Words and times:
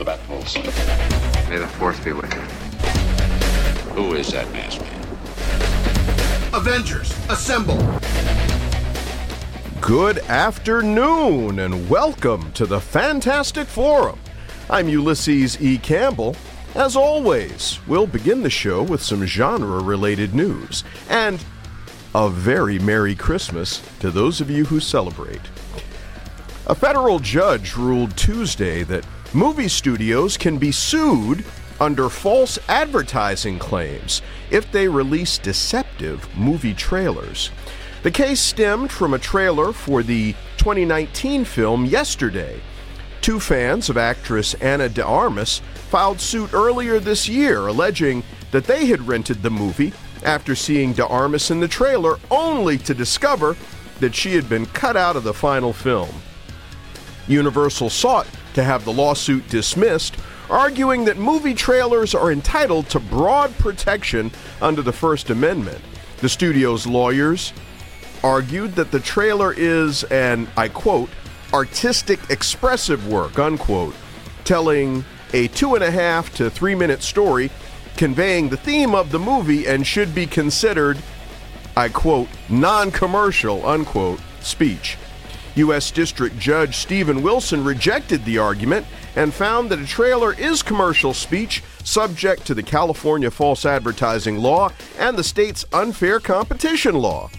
To 0.00 0.04
the 0.04 0.12
Batmobiles. 0.12 1.50
May 1.50 1.58
the 1.58 1.66
force 1.66 2.00
be 2.00 2.12
with 2.12 2.32
you. 2.32 2.40
Who 3.92 4.14
is 4.14 4.32
that 4.32 4.50
masked 4.50 4.80
man? 4.80 6.54
Avengers, 6.54 7.12
assemble! 7.28 7.76
Good 9.82 10.20
afternoon 10.20 11.58
and 11.58 11.90
welcome 11.90 12.50
to 12.52 12.64
the 12.64 12.80
Fantastic 12.80 13.66
Forum. 13.66 14.18
I'm 14.70 14.88
Ulysses 14.88 15.60
E. 15.60 15.76
Campbell. 15.76 16.34
As 16.74 16.96
always, 16.96 17.78
we'll 17.86 18.06
begin 18.06 18.42
the 18.42 18.48
show 18.48 18.82
with 18.82 19.02
some 19.02 19.26
genre 19.26 19.82
related 19.82 20.34
news 20.34 20.82
and 21.10 21.44
a 22.14 22.30
very 22.30 22.78
Merry 22.78 23.14
Christmas 23.14 23.82
to 23.98 24.10
those 24.10 24.40
of 24.40 24.50
you 24.50 24.64
who 24.64 24.80
celebrate. 24.80 25.42
A 26.68 26.74
federal 26.74 27.18
judge 27.18 27.76
ruled 27.76 28.16
Tuesday 28.16 28.82
that 28.84 29.04
movie 29.32 29.68
studios 29.68 30.36
can 30.36 30.58
be 30.58 30.72
sued 30.72 31.44
under 31.80 32.08
false 32.08 32.58
advertising 32.68 33.58
claims 33.58 34.22
if 34.50 34.70
they 34.72 34.88
release 34.88 35.38
deceptive 35.38 36.28
movie 36.36 36.74
trailers. 36.74 37.50
The 38.02 38.10
case 38.10 38.40
stemmed 38.40 38.90
from 38.90 39.14
a 39.14 39.18
trailer 39.18 39.72
for 39.72 40.02
the 40.02 40.32
2019 40.56 41.44
film 41.44 41.84
Yesterday. 41.84 42.60
Two 43.20 43.38
fans 43.38 43.88
of 43.88 43.96
actress 43.96 44.54
Ana 44.54 44.88
de 44.88 45.04
Armas 45.04 45.60
filed 45.90 46.20
suit 46.20 46.52
earlier 46.52 46.98
this 46.98 47.28
year 47.28 47.66
alleging 47.66 48.22
that 48.50 48.64
they 48.64 48.86
had 48.86 49.06
rented 49.06 49.42
the 49.42 49.50
movie 49.50 49.92
after 50.24 50.54
seeing 50.54 50.92
de 50.92 51.06
Armas 51.06 51.50
in 51.50 51.60
the 51.60 51.68
trailer 51.68 52.18
only 52.30 52.78
to 52.78 52.94
discover 52.94 53.56
that 54.00 54.14
she 54.14 54.34
had 54.34 54.48
been 54.48 54.66
cut 54.66 54.96
out 54.96 55.16
of 55.16 55.24
the 55.24 55.34
final 55.34 55.72
film. 55.72 56.10
Universal 57.28 57.90
sought 57.90 58.26
to 58.54 58.64
have 58.64 58.84
the 58.84 58.92
lawsuit 58.92 59.48
dismissed, 59.48 60.16
arguing 60.48 61.04
that 61.04 61.16
movie 61.16 61.54
trailers 61.54 62.14
are 62.14 62.32
entitled 62.32 62.88
to 62.90 63.00
broad 63.00 63.56
protection 63.58 64.30
under 64.60 64.82
the 64.82 64.92
First 64.92 65.30
Amendment. 65.30 65.80
The 66.18 66.28
studio's 66.28 66.86
lawyers 66.86 67.52
argued 68.22 68.74
that 68.74 68.90
the 68.90 69.00
trailer 69.00 69.54
is 69.56 70.04
an, 70.04 70.48
I 70.56 70.68
quote, 70.68 71.08
artistic 71.52 72.20
expressive 72.30 73.08
work, 73.08 73.38
unquote, 73.38 73.94
telling 74.44 75.04
a 75.32 75.48
two 75.48 75.74
and 75.74 75.84
a 75.84 75.90
half 75.90 76.34
to 76.34 76.50
three 76.50 76.74
minute 76.74 77.02
story 77.02 77.50
conveying 77.96 78.48
the 78.48 78.56
theme 78.56 78.94
of 78.94 79.10
the 79.10 79.18
movie 79.18 79.66
and 79.66 79.86
should 79.86 80.14
be 80.14 80.26
considered, 80.26 80.98
I 81.76 81.88
quote, 81.88 82.28
non 82.48 82.90
commercial, 82.90 83.66
unquote, 83.66 84.20
speech. 84.40 84.96
U.S. 85.56 85.90
District 85.90 86.38
Judge 86.38 86.76
Stephen 86.76 87.22
Wilson 87.22 87.64
rejected 87.64 88.24
the 88.24 88.38
argument 88.38 88.86
and 89.16 89.34
found 89.34 89.70
that 89.70 89.80
a 89.80 89.86
trailer 89.86 90.32
is 90.34 90.62
commercial 90.62 91.12
speech 91.12 91.62
subject 91.84 92.46
to 92.46 92.54
the 92.54 92.62
California 92.62 93.30
false 93.30 93.66
advertising 93.66 94.38
law 94.38 94.70
and 94.98 95.16
the 95.16 95.24
state's 95.24 95.64
unfair 95.72 96.20
competition 96.20 96.94
law. 96.94 97.30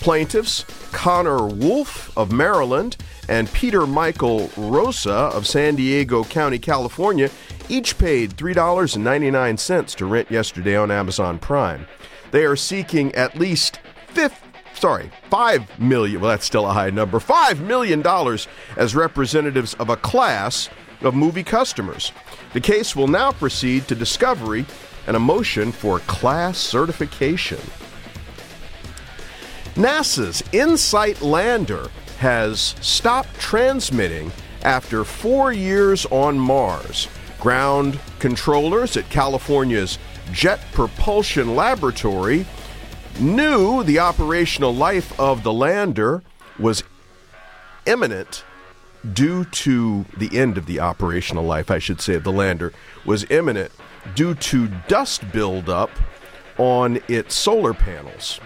Plaintiffs 0.00 0.64
Connor 0.92 1.46
Wolf 1.46 2.16
of 2.16 2.32
Maryland 2.32 2.96
and 3.28 3.52
Peter 3.52 3.86
Michael 3.86 4.50
Rosa 4.56 5.12
of 5.12 5.46
San 5.46 5.76
Diego 5.76 6.24
County, 6.24 6.58
California, 6.58 7.30
each 7.68 7.98
paid 7.98 8.36
$3.99 8.36 9.94
to 9.96 10.06
rent 10.06 10.30
yesterday 10.30 10.74
on 10.74 10.90
Amazon 10.90 11.38
Prime. 11.38 11.86
They 12.32 12.44
are 12.44 12.56
seeking 12.56 13.14
at 13.14 13.38
least 13.38 13.78
fifth 14.08 14.42
sorry, 14.80 15.10
five 15.28 15.78
million. 15.78 16.20
Well, 16.20 16.30
that's 16.30 16.46
still 16.46 16.66
a 16.66 16.72
high 16.72 16.90
number. 16.90 17.20
Five 17.20 17.60
million 17.60 18.02
dollars 18.02 18.48
as 18.76 18.94
representatives 18.94 19.74
of 19.74 19.90
a 19.90 19.96
class 19.96 20.68
of 21.02 21.14
movie 21.14 21.44
customers. 21.44 22.12
The 22.52 22.60
case 22.60 22.96
will 22.96 23.08
now 23.08 23.32
proceed 23.32 23.86
to 23.88 23.94
discovery 23.94 24.66
and 25.06 25.16
a 25.16 25.20
motion 25.20 25.72
for 25.72 26.00
class 26.00 26.58
certification. 26.58 27.60
NASA's 29.74 30.42
InSight 30.52 31.22
lander 31.22 31.88
has 32.18 32.74
stopped 32.80 33.38
transmitting 33.38 34.32
after 34.62 35.04
four 35.04 35.52
years 35.52 36.04
on 36.06 36.38
Mars. 36.38 37.08
Ground 37.38 37.98
controllers 38.18 38.96
at 38.96 39.08
California's 39.08 39.98
Jet 40.32 40.60
Propulsion 40.72 41.56
Laboratory 41.56 42.44
knew 43.18 43.82
the 43.82 43.98
operational 43.98 44.74
life 44.74 45.18
of 45.18 45.42
the 45.42 45.52
lander 45.52 46.22
was 46.58 46.84
imminent 47.86 48.44
due 49.12 49.44
to 49.46 50.04
the 50.16 50.38
end 50.38 50.58
of 50.58 50.66
the 50.66 50.80
operational 50.80 51.44
life, 51.44 51.70
I 51.70 51.78
should 51.78 52.00
say, 52.00 52.14
of 52.14 52.24
the 52.24 52.32
lander 52.32 52.72
was 53.04 53.28
imminent 53.30 53.72
due 54.14 54.34
to 54.34 54.68
dust 54.88 55.30
buildup 55.32 55.90
on 56.58 57.00
its 57.08 57.34
solar 57.34 57.72
panels. 57.72 58.40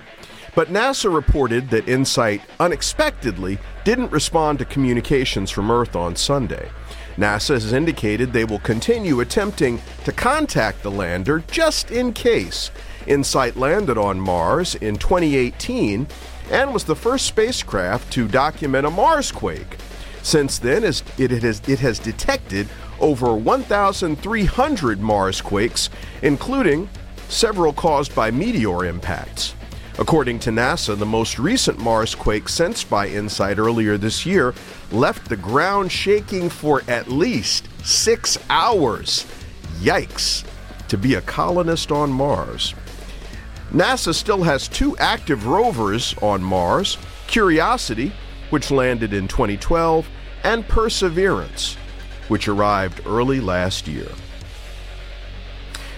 But 0.54 0.68
NASA 0.68 1.12
reported 1.12 1.70
that 1.70 1.88
InSight 1.88 2.40
unexpectedly 2.60 3.58
didn't 3.82 4.12
respond 4.12 4.60
to 4.60 4.64
communications 4.64 5.50
from 5.50 5.70
Earth 5.70 5.96
on 5.96 6.14
Sunday. 6.14 6.70
NASA 7.16 7.54
has 7.54 7.72
indicated 7.72 8.32
they 8.32 8.44
will 8.44 8.60
continue 8.60 9.20
attempting 9.20 9.80
to 10.04 10.12
contact 10.12 10.82
the 10.82 10.90
lander 10.90 11.42
just 11.50 11.90
in 11.90 12.12
case. 12.12 12.70
InSight 13.06 13.56
landed 13.56 13.98
on 13.98 14.20
Mars 14.20 14.74
in 14.76 14.96
2018 14.96 16.06
and 16.50 16.72
was 16.72 16.84
the 16.84 16.96
first 16.96 17.26
spacecraft 17.26 18.12
to 18.12 18.28
document 18.28 18.86
a 18.86 18.90
Mars 18.90 19.32
quake. 19.32 19.76
Since 20.22 20.58
then, 20.58 20.84
it 20.84 21.30
has, 21.30 21.62
it 21.68 21.78
has 21.80 21.98
detected 21.98 22.68
over 23.00 23.34
1,300 23.34 25.00
Mars 25.00 25.40
quakes, 25.40 25.90
including 26.22 26.88
several 27.28 27.72
caused 27.72 28.14
by 28.14 28.30
meteor 28.30 28.86
impacts. 28.86 29.54
According 29.98 30.40
to 30.40 30.50
NASA, 30.50 30.98
the 30.98 31.06
most 31.06 31.38
recent 31.38 31.78
Mars 31.78 32.14
quake 32.14 32.48
sensed 32.48 32.90
by 32.90 33.06
InSight 33.06 33.58
earlier 33.58 33.96
this 33.96 34.26
year 34.26 34.52
left 34.90 35.28
the 35.28 35.36
ground 35.36 35.92
shaking 35.92 36.48
for 36.48 36.82
at 36.88 37.08
least 37.08 37.68
six 37.84 38.36
hours. 38.50 39.24
Yikes! 39.80 40.44
To 40.88 40.98
be 40.98 41.14
a 41.14 41.20
colonist 41.20 41.92
on 41.92 42.10
Mars. 42.10 42.74
NASA 43.74 44.14
still 44.14 44.44
has 44.44 44.68
two 44.68 44.96
active 44.98 45.46
rovers 45.46 46.14
on 46.22 46.40
Mars 46.40 46.96
Curiosity, 47.26 48.12
which 48.50 48.70
landed 48.70 49.12
in 49.12 49.26
2012, 49.26 50.08
and 50.44 50.68
Perseverance, 50.68 51.74
which 52.28 52.46
arrived 52.46 53.04
early 53.04 53.40
last 53.40 53.88
year. 53.88 54.06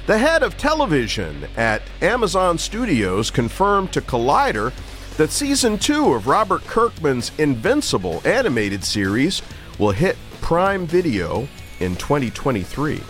The 0.06 0.16
head 0.16 0.42
of 0.42 0.56
television 0.56 1.46
at 1.58 1.82
Amazon 2.00 2.56
Studios 2.56 3.30
confirmed 3.30 3.92
to 3.92 4.00
Collider 4.00 4.72
that 5.18 5.30
season 5.30 5.76
two 5.76 6.14
of 6.14 6.26
Robert 6.26 6.62
Kirkman's 6.64 7.30
Invincible 7.36 8.22
animated 8.24 8.84
series 8.84 9.42
will 9.78 9.90
hit 9.90 10.16
Prime 10.40 10.86
Video 10.86 11.46
in 11.80 11.94
2023. 11.96 13.02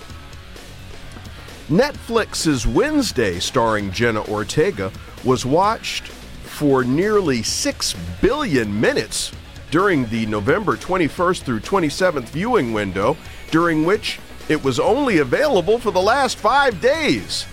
Netflix's 1.68 2.64
Wednesday, 2.64 3.40
starring 3.40 3.90
Jenna 3.90 4.22
Ortega, 4.28 4.92
was 5.24 5.44
watched 5.44 6.06
for 6.06 6.84
nearly 6.84 7.42
6 7.42 7.96
billion 8.22 8.80
minutes 8.80 9.32
during 9.72 10.06
the 10.06 10.26
November 10.26 10.76
21st 10.76 11.42
through 11.42 11.58
27th 11.58 12.28
viewing 12.28 12.72
window, 12.72 13.16
during 13.50 13.84
which 13.84 14.20
it 14.48 14.62
was 14.62 14.78
only 14.78 15.18
available 15.18 15.76
for 15.76 15.90
the 15.90 16.00
last 16.00 16.38
five 16.38 16.80
days. 16.80 17.46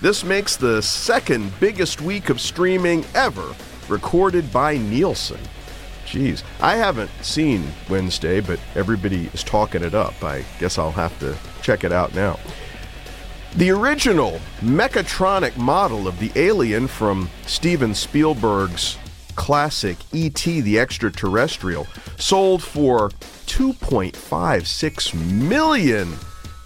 This 0.00 0.24
makes 0.24 0.56
the 0.56 0.82
second 0.82 1.52
biggest 1.60 2.00
week 2.00 2.28
of 2.28 2.40
streaming 2.40 3.04
ever 3.14 3.54
recorded 3.88 4.52
by 4.52 4.78
Nielsen. 4.78 5.40
Jeez, 6.06 6.42
I 6.60 6.74
haven't 6.74 7.12
seen 7.22 7.64
Wednesday, 7.88 8.40
but 8.40 8.58
everybody 8.74 9.30
is 9.32 9.44
talking 9.44 9.84
it 9.84 9.94
up. 9.94 10.24
I 10.24 10.44
guess 10.58 10.76
I'll 10.76 10.90
have 10.90 11.16
to 11.20 11.36
check 11.62 11.84
it 11.84 11.92
out 11.92 12.16
now. 12.16 12.36
The 13.56 13.70
original 13.70 14.40
mechatronic 14.60 15.56
model 15.56 16.06
of 16.06 16.20
the 16.20 16.30
alien 16.36 16.86
from 16.86 17.28
Steven 17.46 17.94
Spielberg's 17.94 18.96
classic 19.34 19.96
E.T. 20.12 20.60
the 20.60 20.78
Extraterrestrial 20.78 21.88
sold 22.16 22.62
for 22.62 23.08
2.56 23.46 25.14
million 25.14 26.14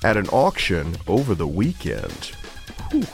at 0.02 0.18
an 0.18 0.28
auction 0.28 0.96
over 1.06 1.34
the 1.34 1.46
weekend. 1.46 2.32
Whew. 2.90 3.06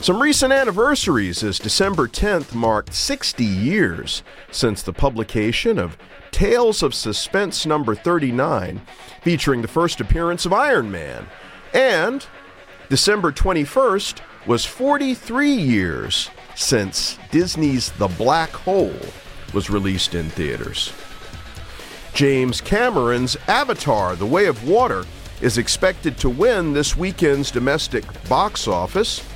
Some 0.00 0.22
recent 0.22 0.52
anniversaries 0.52 1.42
as 1.42 1.58
December 1.58 2.06
10th 2.06 2.54
marked 2.54 2.94
60 2.94 3.42
years 3.42 4.22
since 4.52 4.82
the 4.82 4.92
publication 4.92 5.78
of 5.78 5.98
Tales 6.30 6.84
of 6.84 6.94
Suspense 6.94 7.66
number 7.66 7.96
39, 7.96 8.80
featuring 9.22 9.62
the 9.62 9.68
first 9.68 10.00
appearance 10.00 10.46
of 10.46 10.52
Iron 10.52 10.90
Man. 10.90 11.26
And 11.72 12.24
December 12.90 13.32
21st 13.32 14.20
was 14.46 14.64
43 14.66 15.50
years 15.50 16.30
since 16.54 17.18
Disney's 17.30 17.90
The 17.92 18.08
Black 18.08 18.50
Hole 18.50 18.94
was 19.54 19.70
released 19.70 20.14
in 20.14 20.28
theaters. 20.30 20.92
James 22.12 22.60
Cameron's 22.60 23.36
Avatar 23.48 24.16
The 24.16 24.26
Way 24.26 24.46
of 24.46 24.68
Water 24.68 25.04
is 25.40 25.56
expected 25.56 26.18
to 26.18 26.28
win 26.28 26.74
this 26.74 26.96
weekend's 26.96 27.50
domestic 27.50 28.04
box 28.28 28.68
office. 28.68 29.26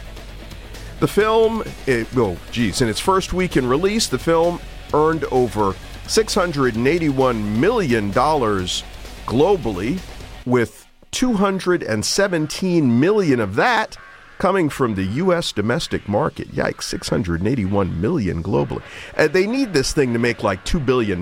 The 1.01 1.09
film, 1.09 1.65
it, 1.87 2.07
oh, 2.17 2.37
geez, 2.53 2.83
in 2.83 2.89
its 2.89 3.01
first 3.01 3.33
week 3.33 3.57
in 3.57 3.67
release, 3.67 4.09
the 4.09 4.19
film 4.19 4.61
earned 4.93 5.25
over 5.25 5.73
$681 6.05 7.59
million 7.59 8.13
globally, 8.13 10.01
with 10.47 10.88
217 11.11 13.01
million 13.01 13.41
of 13.41 13.55
that 13.57 13.97
coming 14.39 14.69
from 14.69 14.95
the 14.95 15.05
U.S. 15.05 15.53
domestic 15.53 16.09
market. 16.09 16.49
Yikes, 16.53 16.85
681 16.85 18.01
million 18.01 18.43
globally. 18.43 18.83
Uh, 19.17 19.29
they 19.29 19.47
need 19.47 19.73
this 19.73 19.93
thing 19.93 20.13
to 20.13 20.19
make 20.19 20.43
like 20.43 20.65
$2 20.65 20.85
billion 20.85 21.21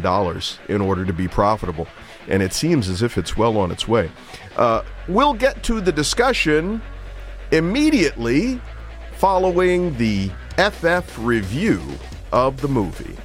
in 0.68 0.80
order 0.80 1.04
to 1.04 1.12
be 1.12 1.26
profitable, 1.26 1.88
and 2.28 2.42
it 2.42 2.52
seems 2.52 2.88
as 2.88 3.02
if 3.02 3.18
it's 3.18 3.36
well 3.36 3.56
on 3.56 3.70
its 3.70 3.88
way. 3.88 4.10
Uh, 4.56 4.82
we'll 5.08 5.34
get 5.34 5.62
to 5.64 5.80
the 5.80 5.92
discussion 5.92 6.80
immediately 7.52 8.60
following 9.16 9.96
the 9.96 10.30
FF 10.58 11.18
review 11.18 11.80
of 12.32 12.60
the 12.60 12.68
movie. 12.68 13.16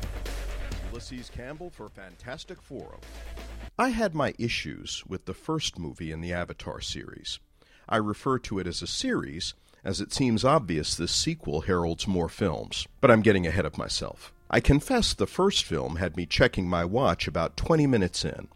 Ulysses 0.91 1.29
Campbell 1.29 1.69
for 1.69 1.89
Fantastic 1.89 2.61
Forum. 2.61 2.99
I 3.81 3.89
had 3.89 4.13
my 4.13 4.35
issues 4.37 5.03
with 5.07 5.25
the 5.25 5.33
first 5.33 5.79
movie 5.79 6.11
in 6.11 6.21
the 6.21 6.33
Avatar 6.33 6.81
series. 6.81 7.39
I 7.89 7.97
refer 7.97 8.37
to 8.37 8.59
it 8.59 8.67
as 8.67 8.83
a 8.83 8.85
series 8.85 9.55
as 9.83 9.99
it 9.99 10.13
seems 10.13 10.45
obvious 10.45 10.93
this 10.93 11.11
sequel 11.11 11.61
heralds 11.61 12.07
more 12.07 12.29
films, 12.29 12.87
but 12.99 13.09
I'm 13.09 13.23
getting 13.23 13.47
ahead 13.47 13.65
of 13.65 13.79
myself. 13.79 14.31
I 14.51 14.59
confess 14.59 15.15
the 15.15 15.25
first 15.25 15.63
film 15.63 15.95
had 15.95 16.15
me 16.15 16.27
checking 16.27 16.69
my 16.69 16.85
watch 16.85 17.27
about 17.27 17.57
20 17.57 17.87
minutes 17.87 18.23
in. 18.23 18.49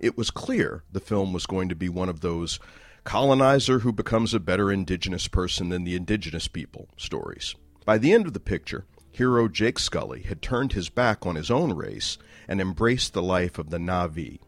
It 0.00 0.18
was 0.18 0.32
clear 0.32 0.82
the 0.90 0.98
film 0.98 1.32
was 1.32 1.46
going 1.46 1.68
to 1.68 1.76
be 1.76 1.88
one 1.88 2.08
of 2.08 2.18
those 2.18 2.58
colonizer 3.04 3.78
who 3.78 3.92
becomes 3.92 4.34
a 4.34 4.40
better 4.40 4.72
indigenous 4.72 5.28
person 5.28 5.68
than 5.68 5.84
the 5.84 5.94
indigenous 5.94 6.48
people 6.48 6.88
stories. 6.96 7.54
By 7.84 7.98
the 7.98 8.12
end 8.12 8.26
of 8.26 8.32
the 8.32 8.40
picture, 8.40 8.84
hero 9.12 9.46
Jake 9.46 9.78
Sully 9.78 10.22
had 10.22 10.42
turned 10.42 10.72
his 10.72 10.88
back 10.88 11.24
on 11.24 11.36
his 11.36 11.52
own 11.52 11.72
race 11.72 12.18
and 12.48 12.60
embraced 12.60 13.12
the 13.12 13.22
life 13.22 13.60
of 13.60 13.70
the 13.70 13.78
Na'vi, 13.78 14.40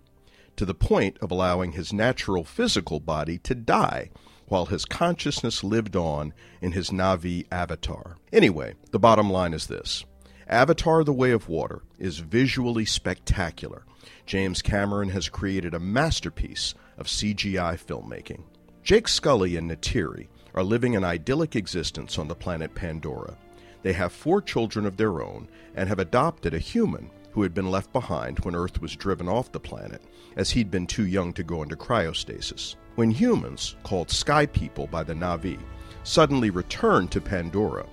to 0.56 0.65
the 0.65 0.75
point 0.75 1.19
of 1.21 1.31
allowing 1.31 1.73
his 1.73 1.93
natural 1.93 2.45
physical 2.45 3.01
body 3.01 3.39
to 3.39 3.55
die 3.55 4.11
while 4.47 4.67
his 4.67 4.85
consciousness 4.85 5.65
lived 5.65 5.97
on 5.97 6.33
in 6.61 6.73
his 6.73 6.91
Na'vi 6.91 7.47
avatar. 7.51 8.17
Anyway, 8.33 8.75
the 8.91 8.99
bottom 8.99 9.31
line 9.31 9.55
is 9.55 9.67
this 9.67 10.05
Avatar 10.49 11.05
The 11.05 11.12
Way 11.12 11.31
of 11.31 11.49
Water 11.49 11.83
is 11.99 12.19
visually 12.19 12.85
spectacular. 12.85 13.85
James 14.27 14.61
Cameron 14.61 15.09
has 15.11 15.29
created 15.29 15.75
a 15.75 15.81
masterpiece 15.81 16.75
of 16.99 17.06
CGI 17.06 17.79
filmmaking. 17.79 18.43
Jake 18.83 19.09
Sully 19.09 19.56
and 19.56 19.71
Neytiri 19.71 20.29
are 20.55 20.62
living 20.62 20.95
an 20.95 21.05
idyllic 21.05 21.56
existence 21.56 22.19
on 22.19 22.29
the 22.29 22.35
planet 22.35 22.75
Pandora. 22.75 23.37
They 23.83 23.95
have 23.95 24.12
four 24.12 24.41
children 24.41 24.87
of 24.87 24.97
their 24.97 25.23
own 25.23 25.49
and 25.75 25.89
have 25.89 25.99
adopted 25.99 26.55
a 26.55 26.59
human 26.59 27.11
who 27.34 27.42
had 27.42 27.52
been 27.52 27.70
left 27.70 27.92
behind 27.92 28.38
when 28.40 28.54
Earth 28.54 28.81
was 28.81 28.94
driven 28.94 29.28
off 29.28 29.50
the 29.50 29.60
planet, 29.60 30.00
as 30.36 30.50
he'd 30.50 30.70
been 30.70 30.86
too 30.86 31.04
young 31.04 31.32
to 31.32 31.42
go 31.42 31.62
into 31.62 31.76
cryostasis. 31.76 32.76
When 32.94 33.10
humans, 33.10 33.75
called 33.82 34.08
Sky 34.08 34.46
People 34.46 34.86
by 34.86 35.02
the 35.02 35.14
Na'vi, 35.14 35.58
suddenly 36.04 36.50
return 36.50 37.08
to 37.08 37.20
Pandora, 37.20 37.86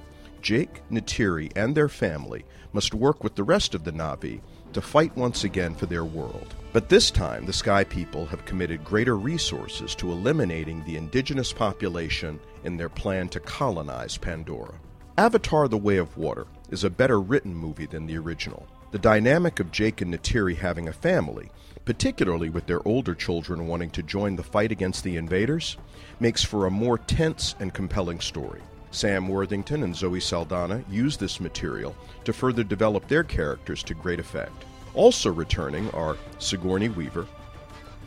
Jake, 0.43 0.81
Neytiri, 0.91 1.51
and 1.55 1.75
their 1.75 1.89
family 1.89 2.45
must 2.71 2.93
work 2.93 3.23
with 3.23 3.33
the 3.33 3.43
rest 3.43 3.73
of 3.73 3.83
the 3.83 3.91
Na'vi 3.91 4.41
to 4.73 4.81
fight 4.81 5.15
once 5.17 5.43
again 5.43 5.73
for 5.73 5.87
their 5.87 6.05
world. 6.05 6.53
But 6.71 6.87
this 6.87 7.09
time, 7.09 7.45
the 7.45 7.53
Sky 7.53 7.83
People 7.83 8.27
have 8.27 8.45
committed 8.45 8.83
greater 8.83 9.17
resources 9.17 9.95
to 9.95 10.11
eliminating 10.11 10.83
the 10.83 10.97
indigenous 10.97 11.51
population 11.51 12.39
in 12.63 12.77
their 12.77 12.89
plan 12.89 13.27
to 13.29 13.39
colonize 13.39 14.17
Pandora. 14.17 14.75
Avatar 15.17 15.67
The 15.67 15.77
Way 15.77 15.97
of 15.97 16.15
Water 16.17 16.47
is 16.69 16.83
a 16.83 16.89
better 16.89 17.19
written 17.19 17.53
movie 17.53 17.85
than 17.85 18.05
the 18.05 18.17
original. 18.17 18.67
The 18.91 18.99
dynamic 18.99 19.61
of 19.61 19.71
Jake 19.71 20.01
and 20.01 20.13
Neytiri 20.13 20.57
having 20.57 20.89
a 20.89 20.93
family, 20.93 21.49
particularly 21.85 22.49
with 22.49 22.67
their 22.67 22.85
older 22.85 23.15
children 23.15 23.67
wanting 23.67 23.89
to 23.91 24.03
join 24.03 24.35
the 24.35 24.43
fight 24.43 24.69
against 24.69 25.05
the 25.05 25.15
invaders, 25.15 25.77
makes 26.19 26.43
for 26.43 26.65
a 26.65 26.71
more 26.71 26.97
tense 26.97 27.55
and 27.61 27.73
compelling 27.73 28.19
story. 28.19 28.59
Sam 28.91 29.29
Worthington 29.29 29.83
and 29.83 29.95
Zoe 29.95 30.19
Saldana 30.19 30.83
use 30.89 31.15
this 31.15 31.39
material 31.39 31.95
to 32.25 32.33
further 32.33 32.65
develop 32.65 33.07
their 33.07 33.23
characters 33.23 33.81
to 33.83 33.93
great 33.93 34.19
effect. 34.19 34.65
Also 34.93 35.31
returning 35.31 35.89
are 35.91 36.17
Sigourney 36.39 36.89
Weaver, 36.89 37.25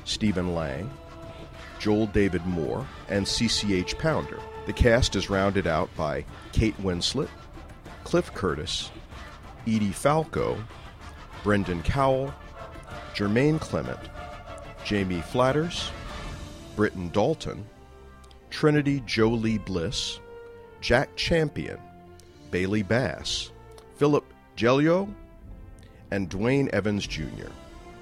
Stephen 0.05 0.55
Lang, 0.55 0.91
Joel 1.79 2.09
David 2.09 2.45
Moore, 2.45 2.87
and 3.09 3.25
CCH 3.25 3.99
Pounder. 3.99 4.39
The 4.67 4.75
cast 4.75 5.17
is 5.17 5.31
rounded 5.31 5.67
out 5.67 5.89
by 5.97 6.27
Kate 6.53 6.77
Winslet, 6.83 7.31
Cliff 8.05 8.35
Curtis, 8.35 8.91
Edie 9.67 9.93
Falco, 9.93 10.63
Brendan 11.43 11.83
Cowell, 11.83 12.33
Jemaine 13.15 13.59
Clement, 13.59 13.99
Jamie 14.85 15.21
Flatters, 15.21 15.91
Britain 16.77 17.09
Dalton, 17.11 17.65
Trinity 18.51 19.03
Jolie 19.07 19.59
Bliss, 19.59 20.21
Jack 20.81 21.15
Champion, 21.17 21.79
Bailey 22.51 22.83
Bass, 22.83 23.51
Filip 23.97 24.25
Geljo, 24.57 25.13
and 26.11 26.29
Duane 26.29 26.69
Evans 26.73 27.07
Jr. 27.07 27.49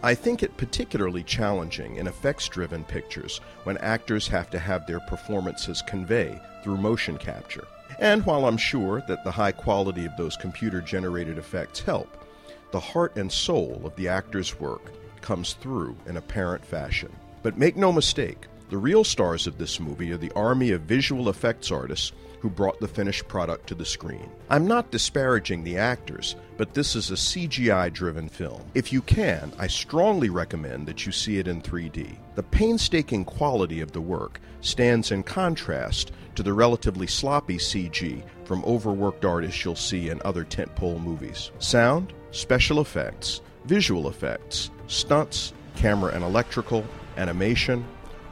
I 0.02 0.14
think 0.14 0.42
it 0.42 0.56
particularly 0.56 1.22
challenging 1.22 1.96
in 1.96 2.08
effects 2.08 2.48
driven 2.48 2.82
pictures 2.84 3.40
when 3.62 3.78
actors 3.78 4.26
have 4.28 4.50
to 4.50 4.58
have 4.58 4.86
their 4.86 5.00
performances 5.00 5.82
convey 5.86 6.40
through 6.64 6.78
motion 6.78 7.16
capture. 7.16 7.66
And 7.98 8.24
while 8.24 8.46
I'm 8.46 8.56
sure 8.56 9.02
that 9.08 9.24
the 9.24 9.30
high 9.30 9.52
quality 9.52 10.04
of 10.04 10.16
those 10.16 10.36
computer 10.36 10.80
generated 10.80 11.38
effects 11.38 11.80
help, 11.80 12.24
the 12.70 12.80
heart 12.80 13.16
and 13.16 13.30
soul 13.30 13.82
of 13.84 13.94
the 13.96 14.08
actor's 14.08 14.58
work 14.58 14.90
comes 15.20 15.54
through 15.54 15.96
in 16.06 16.16
apparent 16.16 16.64
fashion. 16.64 17.14
But 17.42 17.58
make 17.58 17.76
no 17.76 17.92
mistake, 17.92 18.46
the 18.70 18.78
real 18.78 19.04
stars 19.04 19.46
of 19.46 19.58
this 19.58 19.78
movie 19.78 20.12
are 20.12 20.16
the 20.16 20.32
army 20.32 20.70
of 20.70 20.82
visual 20.82 21.28
effects 21.28 21.70
artists 21.70 22.12
who 22.40 22.50
brought 22.50 22.80
the 22.80 22.88
finished 22.88 23.28
product 23.28 23.68
to 23.68 23.74
the 23.74 23.84
screen. 23.84 24.28
I'm 24.50 24.66
not 24.66 24.90
disparaging 24.90 25.62
the 25.62 25.76
actors, 25.76 26.34
but 26.56 26.74
this 26.74 26.96
is 26.96 27.10
a 27.10 27.14
CGI 27.14 27.92
driven 27.92 28.28
film. 28.28 28.62
If 28.74 28.92
you 28.92 29.00
can, 29.02 29.52
I 29.58 29.68
strongly 29.68 30.28
recommend 30.28 30.88
that 30.88 31.06
you 31.06 31.12
see 31.12 31.38
it 31.38 31.46
in 31.46 31.62
3D. 31.62 32.16
The 32.34 32.42
painstaking 32.42 33.26
quality 33.26 33.80
of 33.80 33.92
the 33.92 34.00
work 34.00 34.40
stands 34.60 35.12
in 35.12 35.22
contrast 35.22 36.10
to 36.34 36.42
the 36.42 36.52
relatively 36.52 37.06
sloppy 37.06 37.58
CG 37.58 38.22
from 38.44 38.64
overworked 38.64 39.24
artists 39.24 39.64
you'll 39.64 39.76
see 39.76 40.08
in 40.08 40.20
other 40.24 40.44
tentpole 40.44 41.02
movies. 41.02 41.50
Sound, 41.58 42.12
special 42.30 42.80
effects, 42.80 43.40
visual 43.64 44.08
effects, 44.08 44.70
stunts, 44.86 45.52
camera 45.76 46.12
and 46.12 46.24
electrical, 46.24 46.84
animation, 47.16 47.84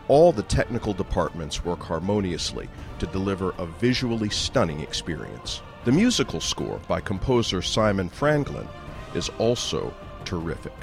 all 0.08 0.32
the 0.32 0.42
technical 0.42 0.92
departments 0.92 1.64
work 1.64 1.80
harmoniously 1.80 2.68
to 2.98 3.06
deliver 3.06 3.50
a 3.58 3.66
visually 3.66 4.28
stunning 4.28 4.80
experience. 4.80 5.62
The 5.84 5.92
musical 5.92 6.40
score 6.40 6.80
by 6.88 7.00
composer 7.00 7.62
Simon 7.62 8.10
Franglen 8.10 8.66
is 9.14 9.28
also 9.38 9.94
terrific. 10.24 10.74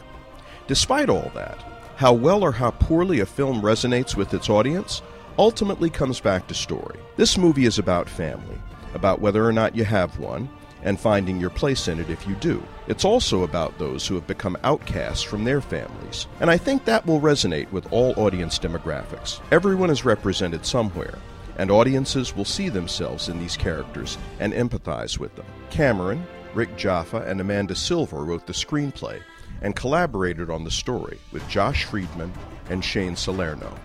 Despite 0.67 1.09
all 1.09 1.31
that, 1.36 1.63
how 1.97 2.13
well 2.13 2.43
or 2.43 2.51
how 2.51 2.71
poorly 2.71 3.19
a 3.19 3.25
film 3.25 3.62
resonates 3.62 4.15
with 4.15 4.33
its 4.33 4.50
audience 4.50 5.01
ultimately 5.38 5.89
comes 5.89 6.20
back 6.20 6.48
to 6.48 6.53
story. 6.53 7.00
This 7.15 7.38
movie 7.38 7.65
is 7.65 7.79
about 7.79 8.10
family, 8.10 8.58
about 8.94 9.22
whether 9.22 9.46
or 9.46 9.53
not 9.53 9.75
you 9.75 9.84
have 9.84 10.20
one, 10.20 10.50
and 10.84 11.00
finding 11.00 11.39
your 11.39 11.50
place 11.50 11.88
in 11.88 12.00
it 12.00 12.10
if 12.10 12.27
you 12.27 12.36
do. 12.36 12.63
It's 12.88 13.06
also 13.06 13.44
about 13.44 13.77
those 13.77 14.08
who 14.08 14.15
have 14.15 14.27
become 14.27 14.58
outcasts 14.63 15.24
from 15.24 15.44
their 15.44 15.62
families, 15.62 16.27
and 16.39 16.50
I 16.50 16.58
think 16.58 16.86
that 16.86 17.06
will 17.06 17.20
resonate 17.20 17.72
with 17.72 17.91
all 17.91 18.13
audience 18.17 18.60
demographics. 18.60 19.41
Everyone 19.51 19.89
is 19.89 20.06
represented 20.06 20.65
somewhere, 20.65 21.17
and 21.58 21.72
audiences 21.72 22.36
will 22.36 22.46
see 22.46 22.70
themselves 22.70 23.29
in 23.29 23.39
these 23.39 23.58
characters 23.58 24.17
and 24.39 24.53
empathize 24.53 25.17
with 25.17 25.36
them. 25.36 25.46
Cameron, 25.70 26.25
Rick 26.53 26.77
Jaffa, 26.77 27.24
and 27.27 27.41
Amanda 27.41 27.75
Silver 27.75 28.24
wrote 28.24 28.48
the 28.48 28.53
screenplay 28.53 29.20
and 29.62 29.75
collaborated 29.75 30.50
on 30.50 30.63
the 30.63 30.72
story 30.72 31.20
with 31.32 31.48
Josh 31.50 31.86
Friedman 31.86 32.32
and 32.70 32.84
Shane 32.86 33.15
Salerno. 33.15 33.75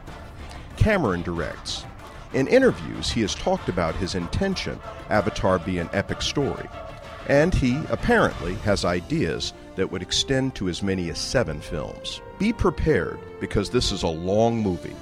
Cameron 0.76 1.22
directs. 1.22 1.84
In 2.32 2.46
interviews, 2.48 3.10
he 3.10 3.20
has 3.20 3.34
talked 3.34 3.68
about 3.68 3.94
his 3.94 4.14
intention 4.14 4.80
Avatar 5.10 5.58
be 5.58 5.78
an 5.78 5.90
epic 5.92 6.22
story, 6.22 6.68
and 7.28 7.54
he 7.54 7.80
apparently 7.90 8.54
has 8.56 8.84
ideas 8.84 9.52
that 9.76 9.90
would 9.90 10.02
extend 10.02 10.54
to 10.54 10.68
as 10.68 10.82
many 10.82 11.10
as 11.10 11.18
seven 11.18 11.60
films. 11.60 12.20
Be 12.38 12.52
prepared 12.52 13.18
because 13.40 13.70
this 13.70 13.92
is 13.92 14.02
a 14.02 14.08
long 14.08 14.62
movie. 14.62 14.96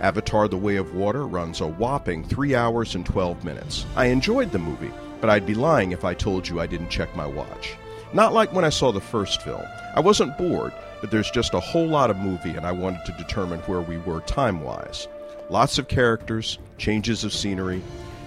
Avatar 0.00 0.48
The 0.48 0.56
Way 0.56 0.76
of 0.76 0.94
Water 0.94 1.26
runs 1.26 1.60
a 1.60 1.66
whopping 1.66 2.24
3 2.24 2.54
hours 2.54 2.94
and 2.94 3.04
12 3.04 3.44
minutes. 3.44 3.84
I 3.96 4.06
enjoyed 4.06 4.50
the 4.50 4.58
movie, 4.58 4.92
but 5.20 5.28
I'd 5.28 5.46
be 5.46 5.54
lying 5.54 5.92
if 5.92 6.04
I 6.04 6.14
told 6.14 6.48
you 6.48 6.58
I 6.60 6.66
didn't 6.66 6.88
check 6.88 7.14
my 7.14 7.26
watch. 7.26 7.76
Not 8.14 8.32
like 8.32 8.52
when 8.52 8.64
I 8.64 8.70
saw 8.70 8.90
the 8.92 9.00
first 9.00 9.42
film. 9.42 9.62
I 9.94 10.00
wasn't 10.00 10.36
bored, 10.38 10.72
but 11.00 11.10
there's 11.10 11.30
just 11.30 11.54
a 11.54 11.60
whole 11.60 11.86
lot 11.86 12.10
of 12.10 12.16
movie 12.16 12.50
and 12.50 12.66
I 12.66 12.72
wanted 12.72 13.04
to 13.06 13.12
determine 13.12 13.60
where 13.60 13.80
we 13.80 13.98
were 13.98 14.20
time 14.20 14.62
wise. 14.62 15.08
Lots 15.48 15.78
of 15.78 15.88
characters, 15.88 16.58
changes 16.78 17.24
of 17.24 17.32
scenery, 17.32 17.82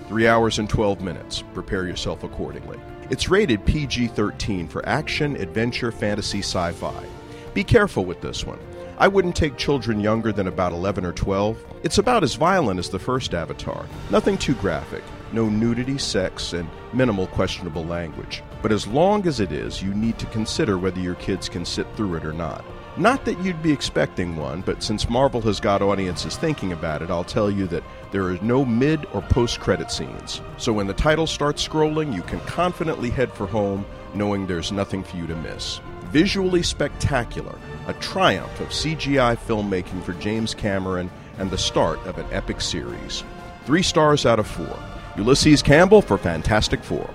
3 0.09 0.27
hours 0.27 0.59
and 0.59 0.69
12 0.69 1.01
minutes. 1.01 1.43
Prepare 1.53 1.87
yourself 1.87 2.23
accordingly. 2.23 2.79
It's 3.09 3.29
rated 3.29 3.65
PG 3.65 4.07
13 4.07 4.67
for 4.67 4.85
action, 4.87 5.35
adventure, 5.37 5.91
fantasy, 5.91 6.39
sci 6.39 6.71
fi. 6.73 7.05
Be 7.53 7.63
careful 7.63 8.05
with 8.05 8.21
this 8.21 8.45
one. 8.45 8.59
I 8.97 9.07
wouldn't 9.07 9.35
take 9.35 9.57
children 9.57 9.99
younger 9.99 10.31
than 10.31 10.47
about 10.47 10.71
11 10.71 11.05
or 11.05 11.13
12. 11.13 11.57
It's 11.83 11.97
about 11.97 12.23
as 12.23 12.35
violent 12.35 12.79
as 12.79 12.89
the 12.89 12.99
first 12.99 13.33
Avatar. 13.33 13.85
Nothing 14.11 14.37
too 14.37 14.55
graphic, 14.55 15.03
no 15.31 15.49
nudity, 15.49 15.97
sex, 15.97 16.53
and 16.53 16.69
minimal 16.93 17.27
questionable 17.27 17.85
language. 17.85 18.43
But 18.63 18.71
as 18.71 18.87
long 18.87 19.27
as 19.27 19.41
it 19.41 19.51
is, 19.51 19.83
you 19.83 19.93
need 19.93 20.17
to 20.19 20.25
consider 20.27 20.79
whether 20.79 20.99
your 20.99 21.15
kids 21.15 21.49
can 21.49 21.65
sit 21.65 21.85
through 21.95 22.15
it 22.15 22.25
or 22.25 22.31
not. 22.31 22.63
Not 22.95 23.25
that 23.25 23.37
you'd 23.43 23.61
be 23.61 23.73
expecting 23.73 24.37
one, 24.37 24.61
but 24.61 24.81
since 24.81 25.09
Marvel 25.09 25.41
has 25.41 25.59
got 25.59 25.81
audiences 25.81 26.37
thinking 26.37 26.71
about 26.71 27.01
it, 27.01 27.09
I'll 27.11 27.25
tell 27.25 27.51
you 27.51 27.67
that 27.67 27.83
there 28.11 28.23
are 28.23 28.37
no 28.41 28.63
mid 28.63 29.05
or 29.11 29.21
post 29.23 29.59
credit 29.59 29.91
scenes. 29.91 30.41
So 30.57 30.71
when 30.71 30.87
the 30.87 30.93
title 30.93 31.27
starts 31.27 31.67
scrolling, 31.67 32.15
you 32.15 32.21
can 32.21 32.39
confidently 32.41 33.09
head 33.09 33.33
for 33.33 33.47
home 33.47 33.85
knowing 34.13 34.47
there's 34.47 34.71
nothing 34.71 35.03
for 35.03 35.17
you 35.17 35.27
to 35.27 35.35
miss. 35.35 35.81
Visually 36.11 36.63
spectacular, 36.63 37.57
a 37.87 37.93
triumph 37.95 38.61
of 38.61 38.69
CGI 38.69 39.35
filmmaking 39.35 40.03
for 40.03 40.13
James 40.13 40.55
Cameron 40.55 41.11
and 41.37 41.51
the 41.51 41.57
start 41.57 41.99
of 42.05 42.17
an 42.17 42.27
epic 42.31 42.61
series. 42.61 43.25
Three 43.65 43.83
stars 43.83 44.25
out 44.25 44.39
of 44.39 44.47
four. 44.47 44.79
Ulysses 45.17 45.61
Campbell 45.61 46.01
for 46.01 46.17
Fantastic 46.17 46.81
Forum. 46.81 47.13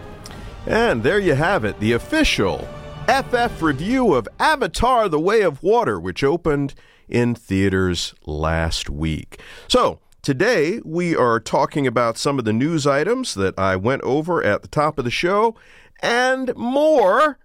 And 0.68 1.02
there 1.02 1.18
you 1.18 1.34
have 1.34 1.64
it, 1.64 1.80
the 1.80 1.92
official 1.92 2.68
FF 3.06 3.62
review 3.62 4.12
of 4.12 4.28
Avatar 4.38 5.08
The 5.08 5.18
Way 5.18 5.40
of 5.40 5.62
Water, 5.62 5.98
which 5.98 6.22
opened 6.22 6.74
in 7.08 7.34
theaters 7.34 8.14
last 8.26 8.90
week. 8.90 9.40
So, 9.66 10.00
today 10.20 10.82
we 10.84 11.16
are 11.16 11.40
talking 11.40 11.86
about 11.86 12.18
some 12.18 12.38
of 12.38 12.44
the 12.44 12.52
news 12.52 12.86
items 12.86 13.32
that 13.32 13.58
I 13.58 13.76
went 13.76 14.02
over 14.02 14.44
at 14.44 14.60
the 14.60 14.68
top 14.68 14.98
of 14.98 15.06
the 15.06 15.10
show 15.10 15.56
and 16.02 16.54
more. 16.54 17.38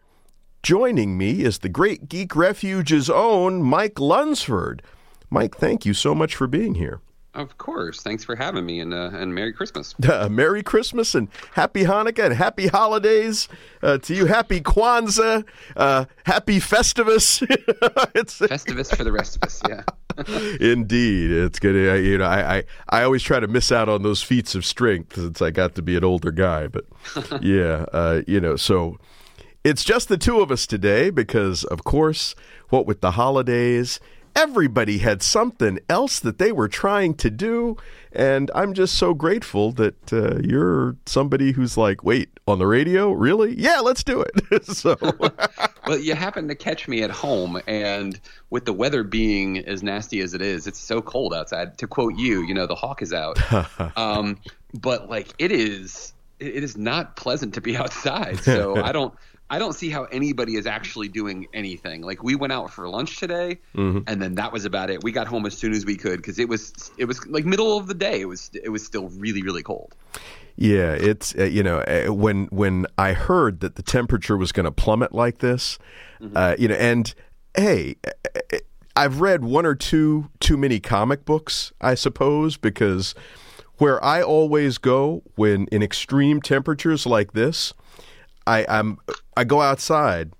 Joining 0.61 1.17
me 1.17 1.45
is 1.45 1.59
the 1.59 1.69
Great 1.69 2.09
Geek 2.09 2.35
Refuge's 2.35 3.09
own 3.09 3.63
Mike 3.63 4.01
Lunsford. 4.01 4.81
Mike, 5.29 5.55
thank 5.55 5.85
you 5.85 5.93
so 5.93 6.13
much 6.13 6.35
for 6.35 6.45
being 6.45 6.75
here. 6.75 6.99
Of 7.33 7.57
course. 7.57 8.03
Thanks 8.03 8.23
for 8.23 8.35
having 8.35 8.65
me, 8.65 8.79
and 8.79 8.93
uh, 8.93 9.09
and 9.13 9.33
Merry 9.33 9.53
Christmas. 9.53 9.95
Uh, 10.07 10.29
Merry 10.31 10.61
Christmas 10.61 11.15
and 11.15 11.29
Happy 11.53 11.83
Hanukkah 11.83 12.25
and 12.25 12.33
Happy 12.35 12.67
Holidays 12.67 13.47
uh, 13.81 13.97
to 13.99 14.13
you. 14.13 14.27
Happy 14.27 14.61
Kwanzaa, 14.61 15.43
uh, 15.75 16.05
Happy 16.25 16.59
Festivus. 16.59 17.41
it's 18.15 18.39
Festivus 18.39 18.95
for 18.95 19.03
the 19.03 19.11
rest 19.11 19.37
of 19.37 19.43
us. 19.43 19.61
Yeah. 19.67 19.83
Indeed, 20.61 21.31
it's 21.31 21.57
good. 21.57 21.75
You 22.05 22.19
know, 22.19 22.25
I, 22.25 22.57
I 22.57 22.63
I 22.89 23.03
always 23.03 23.23
try 23.23 23.39
to 23.39 23.47
miss 23.47 23.71
out 23.71 23.89
on 23.89 24.03
those 24.03 24.21
feats 24.21 24.53
of 24.53 24.63
strength 24.63 25.15
since 25.15 25.41
I 25.41 25.49
got 25.49 25.73
to 25.73 25.81
be 25.81 25.95
an 25.97 26.03
older 26.03 26.31
guy. 26.31 26.67
But 26.67 26.85
yeah, 27.41 27.85
uh, 27.91 28.21
you 28.27 28.39
know, 28.39 28.57
so 28.57 28.99
it's 29.63 29.83
just 29.83 30.09
the 30.09 30.17
two 30.17 30.41
of 30.41 30.51
us 30.51 30.67
today 30.67 31.09
because, 31.09 31.63
of 31.63 31.83
course, 31.83 32.35
what 32.69 32.85
with 32.85 33.01
the 33.01 33.11
holidays 33.11 33.99
everybody 34.35 34.99
had 34.99 35.21
something 35.21 35.79
else 35.89 36.19
that 36.19 36.37
they 36.37 36.51
were 36.51 36.67
trying 36.67 37.13
to 37.15 37.29
do. 37.29 37.77
And 38.11 38.51
I'm 38.53 38.73
just 38.73 38.95
so 38.95 39.13
grateful 39.13 39.71
that 39.73 40.13
uh, 40.13 40.39
you're 40.43 40.95
somebody 41.05 41.51
who's 41.51 41.77
like, 41.77 42.03
wait, 42.03 42.29
on 42.47 42.59
the 42.59 42.67
radio? 42.67 43.11
Really? 43.11 43.59
Yeah, 43.59 43.79
let's 43.79 44.03
do 44.03 44.21
it. 44.23 44.65
so, 44.65 44.95
well, 45.87 45.99
you 45.99 46.13
happen 46.15 46.47
to 46.47 46.55
catch 46.55 46.87
me 46.87 47.01
at 47.01 47.09
home, 47.09 47.61
and 47.67 48.19
with 48.49 48.65
the 48.65 48.73
weather 48.73 49.03
being 49.03 49.59
as 49.59 49.81
nasty 49.81 50.19
as 50.21 50.33
it 50.33 50.41
is, 50.41 50.67
it's 50.67 50.79
so 50.79 51.01
cold 51.01 51.33
outside. 51.33 51.77
To 51.79 51.87
quote 51.87 52.15
you, 52.15 52.43
you 52.43 52.53
know, 52.53 52.67
the 52.67 52.75
hawk 52.75 53.01
is 53.01 53.13
out. 53.13 53.39
um, 53.97 54.37
but 54.79 55.09
like, 55.09 55.33
it 55.39 55.51
is, 55.51 56.13
it 56.39 56.63
is 56.63 56.77
not 56.77 57.15
pleasant 57.15 57.53
to 57.55 57.61
be 57.61 57.75
outside. 57.77 58.39
So 58.43 58.81
I 58.83 58.91
don't. 58.91 59.13
I 59.53 59.59
don't 59.59 59.73
see 59.73 59.91
how 59.91 60.05
anybody 60.05 60.55
is 60.55 60.65
actually 60.65 61.09
doing 61.09 61.47
anything. 61.53 62.01
Like 62.01 62.23
we 62.23 62.33
went 62.33 62.51
out 62.51 62.71
for 62.71 62.89
lunch 62.89 63.17
today, 63.17 63.59
mm-hmm. 63.75 63.99
and 64.07 64.19
then 64.19 64.33
that 64.33 64.51
was 64.51 64.65
about 64.65 64.89
it. 64.89 65.03
We 65.03 65.11
got 65.11 65.27
home 65.27 65.45
as 65.45 65.55
soon 65.55 65.73
as 65.73 65.85
we 65.85 65.95
could 65.95 66.17
because 66.17 66.39
it 66.39 66.49
was 66.49 66.91
it 66.97 67.05
was 67.05 67.23
like 67.27 67.45
middle 67.45 67.77
of 67.77 67.85
the 67.85 67.93
day. 67.93 68.19
It 68.19 68.27
was 68.27 68.49
it 68.55 68.69
was 68.69 68.83
still 68.83 69.09
really 69.09 69.43
really 69.43 69.61
cold. 69.61 69.93
Yeah, 70.55 70.93
it's 70.93 71.35
uh, 71.37 71.43
you 71.43 71.61
know 71.61 71.81
uh, 71.81 72.11
when 72.11 72.47
when 72.47 72.87
I 72.97 73.13
heard 73.13 73.59
that 73.59 73.75
the 73.75 73.83
temperature 73.83 74.37
was 74.37 74.51
going 74.51 74.63
to 74.63 74.71
plummet 74.71 75.13
like 75.13 75.37
this, 75.37 75.77
mm-hmm. 76.19 76.35
uh, 76.35 76.55
you 76.57 76.67
know, 76.67 76.75
and 76.75 77.13
hey. 77.55 77.97
Uh, 78.33 78.57
I've 78.95 79.21
read 79.21 79.43
one 79.43 79.65
or 79.65 79.73
two 79.73 80.29
too 80.39 80.55
many 80.55 80.79
comic 80.79 81.25
books, 81.25 81.73
I 81.81 81.95
suppose, 81.95 82.57
because 82.57 83.15
where 83.77 84.03
I 84.03 84.21
always 84.21 84.77
go 84.77 85.23
when 85.33 85.65
in 85.71 85.81
extreme 85.81 86.41
temperatures 86.41 87.07
like 87.07 87.33
this, 87.33 87.73
I, 88.47 88.65
I'm 88.67 88.97
I 89.35 89.43
go 89.43 89.61
outside 89.61 90.31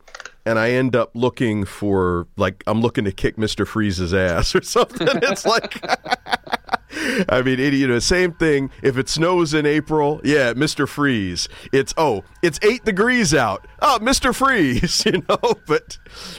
and 0.46 0.60
I 0.60 0.72
end 0.72 0.96
up 0.96 1.12
looking 1.14 1.66
for 1.66 2.28
like 2.38 2.64
I'm 2.68 2.82
looking 2.82 3.06
to 3.06 3.12
kick 3.12 3.38
Mister 3.38 3.66
Freeze's 3.66 4.14
ass 4.14 4.56
or 4.56 4.62
something. 4.64 5.08
It's 5.22 5.46
like. 5.46 5.84
I 7.30 7.42
mean, 7.42 7.60
it, 7.60 7.74
you 7.74 7.88
know, 7.88 8.00
same 8.00 8.34
thing. 8.34 8.70
If 8.82 8.98
it 8.98 9.10
snows 9.10 9.54
in 9.54 9.66
April, 9.66 10.22
yeah, 10.24 10.54
Mister 10.54 10.86
Freeze. 10.86 11.50
It's 11.72 11.94
oh, 11.98 12.24
it's 12.42 12.60
eight 12.62 12.86
degrees 12.86 13.34
out. 13.34 13.68
Oh, 13.82 14.00
Mister 14.00 14.34
Freeze. 14.34 15.04
You 15.14 15.24
know, 15.28 15.56
but 15.68 15.98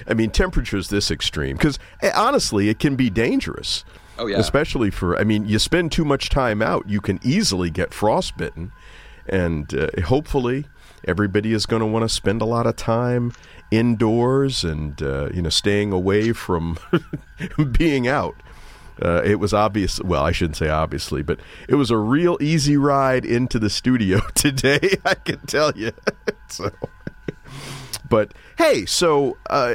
I 0.08 0.14
mean, 0.14 0.30
temperatures 0.30 0.88
this 0.88 1.10
extreme 1.10 1.56
because 1.56 1.78
eh, 2.02 2.10
honestly, 2.14 2.68
it 2.68 2.78
can 2.78 2.96
be 2.96 3.10
dangerous. 3.10 3.84
Oh 4.18 4.26
yeah, 4.26 4.38
especially 4.38 4.90
for. 4.90 5.18
I 5.18 5.24
mean, 5.24 5.46
you 5.46 5.58
spend 5.58 5.92
too 5.92 6.04
much 6.04 6.28
time 6.30 6.62
out, 6.62 6.88
you 6.88 7.00
can 7.00 7.20
easily 7.22 7.68
get 7.70 7.92
frostbitten, 7.92 8.72
and 9.26 9.72
uh, 9.74 9.88
hopefully, 10.04 10.66
everybody 11.06 11.52
is 11.52 11.66
going 11.66 11.80
to 11.80 11.86
want 11.86 12.02
to 12.02 12.08
spend 12.08 12.42
a 12.42 12.44
lot 12.44 12.66
of 12.66 12.76
time 12.76 13.32
indoors 13.70 14.64
and 14.64 15.02
uh, 15.02 15.28
you 15.32 15.42
know 15.42 15.48
staying 15.48 15.92
away 15.92 16.32
from 16.32 16.78
being 17.72 18.08
out. 18.08 18.36
Uh, 19.02 19.22
it 19.24 19.40
was 19.40 19.52
obvious. 19.52 20.00
Well, 20.00 20.22
I 20.22 20.32
shouldn't 20.32 20.56
say 20.56 20.68
obviously, 20.68 21.22
but 21.22 21.40
it 21.68 21.74
was 21.74 21.90
a 21.90 21.96
real 21.96 22.38
easy 22.40 22.76
ride 22.76 23.24
into 23.24 23.58
the 23.58 23.70
studio 23.70 24.20
today. 24.34 24.98
I 25.04 25.14
can 25.14 25.40
tell 25.46 25.72
you. 25.76 25.92
so, 26.48 26.70
but 28.08 28.32
hey, 28.58 28.86
so 28.86 29.36
uh, 29.50 29.74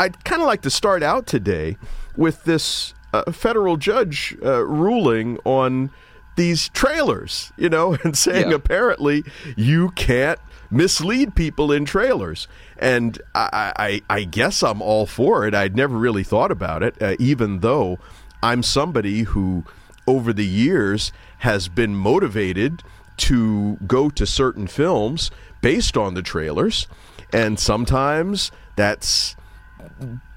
I'd 0.00 0.24
kind 0.24 0.40
of 0.40 0.46
like 0.46 0.62
to 0.62 0.70
start 0.70 1.02
out 1.02 1.26
today 1.26 1.76
with 2.16 2.44
this 2.44 2.94
uh, 3.12 3.30
federal 3.30 3.76
judge 3.76 4.36
uh, 4.42 4.64
ruling 4.64 5.38
on 5.44 5.90
these 6.36 6.68
trailers, 6.70 7.52
you 7.56 7.68
know, 7.68 7.96
and 8.04 8.16
saying 8.16 8.50
yeah. 8.50 8.56
apparently 8.56 9.24
you 9.56 9.90
can't 9.90 10.38
mislead 10.70 11.34
people 11.34 11.70
in 11.70 11.84
trailers. 11.84 12.48
And 12.78 13.20
I, 13.34 13.72
I, 13.76 14.16
I, 14.16 14.24
guess 14.24 14.62
I'm 14.62 14.82
all 14.82 15.06
for 15.06 15.46
it. 15.46 15.54
I'd 15.54 15.76
never 15.76 15.96
really 15.96 16.24
thought 16.24 16.50
about 16.50 16.82
it, 16.82 17.00
uh, 17.00 17.14
even 17.18 17.60
though 17.60 17.98
I'm 18.42 18.62
somebody 18.62 19.22
who, 19.22 19.64
over 20.06 20.32
the 20.32 20.46
years, 20.46 21.12
has 21.38 21.68
been 21.68 21.94
motivated 21.94 22.82
to 23.16 23.76
go 23.86 24.10
to 24.10 24.26
certain 24.26 24.66
films 24.66 25.30
based 25.60 25.96
on 25.96 26.14
the 26.14 26.22
trailers. 26.22 26.88
And 27.32 27.58
sometimes 27.58 28.50
that's 28.76 29.36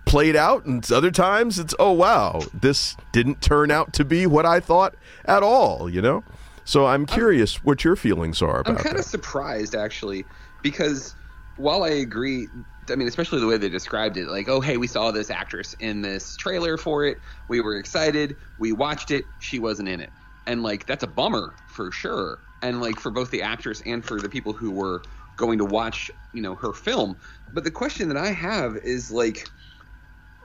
played 0.08 0.36
out, 0.36 0.66
and 0.66 0.90
other 0.92 1.12
times 1.12 1.60
it's, 1.60 1.76
oh, 1.78 1.92
wow, 1.92 2.42
this 2.54 2.96
didn't 3.12 3.42
turn 3.42 3.70
out 3.70 3.94
to 3.94 4.06
be 4.06 4.26
what 4.26 4.46
I 4.46 4.60
thought 4.60 4.96
at 5.26 5.44
all, 5.44 5.90
you 5.90 6.02
know? 6.02 6.24
So 6.64 6.86
I'm 6.86 7.06
curious 7.06 7.58
I'm, 7.58 7.64
what 7.64 7.84
your 7.84 7.96
feelings 7.96 8.42
are 8.42 8.62
about 8.62 8.78
I'm 8.78 8.84
kind 8.84 8.98
of 8.98 9.06
surprised, 9.06 9.76
actually, 9.76 10.26
because 10.64 11.14
while 11.58 11.84
I 11.84 11.90
agree, 11.90 12.48
I 12.90 12.96
mean, 12.96 13.08
especially 13.08 13.40
the 13.40 13.48
way 13.48 13.58
they 13.58 13.70
described 13.70 14.18
it, 14.18 14.28
like, 14.28 14.48
oh, 14.48 14.62
hey, 14.62 14.78
we 14.78 14.88
saw 14.88 15.12
this 15.12 15.30
actress 15.30 15.76
in 15.80 16.02
this 16.02 16.36
trailer 16.38 16.78
for 16.78 17.06
it. 17.06 17.20
We 17.48 17.62
were 17.62 17.76
excited. 17.78 18.36
We 18.60 18.72
watched 18.72 19.12
it. 19.12 19.26
She 19.40 19.60
wasn't 19.60 19.90
in 19.90 20.00
it. 20.00 20.10
And, 20.46 20.64
like, 20.64 20.86
that's 20.86 21.04
a 21.04 21.08
bummer 21.08 21.54
for 21.68 21.92
sure. 21.92 22.40
And, 22.62 22.82
like, 22.82 23.00
for 23.00 23.12
both 23.12 23.30
the 23.32 23.42
actress 23.42 23.82
and 23.86 24.04
for 24.04 24.22
the 24.22 24.30
people 24.30 24.54
who 24.54 24.72
were 24.72 25.04
going 25.36 25.58
to 25.58 25.66
watch, 25.66 26.10
you 26.34 26.42
know, 26.42 26.56
her 26.56 26.74
film. 26.74 27.18
But 27.54 27.64
the 27.64 27.72
question 27.72 28.08
that 28.08 28.18
I 28.18 28.32
have 28.32 28.78
is, 28.78 29.12
like, 29.12 29.50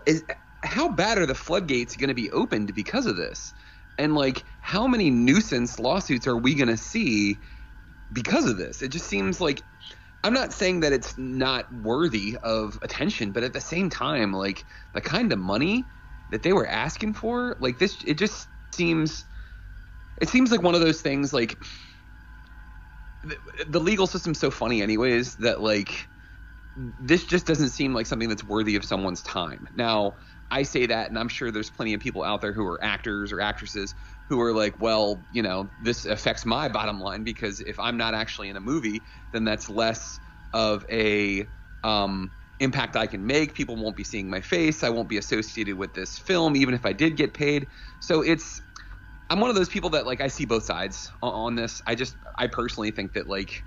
is 0.06 0.24
how 0.64 0.88
bad 0.88 1.18
are 1.18 1.26
the 1.26 1.34
floodgates 1.34 1.96
going 1.96 2.08
to 2.08 2.14
be 2.14 2.30
opened 2.30 2.74
because 2.74 3.06
of 3.06 3.16
this? 3.16 3.54
And 3.98 4.14
like, 4.14 4.44
how 4.60 4.86
many 4.86 5.10
nuisance 5.10 5.78
lawsuits 5.78 6.26
are 6.26 6.36
we 6.36 6.54
going 6.54 6.68
to 6.68 6.76
see 6.76 7.42
because 8.12 8.48
of 8.48 8.56
this? 8.56 8.82
It 8.82 8.88
just 8.88 9.06
seems 9.06 9.40
like 9.40 9.62
I'm 10.24 10.32
not 10.32 10.52
saying 10.52 10.80
that 10.80 10.92
it's 10.92 11.18
not 11.18 11.72
worthy 11.72 12.36
of 12.42 12.78
attention, 12.82 13.32
but 13.32 13.42
at 13.42 13.52
the 13.52 13.60
same 13.60 13.90
time, 13.90 14.32
like 14.32 14.66
the 14.92 15.00
kind 15.00 15.32
of 15.32 15.38
money 15.38 15.88
that 16.28 16.42
they 16.42 16.52
were 16.52 16.66
asking 16.66 17.14
for, 17.14 17.56
like 17.58 17.78
this, 17.78 18.02
it 18.04 18.18
just 18.18 18.48
seems, 18.72 19.26
it 20.20 20.28
seems 20.28 20.52
like 20.52 20.62
one 20.62 20.74
of 20.74 20.80
those 20.80 21.02
things. 21.02 21.32
Like 21.32 21.62
the, 23.22 23.36
the 23.66 23.80
legal 23.80 24.06
system's 24.06 24.38
so 24.38 24.50
funny, 24.50 24.80
anyways, 24.80 25.36
that 25.36 25.60
like 25.60 26.08
this 26.74 27.24
just 27.24 27.46
doesn't 27.46 27.70
seem 27.70 27.94
like 27.94 28.06
something 28.06 28.28
that's 28.28 28.44
worthy 28.44 28.76
of 28.76 28.84
someone's 28.84 29.22
time. 29.22 29.68
Now, 29.74 30.16
I 30.50 30.62
say 30.62 30.86
that, 30.86 31.08
and 31.08 31.18
I'm 31.18 31.28
sure 31.28 31.50
there's 31.50 31.70
plenty 31.70 31.94
of 31.94 32.00
people 32.00 32.22
out 32.22 32.40
there 32.40 32.52
who 32.52 32.64
are 32.66 32.82
actors 32.82 33.32
or 33.32 33.40
actresses 33.40 33.94
who 34.28 34.40
are 34.40 34.52
like, 34.52 34.78
well, 34.78 35.26
you 35.30 35.42
know, 35.42 35.70
this 35.78 36.04
affects 36.04 36.46
my 36.46 36.68
bottom 36.68 37.00
line 37.00 37.24
because 37.24 37.60
if 37.60 37.78
I'm 37.78 37.96
not 37.96 38.14
actually 38.14 38.48
in 38.48 38.56
a 38.56 38.60
movie, 38.60 39.04
then 39.32 39.44
that's 39.44 39.68
less 39.68 40.20
of 40.52 40.84
a 40.90 41.46
um, 41.84 42.32
impact 42.60 42.96
I 42.96 43.06
can 43.06 43.26
make. 43.26 43.54
People 43.54 43.76
won't 43.76 43.96
be 43.96 44.04
seeing 44.04 44.30
my 44.30 44.40
face. 44.40 44.82
I 44.82 44.90
won't 44.90 45.08
be 45.08 45.18
associated 45.18 45.76
with 45.76 45.94
this 45.94 46.18
film, 46.18 46.56
even 46.56 46.74
if 46.74 46.86
I 46.86 46.92
did 46.92 47.16
get 47.16 47.34
paid. 47.34 47.68
So 47.98 48.22
it's, 48.22 48.62
I'm 49.30 49.40
one 49.40 49.50
of 49.50 49.56
those 49.56 49.68
people 49.68 49.90
that 49.90 50.06
like 50.06 50.20
I 50.20 50.28
see 50.28 50.44
both 50.44 50.64
sides 50.64 51.10
on, 51.22 51.32
on 51.32 51.54
this. 51.54 51.82
I 51.86 51.94
just, 51.94 52.16
I 52.38 52.46
personally 52.46 52.90
think 52.90 53.14
that 53.14 53.26
like 53.26 53.64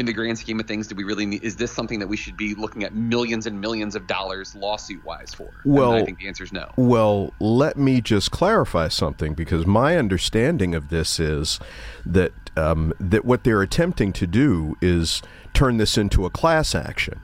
in 0.00 0.06
the 0.06 0.12
grand 0.14 0.38
scheme 0.38 0.58
of 0.58 0.66
things, 0.66 0.88
do 0.88 0.94
we 0.94 1.04
really 1.04 1.26
need, 1.26 1.44
is 1.44 1.56
this 1.56 1.70
something 1.70 1.98
that 2.00 2.08
we 2.08 2.16
should 2.16 2.36
be 2.36 2.54
looking 2.54 2.82
at 2.84 2.94
millions 2.94 3.46
and 3.46 3.60
millions 3.60 3.94
of 3.94 4.06
dollars 4.06 4.56
lawsuit 4.56 5.04
wise 5.04 5.32
for? 5.32 5.50
Well, 5.64 5.92
and 5.92 6.02
I 6.02 6.04
think 6.04 6.18
the 6.18 6.26
answer 6.26 6.42
is 6.42 6.52
no. 6.52 6.72
Well, 6.76 7.34
let 7.38 7.76
me 7.76 8.00
just 8.00 8.30
clarify 8.30 8.88
something 8.88 9.34
because 9.34 9.66
my 9.66 9.98
understanding 9.98 10.74
of 10.74 10.88
this 10.88 11.20
is 11.20 11.60
that 12.06 12.32
um, 12.56 12.92
that 12.98 13.24
what 13.24 13.44
they're 13.44 13.62
attempting 13.62 14.12
to 14.14 14.26
do 14.26 14.76
is 14.80 15.22
turn 15.52 15.76
this 15.76 15.96
into 15.96 16.24
a 16.24 16.30
class 16.30 16.74
action, 16.74 17.20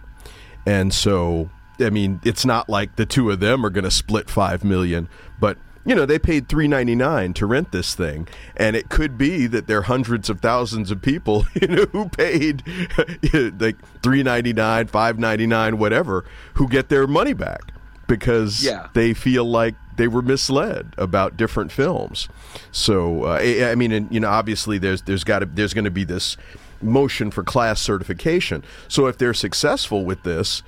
and 0.66 0.92
so 0.94 1.50
I 1.80 1.90
mean 1.90 2.20
it's 2.24 2.44
not 2.44 2.68
like 2.68 2.96
the 2.96 3.06
two 3.06 3.30
of 3.30 3.40
them 3.40 3.66
are 3.66 3.70
going 3.70 3.84
to 3.84 3.90
split 3.90 4.30
five 4.30 4.62
million, 4.62 5.08
but 5.40 5.58
you 5.86 5.94
know 5.94 6.04
they 6.04 6.18
paid 6.18 6.48
3.99 6.48 7.34
to 7.36 7.46
rent 7.46 7.70
this 7.72 7.94
thing 7.94 8.26
and 8.56 8.74
it 8.76 8.88
could 8.90 9.16
be 9.16 9.46
that 9.46 9.66
there 9.68 9.78
are 9.78 9.82
hundreds 9.82 10.28
of 10.28 10.40
thousands 10.40 10.90
of 10.90 11.00
people 11.00 11.46
you 11.54 11.68
know 11.68 11.84
who 11.92 12.08
paid 12.08 12.62
like 13.32 13.76
3.99 14.02 14.90
5.99 14.90 15.74
whatever 15.74 16.24
who 16.54 16.68
get 16.68 16.88
their 16.88 17.06
money 17.06 17.32
back 17.32 17.72
because 18.06 18.64
Yeah. 18.64 18.88
they 18.94 19.14
feel 19.14 19.44
like 19.44 19.74
they 19.96 20.08
were 20.08 20.22
misled 20.22 20.92
about 20.98 21.36
different 21.36 21.72
films 21.72 22.28
so 22.70 23.24
uh, 23.24 23.38
I, 23.40 23.70
I 23.70 23.74
mean 23.74 23.92
and 23.92 24.12
you 24.12 24.20
know 24.20 24.28
obviously 24.28 24.78
there's 24.78 25.02
there's 25.02 25.24
got 25.24 25.38
to 25.40 25.46
there's 25.46 25.72
going 25.74 25.84
to 25.86 25.90
be 25.90 26.04
this 26.04 26.36
motion 26.82 27.30
for 27.30 27.42
class 27.42 27.80
certification 27.80 28.62
so 28.88 29.06
if 29.06 29.16
they're 29.16 29.32
successful 29.34 30.04
with 30.04 30.22
this 30.24 30.62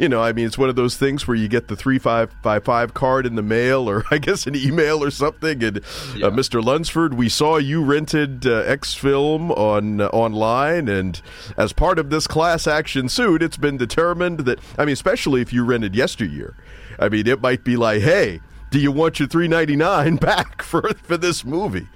you 0.00 0.08
know, 0.08 0.22
I 0.22 0.32
mean, 0.32 0.46
it's 0.46 0.56
one 0.56 0.70
of 0.70 0.76
those 0.76 0.96
things 0.96 1.28
where 1.28 1.36
you 1.36 1.46
get 1.46 1.68
the 1.68 1.76
three 1.76 1.98
five 1.98 2.32
five 2.42 2.64
five 2.64 2.94
card 2.94 3.26
in 3.26 3.34
the 3.34 3.42
mail, 3.42 3.88
or 3.88 4.04
I 4.10 4.16
guess 4.16 4.46
an 4.46 4.56
email 4.56 5.04
or 5.04 5.10
something. 5.10 5.62
And 5.62 5.80
Yeah. 6.16 6.28
uh, 6.28 6.30
Mr. 6.30 6.64
Lunsford, 6.64 7.14
we 7.14 7.28
saw 7.28 7.58
you 7.58 7.84
rented 7.84 8.46
uh, 8.46 8.62
X 8.66 8.94
film 8.94 9.52
on 9.52 10.00
uh, 10.00 10.06
online, 10.06 10.88
and 10.88 11.20
as 11.58 11.74
part 11.74 11.98
of 11.98 12.08
this 12.08 12.26
class 12.26 12.66
action 12.66 13.08
suit, 13.10 13.42
it's 13.42 13.58
been 13.58 13.76
determined 13.76 14.40
that 14.40 14.58
I 14.78 14.86
mean, 14.86 14.94
especially 14.94 15.42
if 15.42 15.52
you 15.52 15.64
rented 15.64 15.94
yesteryear, 15.94 16.54
I 16.98 17.10
mean, 17.10 17.26
it 17.26 17.42
might 17.42 17.62
be 17.62 17.76
like, 17.76 18.00
hey, 18.00 18.40
do 18.70 18.78
you 18.78 18.90
want 18.90 19.18
your 19.20 19.28
three 19.28 19.48
ninety 19.48 19.76
nine 19.76 20.16
back 20.30 20.62
for 20.62 20.94
for 21.02 21.18
this 21.18 21.44
movie? 21.44 21.88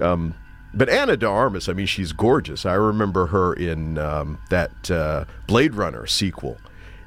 Um, 0.00 0.34
but 0.76 0.88
Ana 0.88 1.16
de 1.16 1.28
Armas, 1.28 1.68
I 1.68 1.72
mean, 1.72 1.86
she's 1.86 2.10
gorgeous. 2.10 2.66
I 2.66 2.74
remember 2.74 3.26
her 3.26 3.52
in 3.54 3.96
um, 3.96 4.38
that 4.50 4.90
uh, 4.90 5.24
Blade 5.46 5.74
Runner 5.74 6.04
sequel. 6.08 6.58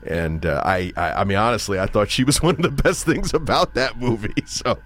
And 0.07 0.45
uh, 0.45 0.61
I, 0.65 0.91
I, 0.95 1.11
I 1.11 1.23
mean, 1.23 1.37
honestly, 1.37 1.79
I 1.79 1.85
thought 1.85 2.09
she 2.09 2.23
was 2.23 2.41
one 2.41 2.55
of 2.55 2.61
the 2.61 2.83
best 2.83 3.05
things 3.05 3.33
about 3.33 3.73
that 3.75 3.97
movie. 3.97 4.33
So, 4.47 4.79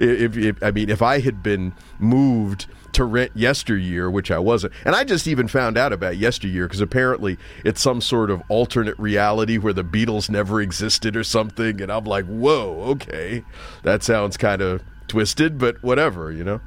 if, 0.00 0.36
if 0.36 0.62
I 0.62 0.72
mean, 0.72 0.90
if 0.90 1.00
I 1.00 1.20
had 1.20 1.42
been 1.42 1.72
moved 1.98 2.66
to 2.92 3.04
rent 3.04 3.30
yesteryear, 3.34 4.10
which 4.10 4.30
I 4.30 4.38
wasn't, 4.38 4.74
and 4.84 4.96
I 4.96 5.04
just 5.04 5.26
even 5.26 5.48
found 5.48 5.78
out 5.78 5.92
about 5.92 6.16
yesteryear 6.16 6.66
because 6.66 6.80
apparently 6.80 7.38
it's 7.64 7.80
some 7.80 8.00
sort 8.00 8.30
of 8.30 8.42
alternate 8.48 8.98
reality 8.98 9.58
where 9.58 9.72
the 9.72 9.84
Beatles 9.84 10.28
never 10.28 10.60
existed 10.60 11.16
or 11.16 11.24
something, 11.24 11.80
and 11.80 11.90
I'm 11.90 12.04
like, 12.04 12.26
whoa, 12.26 12.80
okay, 12.90 13.44
that 13.84 14.02
sounds 14.02 14.36
kind 14.36 14.60
of 14.60 14.82
twisted, 15.06 15.56
but 15.56 15.82
whatever, 15.82 16.32
you 16.32 16.44
know. 16.44 16.60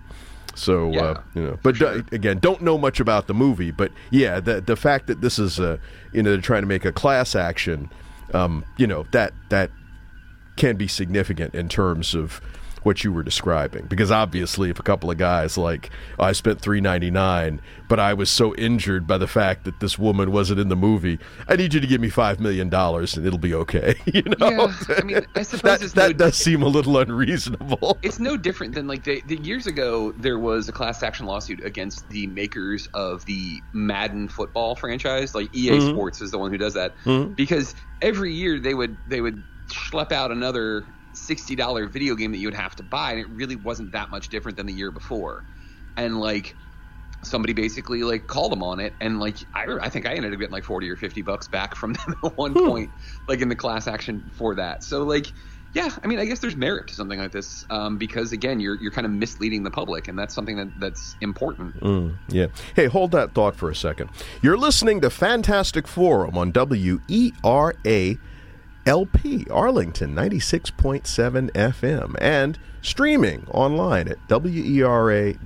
So 0.56 0.92
Yeah, 0.92 1.02
uh, 1.02 1.22
you 1.34 1.42
know, 1.44 1.60
but 1.63 1.78
do- 1.78 2.04
again, 2.12 2.39
don't 2.39 2.62
know 2.62 2.78
much 2.78 3.00
about 3.00 3.28
the 3.28 3.34
movie, 3.34 3.72
but 3.72 3.92
yeah, 4.12 4.39
the 4.39 4.62
the 4.62 4.76
fact 4.76 5.08
that 5.08 5.22
this 5.22 5.39
is 5.39 5.60
a 5.60 5.80
you 6.12 6.22
know 6.24 6.32
they're 6.32 6.42
trying 6.42 6.62
to 6.62 6.68
make 6.68 6.86
a 6.86 6.92
class 6.92 7.36
action, 7.36 7.89
um, 8.34 8.63
you 8.78 8.88
know 8.88 9.06
that 9.12 9.34
that 9.50 9.72
can 10.56 10.76
be 10.76 10.88
significant 10.88 11.56
in 11.56 11.68
terms 11.68 12.13
of 12.13 12.39
what 12.86 13.04
you 13.04 13.12
were 13.13 13.24
describing. 13.24 13.86
Because 13.86 14.12
obviously 14.12 14.69
if 14.69 14.80
a 14.80 14.84
couple 14.84 15.10
of 15.12 15.17
guys 15.17 15.58
like 15.58 15.89
oh, 16.19 16.24
I 16.26 16.32
spent 16.34 16.62
3.99 16.62 17.60
but 17.89 18.00
I 18.00 18.13
was 18.13 18.30
so 18.30 18.56
injured 18.56 19.06
by 19.06 19.17
the 19.17 19.28
fact 19.28 19.65
that 19.65 19.80
this 19.80 20.00
woman 20.00 20.32
wasn't 20.32 20.60
in 20.60 20.69
the 20.69 20.76
movie 20.76 21.19
I 21.48 21.56
need 21.56 21.74
you 21.74 21.80
to 21.80 21.88
give 21.88 22.02
me 22.02 22.10
5 22.10 22.39
million 22.39 22.69
dollars 22.69 23.15
and 23.17 23.26
it'll 23.26 23.39
be 23.39 23.54
okay 23.54 23.96
you 24.06 24.22
know? 24.24 24.50
Yeah, 24.50 24.74
I 24.98 25.02
mean, 25.04 25.26
I 25.36 25.43
suppose 25.43 25.62
that, 25.62 25.82
it's 25.82 25.93
that 25.93 26.08
no- 26.12 26.13
does 26.26 26.38
seem 26.38 26.62
a 26.62 26.67
little 26.67 26.98
unreasonable. 26.98 27.98
It's 28.04 28.19
no 28.19 28.38
different 28.38 28.76
than 28.76 28.88
like 28.88 29.04
the, 29.04 29.22
the 29.28 29.38
years 29.38 29.65
ago 29.67 30.12
there 30.13 30.38
was 30.39 30.67
a 30.69 30.72
class 30.72 31.02
action 31.04 31.26
lawsuit 31.26 31.63
against 31.63 32.08
the 32.10 32.28
makers 32.28 32.88
of 32.93 33.26
the 33.26 33.62
Madden 33.74 34.28
football 34.28 34.76
franchise. 34.76 35.34
Like 35.36 35.54
EA 35.56 35.72
Mm-hmm. 35.72 35.89
Sports 35.96 36.22
is 36.22 36.32
the 36.32 36.38
one 36.38 36.52
who 36.52 36.58
does 36.58 36.74
that. 36.76 36.93
Because 37.36 37.74
every 38.02 38.32
year 38.34 38.60
they 38.60 38.74
would 38.74 38.96
they 39.08 39.22
would 39.22 39.41
schlep 39.67 40.12
out 40.12 40.32
another 40.32 40.86
$60 41.13 41.89
video 41.89 42.15
game 42.15 42.32
that 42.32 42.38
you 42.38 42.47
would 42.47 42.56
have 42.56 42.76
to 42.76 42.84
buy 42.84 43.12
and 43.12 43.19
it 43.19 43.30
really 43.30 43.56
wasn't 43.56 43.91
that 43.91 44.10
much 44.10 44.30
different 44.30 44.58
than 44.58 44.65
the 44.65 44.73
year 44.73 44.91
before 44.91 45.43
and 45.97 46.19
like 46.19 46.56
somebody 47.21 47.54
basically 47.54 48.04
like 48.04 48.28
called 48.28 48.52
them 48.52 48.62
on 48.63 48.80
it 48.80 48.93
and 48.99 49.19
like 49.19 49.38
I, 49.54 49.65
I 49.82 49.89
think 49.89 50.06
I 50.06 50.13
ended 50.13 50.34
up 50.34 50.39
getting 50.39 50.52
like 50.52 50.63
40 50.65 50.89
or 50.89 50.95
50 50.95 51.21
bucks 51.21 51.47
back 51.47 51.76
from 51.76 51.93
them 51.93 52.15
at 52.26 52.38
one 52.38 52.54
point 52.54 52.89
like 53.28 53.41
in 53.41 53.49
the 53.49 53.56
class 53.56 53.88
action 53.88 54.30
for 54.34 54.56
that 54.56 54.84
so 54.84 55.04
like 55.04 55.28
yeah 55.73 55.89
I 56.04 56.08
mean 56.08 56.19
I 56.19 56.26
guess 56.26 56.39
there's 56.39 56.56
merit 56.56 56.88
to 56.89 56.95
something 56.95 57.19
like 57.19 57.32
this 57.32 57.65
um, 57.69 57.97
because 57.97 58.34
again 58.34 58.60
you're 58.60 58.76
you're 58.76 58.91
kind 58.91 59.06
of 59.06 59.12
misleading 59.12 59.63
the 59.63 59.71
public 59.71 60.08
and 60.08 60.19
that's 60.19 60.34
something 60.34 60.58
that 60.58 60.80
that's 60.80 61.15
important 61.21 61.80
Mm, 61.80 62.15
yeah. 62.28 62.47
Hey, 62.76 62.88
hold 62.88 63.12
that 63.12 63.34
thought 63.34 63.56
for 63.56 63.69
a 63.69 63.76
second. 63.76 64.10
You're 64.41 64.58
listening 64.58 65.02
to 65.02 65.10
Fantastic 65.10 65.88
Forum 65.88 66.38
on 66.38 66.52
WERA 66.52 68.17
LP 68.86 69.48
Arlington 69.50 70.13
96.7 70.13 71.52
FM 71.52 72.15
and 72.19 72.60
streaming 72.82 73.48
online 73.50 74.10
at 74.10 74.17
WERA.FM. 74.28 75.43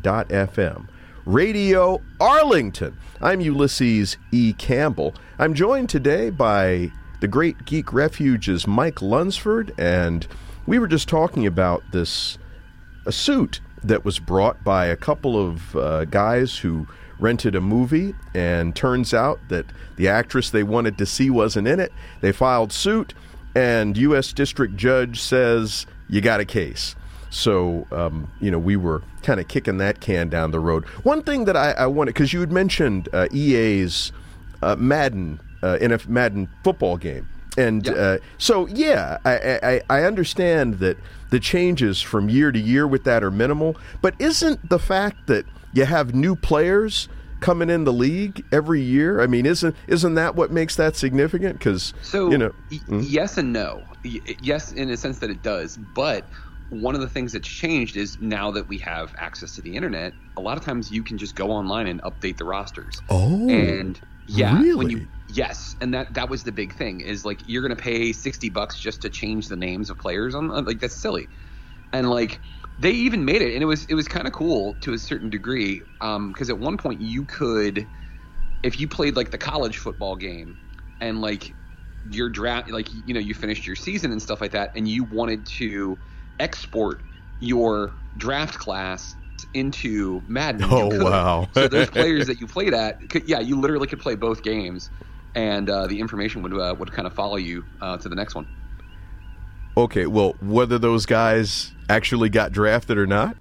Radio 1.25 2.01
Arlington. 2.19 2.97
I'm 3.21 3.41
Ulysses 3.41 4.17
E. 4.31 4.53
Campbell. 4.53 5.13
I'm 5.37 5.53
joined 5.53 5.89
today 5.89 6.31
by 6.31 6.91
the 7.19 7.27
Great 7.27 7.65
Geek 7.65 7.93
Refuge's 7.93 8.65
Mike 8.65 9.03
Lunsford, 9.03 9.71
and 9.77 10.25
we 10.65 10.79
were 10.79 10.87
just 10.87 11.07
talking 11.07 11.45
about 11.45 11.83
this 11.91 12.39
a 13.05 13.11
suit 13.11 13.59
that 13.83 14.03
was 14.03 14.17
brought 14.17 14.63
by 14.63 14.87
a 14.87 14.95
couple 14.95 15.39
of 15.39 15.75
uh, 15.75 16.05
guys 16.05 16.57
who 16.57 16.87
rented 17.19 17.55
a 17.55 17.61
movie, 17.61 18.15
and 18.33 18.75
turns 18.75 19.13
out 19.13 19.39
that 19.49 19.65
the 19.95 20.07
actress 20.07 20.49
they 20.49 20.63
wanted 20.63 20.97
to 20.97 21.05
see 21.05 21.29
wasn't 21.29 21.67
in 21.67 21.79
it. 21.79 21.91
They 22.21 22.31
filed 22.31 22.71
suit, 22.71 23.13
and 23.57 23.97
U.S. 23.97 24.33
District 24.33 24.75
Judge 24.75 25.19
says 25.19 25.87
you 26.09 26.21
got 26.21 26.39
a 26.39 26.45
case. 26.45 26.95
So, 27.31 27.87
um, 27.91 28.31
you 28.39 28.51
know, 28.51 28.59
we 28.59 28.75
were 28.75 29.01
kind 29.23 29.39
of 29.39 29.47
kicking 29.47 29.79
that 29.79 29.99
can 29.99 30.29
down 30.29 30.51
the 30.51 30.59
road. 30.59 30.85
One 31.01 31.23
thing 31.23 31.45
that 31.45 31.57
I, 31.57 31.71
I 31.71 31.87
wanted, 31.87 32.13
because 32.13 32.33
you 32.33 32.39
had 32.39 32.51
mentioned 32.51 33.09
uh, 33.11 33.27
EA's 33.33 34.11
uh, 34.61 34.75
Madden, 34.75 35.39
uh, 35.63 35.79
in 35.81 35.91
a 35.91 35.99
Madden 36.07 36.47
football 36.63 36.97
game. 36.97 37.27
And 37.57 37.89
uh, 37.89 38.19
so, 38.37 38.67
yeah, 38.67 39.17
I, 39.25 39.59
I, 39.63 39.81
I 39.89 40.03
understand 40.03 40.75
that 40.75 40.97
the 41.31 41.39
changes 41.39 41.99
from 41.99 42.29
year 42.29 42.51
to 42.51 42.59
year 42.59 42.85
with 42.85 43.05
that 43.05 43.23
are 43.23 43.31
minimal, 43.31 43.75
but 44.03 44.13
isn't 44.19 44.69
the 44.69 44.77
fact 44.77 45.25
that 45.25 45.45
you 45.73 45.85
have 45.85 46.13
new 46.13 46.35
players 46.35 47.09
coming 47.39 47.69
in 47.69 47.83
the 47.83 47.93
league 47.93 48.45
every 48.51 48.81
year? 48.81 49.21
I 49.21 49.27
mean, 49.27 49.45
isn't 49.45 49.75
isn't 49.87 50.15
that 50.15 50.35
what 50.35 50.51
makes 50.51 50.75
that 50.75 50.95
significant? 50.95 51.59
Because 51.59 51.93
So, 52.01 52.31
you 52.31 52.37
know, 52.37 52.51
y- 52.71 52.81
mm-hmm. 52.87 53.01
yes 53.01 53.37
and 53.37 53.53
no. 53.53 53.85
Y- 54.03 54.21
yes, 54.39 54.71
in 54.71 54.89
a 54.89 54.97
sense 54.97 55.19
that 55.19 55.29
it 55.29 55.41
does, 55.41 55.77
but 55.77 56.29
one 56.69 56.95
of 56.95 57.01
the 57.01 57.09
things 57.09 57.31
that's 57.31 57.47
changed 57.47 57.95
is 57.95 58.19
now 58.19 58.51
that 58.51 58.67
we 58.67 58.77
have 58.79 59.13
access 59.17 59.53
to 59.53 59.61
the 59.61 59.75
internet, 59.75 60.15
a 60.35 60.41
lot 60.41 60.57
of 60.57 60.63
times 60.63 60.91
you 60.91 61.03
can 61.03 61.17
just 61.17 61.35
go 61.35 61.49
online 61.51 61.87
and 61.87 62.01
update 62.01 62.37
the 62.37 62.45
rosters. 62.45 63.01
Oh, 63.09 63.49
and 63.49 63.99
yeah, 64.27 64.61
when 64.73 64.89
you 64.89 65.07
yes, 65.27 65.75
and 65.81 65.93
that 65.93 66.13
that 66.13 66.29
was 66.29 66.43
the 66.43 66.51
big 66.51 66.75
thing 66.75 67.01
is 67.01 67.23
like 67.25 67.41
you're 67.47 67.61
gonna 67.61 67.75
pay 67.75 68.11
sixty 68.11 68.49
bucks 68.49 68.79
just 68.79 69.01
to 69.03 69.09
change 69.09 69.47
the 69.47 69.55
names 69.55 69.89
of 69.89 69.97
players 69.97 70.35
on- 70.35 70.49
like 70.65 70.79
that's 70.79 70.95
silly, 70.95 71.29
and 71.93 72.09
like 72.09 72.41
they 72.79 72.91
even 72.91 73.25
made 73.25 73.41
it, 73.41 73.53
and 73.53 73.63
it 73.63 73.65
was 73.65 73.85
it 73.85 73.95
was 73.95 74.07
kind 74.07 74.27
of 74.27 74.33
cool 74.33 74.75
to 74.81 74.93
a 74.93 74.97
certain 74.97 75.29
degree 75.29 75.81
because 75.99 76.49
at 76.49 76.57
one 76.57 76.77
point 76.77 77.01
you 77.01 77.25
could, 77.25 77.87
if 78.63 78.79
you 78.79 78.87
played 78.87 79.15
like 79.15 79.31
the 79.31 79.37
college 79.37 79.77
football 79.77 80.15
game, 80.15 80.57
and 81.01 81.21
like 81.21 81.55
your 82.09 82.29
draft, 82.29 82.69
like 82.69 82.87
you 82.91 83.13
know 83.13 83.19
you 83.19 83.33
finished 83.33 83.65
your 83.65 83.75
season 83.75 84.11
and 84.11 84.21
stuff 84.21 84.41
like 84.41 84.51
that, 84.51 84.71
and 84.75 84.87
you 84.87 85.03
wanted 85.03 85.45
to 85.45 85.97
export 86.39 87.03
your 87.39 87.95
draft 88.17 88.57
class 88.59 89.15
into 89.53 90.23
Madden. 90.27 90.63
Oh, 90.63 91.03
wow. 91.03 91.47
so 91.53 91.67
those 91.67 91.89
players 91.91 92.27
that 92.27 92.39
you 92.39 92.47
played 92.47 92.73
at, 92.73 93.09
could, 93.09 93.27
yeah, 93.27 93.39
you 93.39 93.59
literally 93.59 93.87
could 93.87 93.99
play 93.99 94.15
both 94.15 94.43
games, 94.43 94.89
and 95.35 95.69
uh, 95.69 95.87
the 95.87 95.99
information 95.99 96.41
would 96.43 96.53
uh, 96.53 96.75
would 96.77 96.91
kind 96.91 97.07
of 97.07 97.13
follow 97.13 97.37
you 97.37 97.65
uh, 97.81 97.97
to 97.97 98.09
the 98.09 98.15
next 98.15 98.35
one. 98.35 98.47
Okay, 99.77 100.07
well, 100.07 100.35
whether 100.41 100.79
those 100.79 101.05
guys 101.05 101.71
actually 101.87 102.29
got 102.29 102.51
drafted 102.51 102.97
or 102.97 103.05
not? 103.05 103.37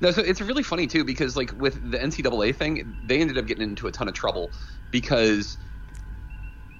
No, 0.00 0.12
so 0.12 0.22
it's 0.22 0.40
really 0.40 0.62
funny 0.62 0.86
too 0.86 1.04
because 1.04 1.36
like 1.36 1.52
with 1.60 1.90
the 1.90 1.98
NCAA 1.98 2.54
thing, 2.54 2.96
they 3.06 3.20
ended 3.20 3.36
up 3.36 3.46
getting 3.46 3.64
into 3.64 3.88
a 3.88 3.92
ton 3.92 4.06
of 4.06 4.14
trouble 4.14 4.52
because 4.92 5.58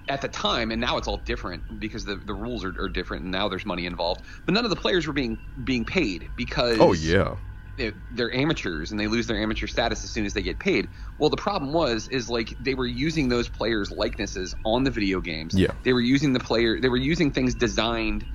at 0.07 0.21
the 0.21 0.29
time, 0.29 0.71
and 0.71 0.79
now 0.79 0.97
it's 0.97 1.07
all 1.09 1.17
different 1.17 1.79
because 1.79 2.05
the, 2.05 2.15
the 2.15 2.33
rules 2.33 2.63
are, 2.63 2.73
are 2.81 2.87
different 2.87 3.23
and 3.23 3.31
now 3.31 3.49
there's 3.49 3.65
money 3.65 3.85
involved. 3.85 4.21
But 4.45 4.53
none 4.55 4.63
of 4.63 4.69
the 4.69 4.77
players 4.77 5.05
were 5.05 5.13
being 5.13 5.37
being 5.65 5.83
paid 5.83 6.29
because 6.37 6.77
Oh 6.79 6.93
yeah. 6.93 7.35
they- 7.75 7.91
they're 8.13 8.33
amateurs 8.33 8.91
and 8.91 8.99
they 8.99 9.07
lose 9.07 9.27
their 9.27 9.37
amateur 9.41 9.67
status 9.67 10.05
as 10.05 10.09
soon 10.09 10.25
as 10.25 10.33
they 10.33 10.41
get 10.41 10.57
paid. 10.57 10.87
Well, 11.17 11.29
the 11.29 11.35
problem 11.37 11.73
was 11.73 12.07
is 12.07 12.29
like 12.29 12.55
they 12.63 12.73
were 12.75 12.87
using 12.87 13.27
those 13.27 13.49
players' 13.49 13.91
likenesses 13.91 14.55
on 14.63 14.85
the 14.85 14.91
video 14.91 15.19
games. 15.19 15.53
Yeah. 15.53 15.71
they 15.83 15.91
were 15.91 15.99
using 16.01 16.31
the 16.31 16.39
player. 16.39 16.79
They 16.79 16.89
were 16.89 16.95
using 16.95 17.31
things 17.31 17.53
designed 17.53 18.25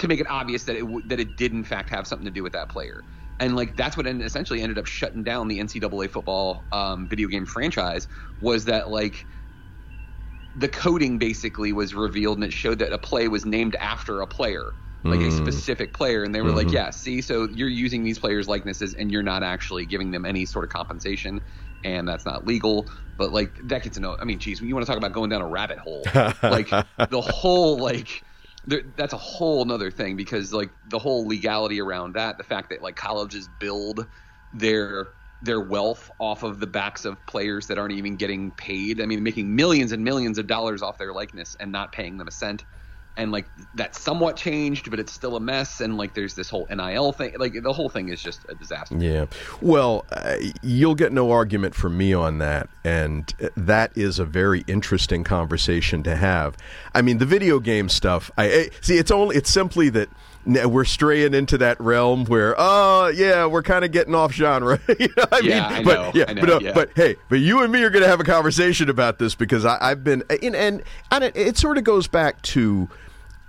to 0.00 0.08
make 0.08 0.20
it 0.20 0.26
obvious 0.28 0.64
that 0.64 0.76
it 0.76 0.80
w- 0.80 1.02
that 1.06 1.20
it 1.20 1.36
did 1.36 1.52
in 1.52 1.64
fact 1.64 1.90
have 1.90 2.06
something 2.06 2.24
to 2.24 2.30
do 2.30 2.42
with 2.42 2.52
that 2.52 2.68
player. 2.68 3.04
And 3.38 3.56
like 3.56 3.76
that's 3.76 3.96
what 3.96 4.06
ended, 4.06 4.26
essentially 4.26 4.60
ended 4.60 4.78
up 4.78 4.86
shutting 4.86 5.24
down 5.24 5.48
the 5.48 5.60
NCAA 5.60 6.10
football 6.10 6.66
um, 6.72 7.08
video 7.08 7.28
game 7.28 7.46
franchise 7.46 8.06
was 8.40 8.66
that 8.66 8.90
like 8.90 9.26
the 10.54 10.68
coding 10.68 11.18
basically 11.18 11.72
was 11.72 11.94
revealed 11.94 12.36
and 12.38 12.44
it 12.44 12.52
showed 12.52 12.80
that 12.80 12.92
a 12.92 12.98
play 12.98 13.28
was 13.28 13.46
named 13.46 13.76
after 13.76 14.20
a 14.20 14.26
player 14.26 14.74
like 15.08 15.22
a 15.22 15.30
specific 15.30 15.94
player. 15.94 16.24
And 16.24 16.34
they 16.34 16.42
were 16.42 16.52
like 16.52 16.70
yeah 16.72 16.90
see 16.90 17.20
so 17.22 17.48
you're 17.50 17.68
using 17.68 18.02
these 18.02 18.18
players 18.18 18.48
likenesses 18.48 18.94
and 18.94 19.10
you're 19.10 19.22
not 19.22 19.42
actually 19.42 19.86
giving 19.86 20.10
them 20.10 20.24
any 20.26 20.44
sort 20.44 20.64
of 20.64 20.70
compensation 20.70 21.40
and 21.84 22.06
that's 22.06 22.26
not 22.26 22.46
legal. 22.46 22.90
But 23.16 23.32
like 23.32 23.58
that 23.64 23.82
gets 23.82 23.94
to 23.96 24.00
know 24.00 24.16
i 24.20 24.24
mean 24.24 24.38
geez 24.38 24.60
you 24.60 24.74
want 24.74 24.84
to 24.84 24.90
talk 24.90 24.98
about 24.98 25.12
going 25.12 25.30
down 25.30 25.40
a 25.42 25.48
rabbit 25.48 25.78
hole. 25.78 26.04
Like 26.42 26.76
the 27.08 27.20
whole 27.20 27.78
like 27.78 28.24
there, 28.64 28.82
that's 28.96 29.12
a 29.12 29.18
whole 29.18 29.64
nother 29.64 29.90
thing 29.90 30.16
because 30.16 30.52
like 30.52 30.70
the 30.84 30.98
whole 30.98 31.26
legality 31.26 31.80
around 31.80 32.14
that 32.14 32.38
the 32.38 32.44
fact 32.44 32.70
that 32.70 32.82
like 32.82 32.96
colleges 32.96 33.48
build 33.48 34.06
their 34.52 35.08
their 35.42 35.60
wealth 35.60 36.10
off 36.18 36.42
of 36.42 36.60
the 36.60 36.66
backs 36.66 37.04
of 37.06 37.24
players 37.24 37.68
that 37.68 37.78
aren't 37.78 37.94
even 37.94 38.16
getting 38.16 38.50
paid. 38.52 39.00
I 39.00 39.06
mean 39.06 39.22
making 39.22 39.54
millions 39.54 39.92
and 39.92 40.04
millions 40.04 40.38
of 40.38 40.46
dollars 40.46 40.82
off 40.82 40.98
their 40.98 41.14
likeness 41.14 41.56
and 41.58 41.72
not 41.72 41.92
paying 41.92 42.18
them 42.18 42.28
a 42.28 42.32
cent 42.32 42.64
and 43.20 43.30
like 43.32 43.46
that 43.74 43.94
somewhat 43.94 44.36
changed 44.36 44.90
but 44.90 44.98
it's 44.98 45.12
still 45.12 45.36
a 45.36 45.40
mess 45.40 45.80
and 45.80 45.96
like 45.96 46.14
there's 46.14 46.34
this 46.34 46.48
whole 46.48 46.66
NIL 46.70 47.12
thing 47.12 47.34
like 47.38 47.52
the 47.62 47.72
whole 47.72 47.88
thing 47.88 48.08
is 48.08 48.22
just 48.22 48.40
a 48.48 48.54
disaster 48.54 48.96
Yeah. 48.96 49.26
Well, 49.60 50.04
uh, 50.10 50.36
you'll 50.62 50.94
get 50.94 51.12
no 51.12 51.30
argument 51.30 51.74
from 51.74 51.96
me 51.96 52.12
on 52.14 52.38
that. 52.38 52.68
And 52.84 53.32
that 53.56 53.92
is 53.96 54.18
a 54.18 54.24
very 54.24 54.64
interesting 54.66 55.22
conversation 55.24 56.02
to 56.04 56.16
have. 56.16 56.56
I 56.94 57.02
mean, 57.02 57.18
the 57.18 57.26
video 57.26 57.58
game 57.60 57.88
stuff, 57.88 58.30
I, 58.38 58.44
I 58.44 58.70
see 58.80 58.96
it's 58.96 59.10
only, 59.10 59.36
it's 59.36 59.50
simply 59.50 59.90
that 59.90 60.08
we're 60.46 60.84
straying 60.84 61.34
into 61.34 61.58
that 61.58 61.78
realm 61.80 62.24
where, 62.24 62.54
oh, 62.56 63.08
yeah, 63.08 63.44
we're 63.46 63.62
kind 63.62 63.84
of 63.84 63.92
getting 63.92 64.14
off 64.14 64.32
genre. 64.32 64.80
you 64.98 65.08
know, 65.16 65.24
I 65.30 65.40
Yeah, 65.40 65.68
mean, 65.68 65.78
I 65.78 65.82
but, 65.84 65.94
know, 65.94 66.10
yeah, 66.14 66.32
know, 66.32 66.40
but, 66.40 66.50
uh, 66.50 66.58
yeah. 66.62 66.72
but 66.72 66.90
hey, 66.96 67.16
but 67.28 67.36
you 67.36 67.62
and 67.62 67.70
me 67.72 67.82
are 67.82 67.90
going 67.90 68.02
to 68.02 68.08
have 68.08 68.20
a 68.20 68.24
conversation 68.24 68.88
about 68.88 69.18
this 69.18 69.34
because 69.34 69.64
I, 69.64 69.76
I've 69.80 70.02
been, 70.02 70.22
and, 70.30 70.56
and, 70.56 70.82
and 71.10 71.24
it, 71.24 71.36
it 71.36 71.56
sort 71.58 71.76
of 71.78 71.84
goes 71.84 72.06
back 72.08 72.40
to, 72.42 72.88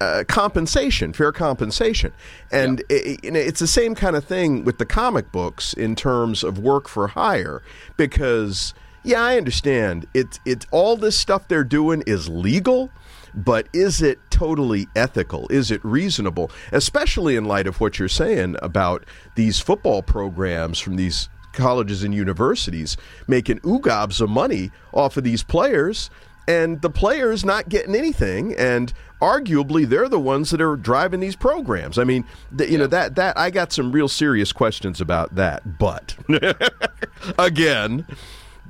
uh, 0.02 0.24
compensation, 0.28 1.14
fair 1.14 1.32
compensation, 1.32 2.12
and 2.52 2.82
i 2.90 3.18
i- 3.24 3.38
it's 3.50 3.60
the 3.60 3.74
same 3.82 3.94
kind 4.04 4.16
of 4.16 4.24
thing 4.26 4.50
with 4.66 4.78
the 4.78 4.86
comic 4.86 5.32
books 5.32 5.74
in 5.86 5.96
terms 5.96 6.44
of 6.44 6.54
work 6.72 6.86
for 6.88 7.08
hire. 7.10 7.62
Because 7.98 8.74
yeah, 9.04 9.22
I 9.22 9.38
understand 9.38 10.08
it's 10.14 10.40
it's 10.46 10.66
all 10.72 10.98
this 10.98 11.18
stuff 11.26 11.48
they're 11.48 11.64
doing 11.80 12.04
is 12.08 12.28
legal, 12.30 12.90
but 13.34 13.68
is 13.74 14.02
it 14.02 14.18
totally 14.30 14.88
ethical? 14.96 15.48
Is 15.50 15.72
it 15.72 15.82
reasonable? 15.84 16.50
Especially 16.72 17.36
in 17.36 17.46
light 17.46 17.68
of 17.68 17.80
what 17.80 18.00
you're 18.00 18.08
saying 18.24 18.56
about 18.62 19.04
these 19.36 19.60
football 19.60 20.02
programs 20.04 20.80
from 20.80 20.96
these 20.96 21.30
colleges 21.54 22.02
and 22.04 22.14
universities 22.16 22.96
making 23.28 23.60
oogobs 23.60 24.22
of 24.22 24.30
money 24.30 24.72
off 24.94 25.18
of 25.18 25.24
these 25.26 25.44
players 25.44 26.10
and 26.52 26.82
the 26.82 26.90
players 26.90 27.46
not 27.46 27.70
getting 27.70 27.96
anything 27.96 28.54
and 28.56 28.94
arguably 29.22 29.88
they're 29.88 30.10
the 30.10 30.20
ones 30.20 30.50
that 30.50 30.60
are 30.60 30.76
driving 30.76 31.20
these 31.20 31.36
programs. 31.36 31.98
I 31.98 32.04
mean 32.04 32.26
th- 32.58 32.70
you 32.70 32.78
know 32.78 32.88
that 32.88 33.16
that 33.16 33.38
i 33.38 33.50
got 33.50 33.72
some 33.72 33.92
real 33.92 34.08
serious 34.08 34.52
questions 34.52 35.00
about 35.00 35.36
that 35.36 35.78
but 35.78 36.16
again 37.40 38.06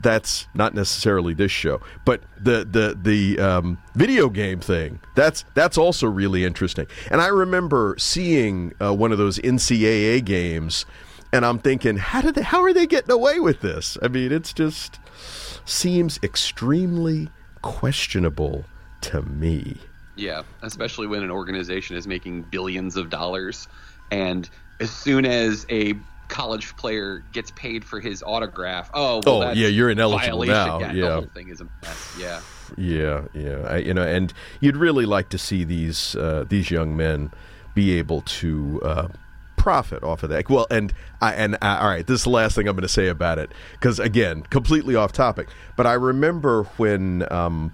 that's 0.01 0.47
not 0.53 0.73
necessarily 0.73 1.33
this 1.33 1.51
show 1.51 1.79
but 2.05 2.21
the 2.39 2.65
the 2.65 2.97
the 3.01 3.39
um, 3.39 3.77
video 3.95 4.29
game 4.29 4.59
thing 4.59 4.99
that's 5.15 5.45
that's 5.53 5.77
also 5.77 6.07
really 6.07 6.43
interesting. 6.45 6.87
And 7.09 7.21
i 7.21 7.27
remember 7.27 7.95
seeing 7.97 8.73
uh, 8.81 8.93
one 8.93 9.11
of 9.11 9.17
those 9.17 9.39
ncaa 9.39 10.23
games 10.25 10.85
and 11.33 11.45
i'm 11.45 11.59
thinking 11.59 11.97
how 11.97 12.21
did 12.21 12.35
they, 12.35 12.41
how 12.43 12.61
are 12.63 12.73
they 12.73 12.85
getting 12.85 13.11
away 13.11 13.39
with 13.39 13.61
this? 13.61 13.97
I 14.01 14.07
mean 14.07 14.31
it's 14.31 14.53
just 14.53 14.99
seems 15.65 16.19
extremely 16.23 17.29
questionable 17.62 18.65
to 19.02 19.21
me. 19.24 19.78
Yeah, 20.15 20.43
especially 20.62 21.08
when 21.08 21.24
an 21.24 21.32
organization 21.32 21.95
is 21.95 22.06
making 22.08 22.43
billions 22.43 22.95
of 22.97 23.10
dollars, 23.10 23.67
and 24.12 24.50
as 24.80 24.89
soon 24.91 25.26
as 25.26 25.65
a 25.69 25.93
college 26.28 26.76
player 26.78 27.24
gets 27.34 27.52
paid 27.52 27.84
for 27.84 28.00
his 28.00 28.24
autograph, 28.24 28.89
oh, 28.93 29.21
well, 29.26 29.43
Oh, 29.43 29.52
yeah, 29.52 29.67
you're 29.67 29.89
ineligible 29.89 30.43
now, 30.43 30.80
Yeah, 30.80 30.91
yeah. 30.91 31.02
the 31.06 31.13
whole 31.13 31.26
thing 31.34 31.50
is 31.50 31.62
a 31.62 31.67
mess. 31.82 32.17
Yeah, 32.19 32.41
Yeah, 32.78 33.21
yeah, 33.34 33.67
I, 33.67 33.78
you 33.78 33.93
know, 33.93 34.04
and 34.04 34.34
you'd 34.60 34.78
really 34.78 35.06
like 35.06 35.30
to 35.30 35.38
see 35.38 35.63
these 35.63 36.15
uh, 36.15 36.45
these 36.47 36.71
young 36.71 36.95
men 36.95 37.32
be 37.74 37.97
able 37.97 38.21
to 38.21 38.82
uh, 38.84 39.08
profit 39.62 40.04
off 40.04 40.24
of 40.24 40.30
that. 40.32 40.50
Well, 40.50 40.65
and 40.71 40.91
I 41.21 41.36
and 41.36 41.56
I, 41.62 41.78
all 41.78 41.88
right, 41.88 42.06
this 42.06 42.21
is 42.21 42.24
the 42.24 42.32
last 42.32 42.56
thing 42.56 42.67
I'm 42.67 42.76
going 42.76 42.82
to 42.82 42.89
say 42.89 43.10
about 43.10 43.38
it 43.38 43.52
because 43.74 44.00
again, 44.00 44.41
completely 44.41 44.95
off 44.95 45.12
topic. 45.12 45.50
But 45.78 45.86
I 45.86 45.93
remember 45.93 46.63
when 46.78 47.32
um, 47.32 47.71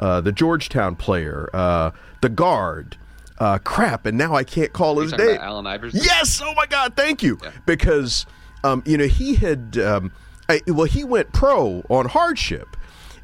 uh, 0.00 0.20
the 0.20 0.32
Georgetown 0.32 0.96
player, 0.96 1.48
uh, 1.54 1.92
the 2.20 2.28
guard. 2.28 2.96
Uh, 3.38 3.56
crap, 3.56 4.04
and 4.04 4.18
now 4.18 4.34
I 4.34 4.44
can't 4.44 4.70
call 4.74 5.00
his 5.00 5.12
talking 5.12 5.24
name. 5.24 5.36
about 5.36 5.46
Allen 5.46 5.66
Iverson? 5.66 6.00
Yes. 6.04 6.42
Oh 6.44 6.52
my 6.52 6.66
God. 6.66 6.94
Thank 6.94 7.22
you. 7.22 7.38
Yeah. 7.42 7.52
Because 7.64 8.26
um, 8.64 8.82
you 8.84 8.98
know 8.98 9.06
he 9.06 9.34
had 9.34 9.78
um, 9.78 10.12
I, 10.50 10.60
well 10.66 10.84
he 10.84 11.04
went 11.04 11.32
pro 11.32 11.82
on 11.88 12.06
hardship, 12.06 12.76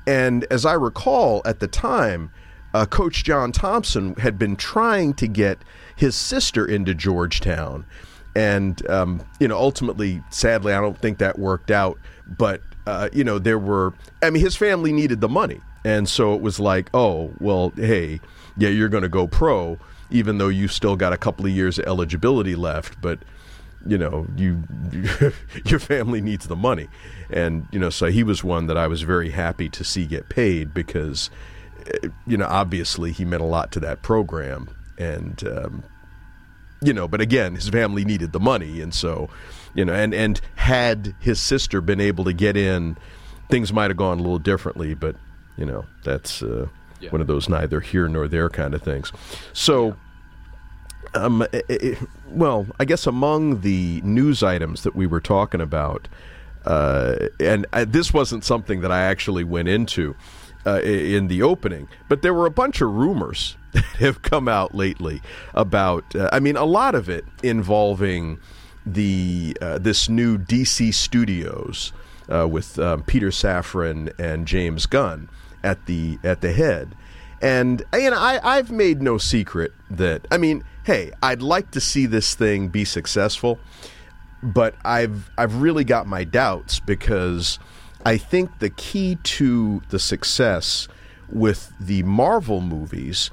and 0.07 0.45
as 0.51 0.65
I 0.65 0.73
recall 0.73 1.43
at 1.45 1.61
the 1.61 1.69
time, 1.69 2.31
uh, 2.73 2.87
Coach 2.87 3.25
John 3.25 3.53
Thompson 3.53 4.15
had 4.15 4.39
been 4.39 4.57
trying 4.57 5.13
to 5.15 5.27
get 5.27 5.59
his 5.97 6.15
sister 6.15 6.67
into 6.67 6.95
Georgetown, 6.95 7.85
and 8.37 8.87
um, 8.91 9.25
you 9.41 9.49
know 9.49 9.57
ultimately, 9.59 10.23
sadly, 10.31 10.75
I 10.75 10.81
don't 10.81 10.99
think 10.99 11.19
that 11.19 11.39
worked 11.39 11.71
out. 11.71 11.99
But 12.27 12.61
uh, 12.87 13.09
you 13.13 13.25
know 13.25 13.39
there 13.39 13.59
were 13.59 13.95
I 14.23 14.31
mean 14.31 14.43
his 14.43 14.55
family 14.55 14.93
needed 14.93 15.23
the 15.23 15.29
money, 15.29 15.61
and 15.85 16.07
so 16.09 16.35
it 16.35 16.43
was 16.43 16.61
like 16.61 16.91
oh 16.93 17.33
well 17.41 17.73
hey 17.77 18.21
yeah 18.59 18.69
you're 18.69 18.91
going 18.91 19.03
to 19.03 19.09
go 19.09 19.27
pro 19.27 19.79
even 20.11 20.39
though 20.39 20.49
you 20.49 20.69
still 20.69 20.95
got 20.95 21.13
a 21.13 21.17
couple 21.17 21.45
of 21.45 21.51
years 21.51 21.79
of 21.79 21.87
eligibility 21.87 22.55
left, 22.55 23.01
but 23.01 23.19
you 23.87 23.97
know 23.97 24.27
you 24.37 24.63
your 25.65 25.81
family 25.81 26.21
needs 26.21 26.47
the 26.47 26.57
money, 26.57 26.89
and 27.31 27.67
you 27.73 27.79
know 27.79 27.91
so 27.91 28.07
he 28.07 28.23
was 28.23 28.45
one 28.45 28.67
that 28.67 28.77
I 28.77 28.87
was 28.87 29.01
very 29.01 29.31
happy 29.31 29.71
to 29.71 29.83
see 29.83 30.05
get 30.05 30.29
paid 30.29 30.75
because 30.75 31.31
eh, 31.87 32.09
you 32.27 32.37
know 32.37 32.47
obviously 32.47 33.13
he 33.13 33.25
meant 33.25 33.43
a 33.43 33.47
lot 33.47 33.73
to 33.73 33.81
that 33.81 34.03
program, 34.03 34.69
and 34.99 35.43
um, 35.47 35.83
you 36.83 36.93
know 36.93 37.09
but 37.09 37.21
again 37.21 37.55
his 37.55 37.69
family 37.69 38.05
needed 38.05 38.33
the 38.33 38.41
money, 38.41 38.81
and 38.81 38.93
so 38.95 39.29
you 39.75 39.85
know 39.85 39.93
and 39.93 40.15
and 40.15 40.41
had 40.57 41.15
his 41.21 41.41
sister 41.41 41.81
been 41.81 42.01
able 42.01 42.25
to 42.25 42.33
get 42.33 42.57
in, 42.57 42.97
things 43.49 43.73
might 43.73 43.91
have 43.91 43.97
gone 43.97 44.19
a 44.19 44.23
little 44.23 44.39
differently, 44.39 44.95
but 44.95 45.17
you 45.57 45.65
know 45.67 45.85
that's. 46.05 46.43
Uh, 46.43 46.67
Yeah. 46.99 47.11
One 47.13 47.21
of 47.21 47.27
those 47.27 47.47
neither 47.47 47.81
here 47.81 48.09
nor 48.09 48.27
there 48.27 48.49
kind 48.49 48.73
of 48.75 48.81
things. 48.83 49.13
So, 49.53 49.97
um, 51.15 51.43
eh, 51.53 51.61
eh, 51.69 51.95
well, 52.31 52.67
I 52.81 52.87
guess 52.87 53.07
among 53.07 53.61
the 53.61 54.01
news 54.03 54.43
items 54.43 54.83
that 54.83 54.97
we 54.97 55.07
were 55.07 55.21
talking 55.21 55.61
about, 55.61 56.09
uh, 56.65 57.29
and 57.39 57.67
uh, 57.75 57.85
this 57.87 58.15
wasn't 58.15 58.45
something 58.45 58.81
that 58.81 58.91
I 58.91 59.03
actually 59.03 59.45
went 59.45 59.69
into 59.69 60.15
uh, 60.67 60.81
in 60.83 61.29
the 61.29 61.43
opening, 61.43 61.87
but 62.09 62.23
there 62.23 62.33
were 62.33 62.47
a 62.47 62.51
bunch 62.51 62.81
of 62.81 62.91
rumors 62.91 63.57
that 63.77 63.85
have 64.01 64.23
come 64.23 64.49
out 64.49 64.75
lately 64.75 65.21
about. 65.55 66.15
Uh, 66.15 66.29
I 66.33 66.41
mean, 66.41 66.57
a 66.57 66.65
lot 66.65 66.95
of 66.95 67.09
it 67.09 67.25
involving 67.43 68.39
the 68.85 69.57
uh, 69.61 69.79
this 69.79 70.09
new 70.09 70.39
DC 70.39 70.95
Studios 70.95 71.93
uh, 72.33 72.47
with 72.49 72.79
um, 72.79 73.03
Peter 73.03 73.29
Safran 73.29 74.19
and 74.19 74.47
James 74.47 74.87
Gunn 74.87 75.29
at 75.63 75.87
the 75.87 76.19
at 76.23 76.41
the 76.41 76.53
head. 76.53 76.95
And 77.43 77.83
know, 77.93 78.17
I, 78.17 78.41
I've 78.43 78.71
made 78.71 79.03
no 79.03 79.19
secret 79.19 79.73
that 79.91 80.27
I 80.31 80.39
mean, 80.39 80.65
hey, 80.85 81.13
I'd 81.23 81.43
like 81.43 81.71
to 81.73 81.81
see 81.81 82.07
this 82.07 82.35
thing 82.35 82.69
be 82.69 82.85
successful, 82.85 83.59
but 84.43 84.75
I've 84.85 85.31
I've 85.37 85.61
really 85.61 85.85
got 85.85 86.07
my 86.07 86.25
doubts 86.25 86.81
because 86.81 87.59
I 88.05 88.17
think 88.17 88.61
the 88.61 88.71
key 88.71 89.19
to 89.25 89.83
the 89.91 89.99
success 89.99 90.89
with 91.29 91.73
the 91.81 92.05
Marvel 92.05 92.61
movies 92.61 93.31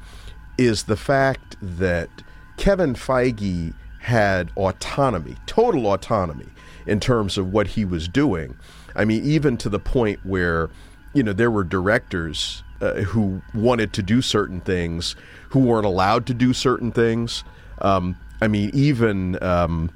is 0.57 0.83
the 0.83 0.95
fact 0.95 1.55
that 1.61 2.09
Kevin 2.57 2.93
Feige 2.93 3.73
had 3.99 4.51
autonomy, 4.57 5.35
total 5.45 5.87
autonomy 5.87 6.47
in 6.85 6.99
terms 6.99 7.37
of 7.37 7.53
what 7.53 7.67
he 7.67 7.85
was 7.85 8.07
doing. 8.07 8.55
I 8.95 9.05
mean, 9.05 9.23
even 9.23 9.57
to 9.57 9.69
the 9.69 9.79
point 9.79 10.19
where, 10.23 10.69
you 11.13 11.23
know, 11.23 11.33
there 11.33 11.49
were 11.49 11.63
directors 11.63 12.63
uh, 12.81 13.01
who 13.01 13.41
wanted 13.53 13.93
to 13.93 14.03
do 14.03 14.21
certain 14.21 14.61
things 14.61 15.15
who 15.49 15.59
weren't 15.59 15.85
allowed 15.85 16.25
to 16.27 16.33
do 16.33 16.53
certain 16.53 16.91
things. 16.91 17.43
Um, 17.79 18.17
I 18.41 18.47
mean, 18.47 18.71
even. 18.73 19.41
Um, 19.41 19.91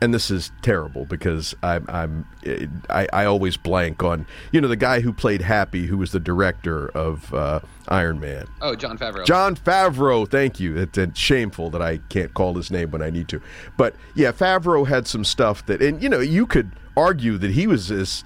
and 0.00 0.12
this 0.12 0.30
is 0.30 0.50
terrible 0.62 1.04
because 1.06 1.54
I'm, 1.62 1.86
I'm 1.88 2.26
I, 2.90 3.08
I, 3.12 3.24
always 3.24 3.56
blank 3.56 4.02
on 4.02 4.26
you 4.52 4.60
know 4.60 4.68
the 4.68 4.76
guy 4.76 5.00
who 5.00 5.12
played 5.12 5.42
Happy, 5.42 5.86
who 5.86 5.98
was 5.98 6.12
the 6.12 6.20
director 6.20 6.88
of 6.88 7.32
uh, 7.32 7.60
Iron 7.88 8.20
Man. 8.20 8.46
Oh, 8.60 8.74
Jon 8.74 8.98
Favreau. 8.98 9.24
Jon 9.24 9.56
Favreau. 9.56 10.28
Thank 10.28 10.60
you. 10.60 10.76
It's, 10.76 10.98
it's, 10.98 11.18
shameful 11.18 11.70
that 11.70 11.82
I 11.82 11.98
can't 12.08 12.34
call 12.34 12.54
his 12.54 12.70
name 12.70 12.90
when 12.90 13.02
I 13.02 13.10
need 13.10 13.28
to, 13.28 13.40
but 13.76 13.94
yeah, 14.14 14.32
Favreau 14.32 14.86
had 14.86 15.06
some 15.06 15.24
stuff 15.24 15.64
that, 15.66 15.82
and 15.82 16.02
you 16.02 16.08
know, 16.08 16.20
you 16.20 16.46
could 16.46 16.72
argue 16.96 17.38
that 17.38 17.50
he 17.50 17.66
was 17.66 17.90
as 17.90 18.24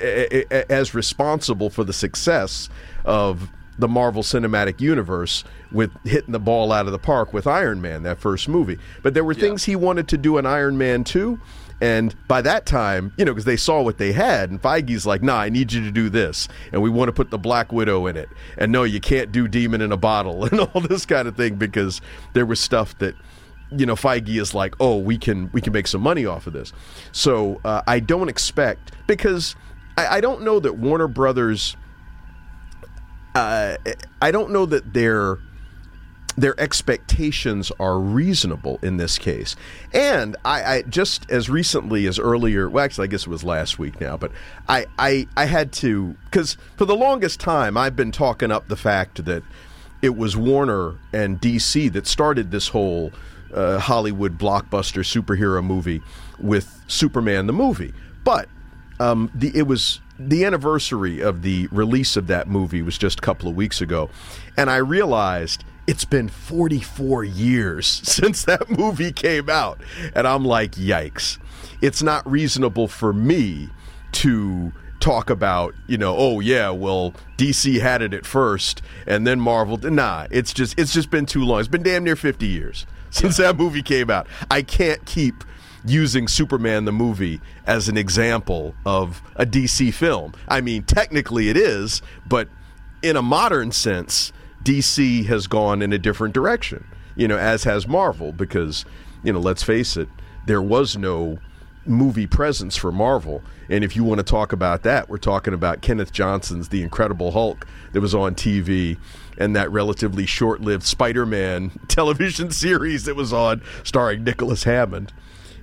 as 0.00 0.94
responsible 0.94 1.68
for 1.70 1.84
the 1.84 1.92
success 1.92 2.68
of 3.04 3.50
the 3.80 3.88
Marvel 3.88 4.22
Cinematic 4.22 4.80
Universe 4.80 5.44
with 5.72 5.90
hitting 6.04 6.32
the 6.32 6.38
ball 6.38 6.72
out 6.72 6.86
of 6.86 6.92
the 6.92 6.98
park 6.98 7.32
with 7.32 7.46
Iron 7.46 7.80
Man, 7.80 8.02
that 8.02 8.18
first 8.18 8.48
movie. 8.48 8.78
But 9.02 9.14
there 9.14 9.24
were 9.24 9.32
yeah. 9.32 9.40
things 9.40 9.64
he 9.64 9.76
wanted 9.76 10.08
to 10.08 10.18
do 10.18 10.38
in 10.38 10.46
Iron 10.46 10.78
Man 10.78 11.04
2. 11.04 11.40
And 11.82 12.14
by 12.28 12.42
that 12.42 12.66
time, 12.66 13.14
you 13.16 13.24
know, 13.24 13.32
because 13.32 13.46
they 13.46 13.56
saw 13.56 13.80
what 13.80 13.96
they 13.96 14.12
had, 14.12 14.50
and 14.50 14.60
Feige's 14.60 15.06
like, 15.06 15.22
nah, 15.22 15.38
I 15.38 15.48
need 15.48 15.72
you 15.72 15.82
to 15.82 15.90
do 15.90 16.10
this. 16.10 16.46
And 16.72 16.82
we 16.82 16.90
want 16.90 17.08
to 17.08 17.12
put 17.12 17.30
the 17.30 17.38
Black 17.38 17.72
Widow 17.72 18.06
in 18.06 18.18
it. 18.18 18.28
And 18.58 18.70
no, 18.70 18.82
you 18.82 19.00
can't 19.00 19.32
do 19.32 19.48
Demon 19.48 19.80
in 19.80 19.90
a 19.90 19.96
Bottle 19.96 20.44
and 20.50 20.60
all 20.60 20.80
this 20.82 21.06
kind 21.06 21.26
of 21.26 21.36
thing 21.36 21.54
because 21.56 22.02
there 22.34 22.44
was 22.44 22.60
stuff 22.60 22.98
that 22.98 23.14
you 23.72 23.86
know 23.86 23.94
Feige 23.94 24.40
is 24.40 24.54
like, 24.54 24.74
oh, 24.80 24.98
we 24.98 25.16
can 25.16 25.50
we 25.52 25.60
can 25.60 25.72
make 25.72 25.86
some 25.86 26.02
money 26.02 26.26
off 26.26 26.46
of 26.46 26.52
this. 26.52 26.72
So 27.12 27.60
uh, 27.64 27.82
I 27.86 28.00
don't 28.00 28.28
expect 28.28 28.92
because 29.06 29.56
I, 29.96 30.16
I, 30.16 30.20
don't 30.20 30.42
know 30.42 30.60
that 30.60 30.76
Warner 30.76 31.08
Brothers. 31.08 31.76
Uh, 33.34 33.76
I 34.20 34.30
don't 34.30 34.50
know 34.50 34.66
that 34.66 34.92
their 34.92 35.38
their 36.36 36.58
expectations 36.58 37.70
are 37.78 37.98
reasonable 37.98 38.78
in 38.82 38.96
this 38.96 39.18
case. 39.18 39.56
And 39.92 40.36
I, 40.44 40.64
I, 40.64 40.82
just 40.82 41.28
as 41.30 41.50
recently 41.50 42.06
as 42.06 42.18
earlier, 42.18 42.68
well, 42.70 42.84
actually, 42.84 43.04
I 43.04 43.06
guess 43.08 43.22
it 43.22 43.28
was 43.28 43.44
last 43.44 43.78
week 43.78 44.00
now, 44.00 44.16
but 44.16 44.32
I 44.68 44.86
I, 44.98 45.28
I 45.36 45.44
had 45.44 45.72
to 45.74 46.16
because 46.24 46.56
for 46.76 46.84
the 46.84 46.96
longest 46.96 47.40
time 47.40 47.76
I've 47.76 47.96
been 47.96 48.12
talking 48.12 48.50
up 48.50 48.68
the 48.68 48.76
fact 48.76 49.24
that 49.24 49.42
it 50.02 50.16
was 50.16 50.36
Warner 50.36 50.94
and 51.12 51.40
DC 51.40 51.92
that 51.92 52.06
started 52.06 52.50
this 52.50 52.68
whole 52.68 53.12
uh, 53.52 53.78
Hollywood 53.78 54.38
blockbuster 54.38 55.02
superhero 55.04 55.62
movie 55.62 56.02
with 56.38 56.82
Superman 56.86 57.46
the 57.46 57.52
movie. 57.52 57.92
But 58.24 58.48
um, 58.98 59.30
the 59.34 59.50
it 59.54 59.66
was 59.66 60.00
the 60.28 60.44
anniversary 60.44 61.20
of 61.20 61.42
the 61.42 61.68
release 61.68 62.16
of 62.16 62.26
that 62.28 62.48
movie 62.48 62.82
was 62.82 62.98
just 62.98 63.18
a 63.18 63.22
couple 63.22 63.48
of 63.48 63.56
weeks 63.56 63.80
ago, 63.80 64.10
and 64.56 64.70
I 64.70 64.76
realized 64.76 65.64
it's 65.86 66.04
been 66.04 66.28
44 66.28 67.24
years 67.24 67.86
since 68.04 68.44
that 68.44 68.70
movie 68.70 69.12
came 69.12 69.48
out, 69.48 69.80
and 70.14 70.26
I'm 70.26 70.44
like, 70.44 70.72
yikes! 70.72 71.38
It's 71.80 72.02
not 72.02 72.30
reasonable 72.30 72.88
for 72.88 73.12
me 73.12 73.70
to 74.12 74.72
talk 75.00 75.30
about, 75.30 75.74
you 75.86 75.96
know, 75.96 76.14
oh 76.16 76.40
yeah, 76.40 76.70
well 76.70 77.14
DC 77.38 77.80
had 77.80 78.02
it 78.02 78.12
at 78.12 78.26
first 78.26 78.82
and 79.06 79.26
then 79.26 79.40
Marvel. 79.40 79.78
Nah, 79.78 80.26
it's 80.30 80.52
just 80.52 80.78
it's 80.78 80.92
just 80.92 81.10
been 81.10 81.26
too 81.26 81.42
long. 81.42 81.58
It's 81.58 81.68
been 81.68 81.82
damn 81.82 82.04
near 82.04 82.16
50 82.16 82.46
years 82.46 82.86
since 83.10 83.38
yeah. 83.38 83.46
that 83.46 83.56
movie 83.56 83.82
came 83.82 84.10
out. 84.10 84.26
I 84.50 84.62
can't 84.62 85.04
keep 85.06 85.42
using 85.84 86.28
Superman 86.28 86.84
the 86.84 86.92
movie 86.92 87.40
as 87.66 87.88
an 87.88 87.96
example 87.96 88.74
of 88.84 89.22
a 89.36 89.46
DC 89.46 89.92
film. 89.94 90.34
I 90.48 90.60
mean, 90.60 90.82
technically 90.82 91.48
it 91.48 91.56
is, 91.56 92.02
but 92.26 92.48
in 93.02 93.16
a 93.16 93.22
modern 93.22 93.72
sense, 93.72 94.32
DC 94.64 95.26
has 95.26 95.46
gone 95.46 95.82
in 95.82 95.92
a 95.92 95.98
different 95.98 96.34
direction, 96.34 96.86
you 97.16 97.26
know, 97.26 97.38
as 97.38 97.64
has 97.64 97.88
Marvel, 97.88 98.32
because, 98.32 98.84
you 99.22 99.32
know, 99.32 99.40
let's 99.40 99.62
face 99.62 99.96
it, 99.96 100.08
there 100.46 100.60
was 100.60 100.96
no 100.96 101.38
movie 101.86 102.26
presence 102.26 102.76
for 102.76 102.92
Marvel. 102.92 103.42
And 103.68 103.84
if 103.84 103.96
you 103.96 104.04
want 104.04 104.18
to 104.18 104.24
talk 104.24 104.52
about 104.52 104.82
that, 104.82 105.08
we're 105.08 105.18
talking 105.18 105.54
about 105.54 105.80
Kenneth 105.80 106.12
Johnson's 106.12 106.68
The 106.68 106.82
Incredible 106.82 107.32
Hulk 107.32 107.66
that 107.92 108.00
was 108.00 108.14
on 108.14 108.34
TV 108.34 108.98
and 109.38 109.56
that 109.56 109.70
relatively 109.70 110.26
short 110.26 110.60
lived 110.60 110.84
Spider 110.84 111.24
Man 111.24 111.70
television 111.88 112.50
series 112.50 113.04
that 113.04 113.16
was 113.16 113.32
on 113.32 113.62
starring 113.82 114.24
Nicholas 114.24 114.64
Hammond. 114.64 115.12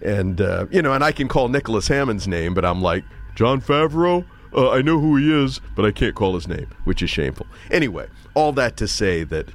And, 0.01 0.41
uh, 0.41 0.67
you 0.71 0.81
know, 0.81 0.93
and 0.93 1.03
I 1.03 1.11
can 1.11 1.27
call 1.27 1.49
Nicholas 1.49 1.87
Hammond's 1.87 2.27
name, 2.27 2.53
but 2.53 2.65
I'm 2.65 2.81
like, 2.81 3.03
Jon 3.35 3.61
Favreau? 3.61 4.25
Uh, 4.53 4.71
I 4.71 4.81
know 4.81 4.99
who 4.99 5.17
he 5.17 5.31
is, 5.31 5.59
but 5.75 5.85
I 5.85 5.91
can't 5.91 6.15
call 6.15 6.35
his 6.35 6.47
name, 6.47 6.67
which 6.85 7.01
is 7.01 7.09
shameful. 7.09 7.47
Anyway, 7.69 8.07
all 8.33 8.51
that 8.53 8.77
to 8.77 8.87
say 8.87 9.23
that 9.25 9.49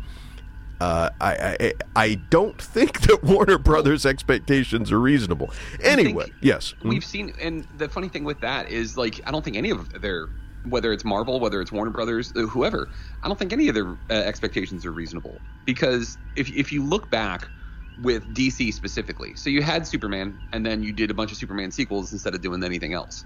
uh, 0.81 1.11
I, 1.21 1.57
I, 1.61 1.73
I 1.95 2.15
don't 2.15 2.61
think 2.61 3.01
that 3.03 3.23
Warner 3.25 3.59
Brothers' 3.59 4.05
expectations 4.05 4.93
are 4.93 5.01
reasonable. 5.01 5.51
Anyway, 5.83 6.31
yes, 6.41 6.75
we've 6.83 7.03
mm-hmm. 7.03 7.09
seen, 7.09 7.35
and 7.41 7.67
the 7.79 7.89
funny 7.89 8.09
thing 8.09 8.25
with 8.25 8.41
that 8.41 8.69
is, 8.69 8.99
like, 8.99 9.21
I 9.27 9.31
don't 9.31 9.45
think 9.45 9.57
any 9.57 9.71
of 9.71 10.01
their 10.01 10.29
whether 10.65 10.93
it's 10.93 11.05
Marvel, 11.05 11.41
whether 11.41 11.61
it's 11.61 11.73
Warner 11.73 11.91
Brothers, 11.91 12.33
uh, 12.37 12.43
whoever, 12.43 12.89
I 13.23 13.29
don't 13.29 13.39
think 13.39 13.53
any 13.53 13.69
of 13.69 13.75
their 13.75 13.97
uh, 14.11 14.15
expectations 14.15 14.87
are 14.87 14.93
reasonable. 14.93 15.39
Because 15.65 16.19
if 16.37 16.51
if 16.51 16.73
you 16.73 16.85
look 16.85 17.11
back 17.11 17.49
with 17.97 18.33
DC 18.33 18.73
specifically, 18.73 19.35
so 19.35 19.51
you 19.51 19.63
had 19.63 19.87
Superman, 19.87 20.39
and 20.53 20.65
then 20.65 20.83
you 20.83 20.93
did 20.93 21.11
a 21.11 21.15
bunch 21.15 21.33
of 21.33 21.39
Superman 21.39 21.71
sequels 21.71 22.13
instead 22.13 22.35
of 22.35 22.41
doing 22.41 22.63
anything 22.65 22.95
else, 22.95 23.25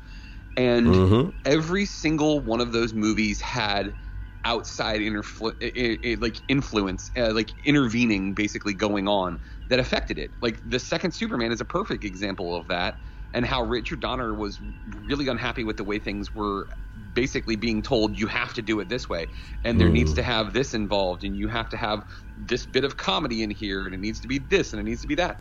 and 0.56 0.86
mm-hmm. 0.86 1.30
every 1.44 1.86
single 1.86 2.40
one 2.40 2.60
of 2.60 2.72
those 2.72 2.92
movies 2.94 3.40
had 3.40 3.94
outside 4.46 5.00
interflu- 5.00 5.54
it, 5.60 6.00
it, 6.02 6.20
like 6.22 6.40
influence, 6.46 7.10
uh, 7.16 7.32
like 7.32 7.52
intervening, 7.64 8.32
basically 8.32 8.72
going 8.72 9.08
on 9.08 9.40
that 9.68 9.80
affected 9.80 10.18
it. 10.18 10.32
Like 10.40 10.60
the 10.64 10.78
second 10.78 11.12
Superman 11.12 11.50
is 11.50 11.60
a 11.60 11.64
perfect 11.64 12.04
example 12.04 12.54
of 12.54 12.68
that, 12.68 13.00
and 13.34 13.44
how 13.44 13.62
Richard 13.62 14.00
Donner 14.00 14.32
was 14.34 14.60
really 15.04 15.28
unhappy 15.28 15.64
with 15.64 15.76
the 15.76 15.84
way 15.84 15.98
things 15.98 16.32
were 16.32 16.68
basically 17.16 17.56
being 17.56 17.80
told 17.80 18.16
you 18.20 18.26
have 18.26 18.52
to 18.52 18.62
do 18.62 18.78
it 18.78 18.88
this 18.90 19.08
way 19.08 19.26
and 19.64 19.80
there 19.80 19.88
mm. 19.88 19.94
needs 19.94 20.12
to 20.12 20.22
have 20.22 20.52
this 20.52 20.74
involved 20.74 21.24
and 21.24 21.34
you 21.34 21.48
have 21.48 21.68
to 21.70 21.76
have 21.76 22.04
this 22.36 22.66
bit 22.66 22.84
of 22.84 22.98
comedy 22.98 23.42
in 23.42 23.50
here 23.50 23.86
and 23.86 23.94
it 23.94 23.98
needs 23.98 24.20
to 24.20 24.28
be 24.28 24.38
this 24.38 24.72
and 24.72 24.80
it 24.80 24.84
needs 24.84 25.00
to 25.00 25.08
be 25.08 25.14
that. 25.16 25.40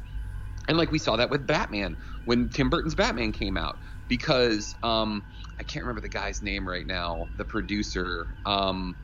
And 0.69 0.77
like 0.77 0.89
we 0.89 0.97
saw 0.97 1.17
that 1.17 1.29
with 1.29 1.45
batman 1.45 1.97
when 2.23 2.49
tim 2.49 2.69
burton's 2.71 2.95
batman 2.95 3.31
came 3.33 3.57
out 3.57 3.77
because 4.07 4.73
um, 4.81 5.21
i 5.59 5.63
can't 5.63 5.83
remember 5.83 6.01
the 6.01 6.09
guy's 6.09 6.41
name 6.41 6.67
right 6.67 6.87
now 6.87 7.27
the 7.37 7.45
producer 7.45 8.27
um, 8.45 8.95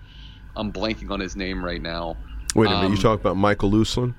i'm 0.55 0.71
blanking 0.71 1.11
on 1.11 1.19
his 1.19 1.35
name 1.35 1.63
right 1.63 1.81
now. 1.81 2.15
Wait 2.55 2.67
a 2.67 2.69
minute 2.71 2.87
you 2.87 2.95
um, 2.95 3.01
talk 3.01 3.19
about 3.19 3.35
michael 3.35 3.69
Uslan? 3.69 4.15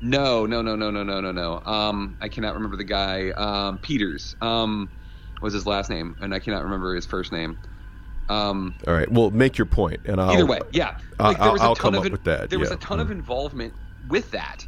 no 0.00 0.46
no 0.46 0.62
no 0.62 0.76
no 0.76 0.92
no 0.92 1.02
no 1.02 1.20
no 1.20 1.32
no. 1.32 1.58
Um, 1.66 2.16
i 2.20 2.28
cannot 2.28 2.54
remember 2.54 2.76
the 2.76 2.84
guy 2.84 3.30
um, 3.30 3.78
peters. 3.78 4.36
Um, 4.40 4.88
was 5.42 5.54
his 5.54 5.66
last 5.66 5.90
name? 5.90 6.16
And 6.20 6.32
i 6.32 6.38
cannot 6.38 6.62
remember 6.62 6.94
his 6.94 7.04
first 7.04 7.32
name 7.32 7.58
um, 8.30 8.76
All 8.86 8.94
right. 8.94 9.10
Well, 9.10 9.30
make 9.32 9.58
your 9.58 9.66
point, 9.66 10.00
and 10.04 10.20
I'll 10.20 10.30
either 10.30 10.46
way. 10.46 10.60
Yeah, 10.72 10.96
like, 11.18 11.38
there 11.38 11.52
was 11.52 11.60
I'll, 11.60 11.72
a 11.72 11.74
ton 11.74 11.82
come 11.82 11.94
of, 11.96 12.06
up 12.06 12.12
with 12.12 12.24
that. 12.24 12.48
There 12.48 12.58
yeah. 12.58 12.62
was 12.62 12.70
a 12.70 12.76
ton 12.76 12.98
mm. 12.98 13.02
of 13.02 13.10
involvement 13.10 13.74
with 14.06 14.30
that. 14.30 14.66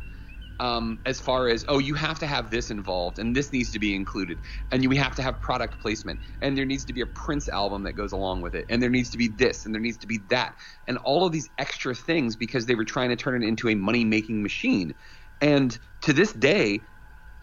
Um, 0.59 1.01
as 1.07 1.18
far 1.20 1.48
as 1.48 1.64
oh, 1.68 1.79
you 1.79 1.94
have 1.94 2.18
to 2.20 2.27
have 2.27 2.51
this 2.51 2.70
involved, 2.70 3.18
and 3.18 3.35
this 3.35 3.53
needs 3.53 3.70
to 3.70 3.79
be 3.79 3.94
included, 3.94 4.40
and 4.70 4.87
we 4.88 4.96
have 4.96 5.14
to 5.14 5.22
have 5.22 5.40
product 5.40 5.81
placement, 5.81 6.20
and 6.40 6.59
there 6.59 6.64
needs 6.64 6.85
to 6.87 6.92
be 6.92 7.01
a 7.01 7.07
Prince 7.07 7.48
album 7.48 7.85
that 7.85 7.92
goes 7.92 8.12
along 8.12 8.42
with 8.42 8.55
it, 8.55 8.66
and 8.68 8.83
there 8.83 8.90
needs 8.90 9.11
to 9.11 9.18
be 9.18 9.29
this, 9.29 9.64
and 9.64 9.75
there 9.75 9.81
needs 9.81 9.98
to 9.98 10.07
be 10.07 10.18
that, 10.29 10.57
and 10.88 10.98
all 10.98 11.25
of 11.25 11.33
these 11.33 11.48
extra 11.59 11.94
things 11.94 12.37
because 12.37 12.66
they 12.66 12.75
were 12.75 12.85
trying 12.85 13.11
to 13.11 13.16
turn 13.16 13.42
it 13.42 13.46
into 13.46 13.68
a 13.68 13.75
money 13.75 14.05
making 14.05 14.42
machine. 14.42 14.94
And 15.40 15.77
to 16.03 16.12
this 16.12 16.33
day, 16.33 16.85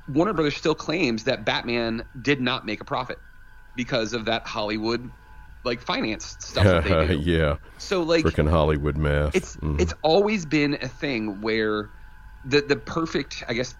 Warner 0.07 0.33
Brothers 0.33 0.55
still 0.55 0.75
claims 0.75 1.25
that 1.25 1.45
Batman 1.45 2.03
did 2.21 2.39
not 2.41 2.65
make 2.65 2.79
a 2.79 2.85
profit 2.85 3.19
because 3.75 4.13
of 4.13 4.25
that 4.25 4.47
Hollywood 4.47 5.11
like 5.63 5.81
finance 5.81 6.37
stuff 6.39 6.63
that 6.63 6.83
they 6.85 7.07
do. 7.17 7.19
yeah, 7.19 7.57
So 7.77 8.01
like 8.03 8.23
freaking 8.25 8.49
Hollywood 8.49 8.97
math. 8.97 9.35
it's 9.35 9.55
Mhm. 9.57 9.79
it's 9.81 9.93
always 10.01 10.45
been 10.45 10.77
a 10.81 10.87
thing 10.87 11.41
where 11.41 11.91
the 12.45 12.61
the 12.61 12.75
perfect 12.77 13.43
I 13.47 13.53
guess 13.53 13.75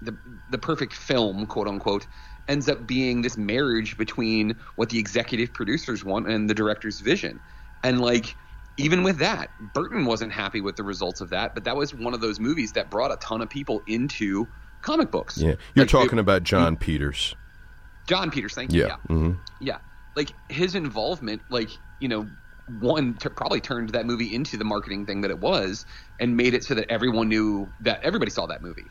the 0.00 0.16
the 0.48 0.58
perfect 0.58 0.92
film 0.94 1.46
quote 1.46 1.66
unquote 1.66 2.06
ends 2.46 2.68
up 2.68 2.86
being 2.86 3.22
this 3.22 3.36
marriage 3.36 3.96
between 3.96 4.54
what 4.76 4.90
the 4.90 4.98
executive 4.98 5.52
producers 5.52 6.04
want 6.04 6.28
and 6.28 6.48
the 6.48 6.54
director's 6.54 7.00
vision. 7.00 7.40
And 7.82 8.00
like 8.00 8.36
even 8.76 9.02
with 9.02 9.18
that, 9.18 9.50
Burton 9.72 10.04
wasn't 10.04 10.32
happy 10.32 10.60
with 10.60 10.76
the 10.76 10.82
results 10.82 11.20
of 11.20 11.30
that, 11.30 11.54
but 11.54 11.64
that 11.64 11.76
was 11.76 11.94
one 11.94 12.12
of 12.12 12.20
those 12.20 12.38
movies 12.40 12.72
that 12.72 12.90
brought 12.90 13.12
a 13.12 13.16
ton 13.16 13.40
of 13.40 13.48
people 13.48 13.82
into 13.86 14.48
comic 14.82 15.10
books. 15.10 15.38
yeah. 15.38 15.54
You're 15.74 15.84
Like, 15.84 15.88
talking 15.88 16.18
it- 16.18 16.22
about 16.22 16.42
Jon 16.42 16.76
Peters. 16.76 17.34
Jon 18.06 18.30
Peters, 18.30 18.54
thank 18.54 18.72
you. 18.72 18.86
Yeah. 18.86 18.96
hmm 19.06 19.32
Yeah, 19.60 19.78
like 20.16 20.34
his 20.48 20.74
involvement, 20.74 21.42
like 21.48 21.70
you 21.98 22.08
know, 22.08 22.28
one 22.66 23.14
probably 23.14 23.60
turned 23.60 23.90
that 23.90 24.06
movie 24.06 24.34
into 24.34 24.56
the 24.56 24.64
marketing 24.64 25.06
thing 25.06 25.20
that 25.22 25.30
it 25.30 25.38
was, 25.38 25.86
and 26.18 26.36
made 26.36 26.54
it 26.54 26.64
so 26.64 26.74
that 26.74 26.90
everyone 26.90 27.28
knew 27.28 27.72
that 27.80 28.02
everybody 28.02 28.30
saw 28.30 28.46
that 28.46 28.62
movie. 28.62 28.90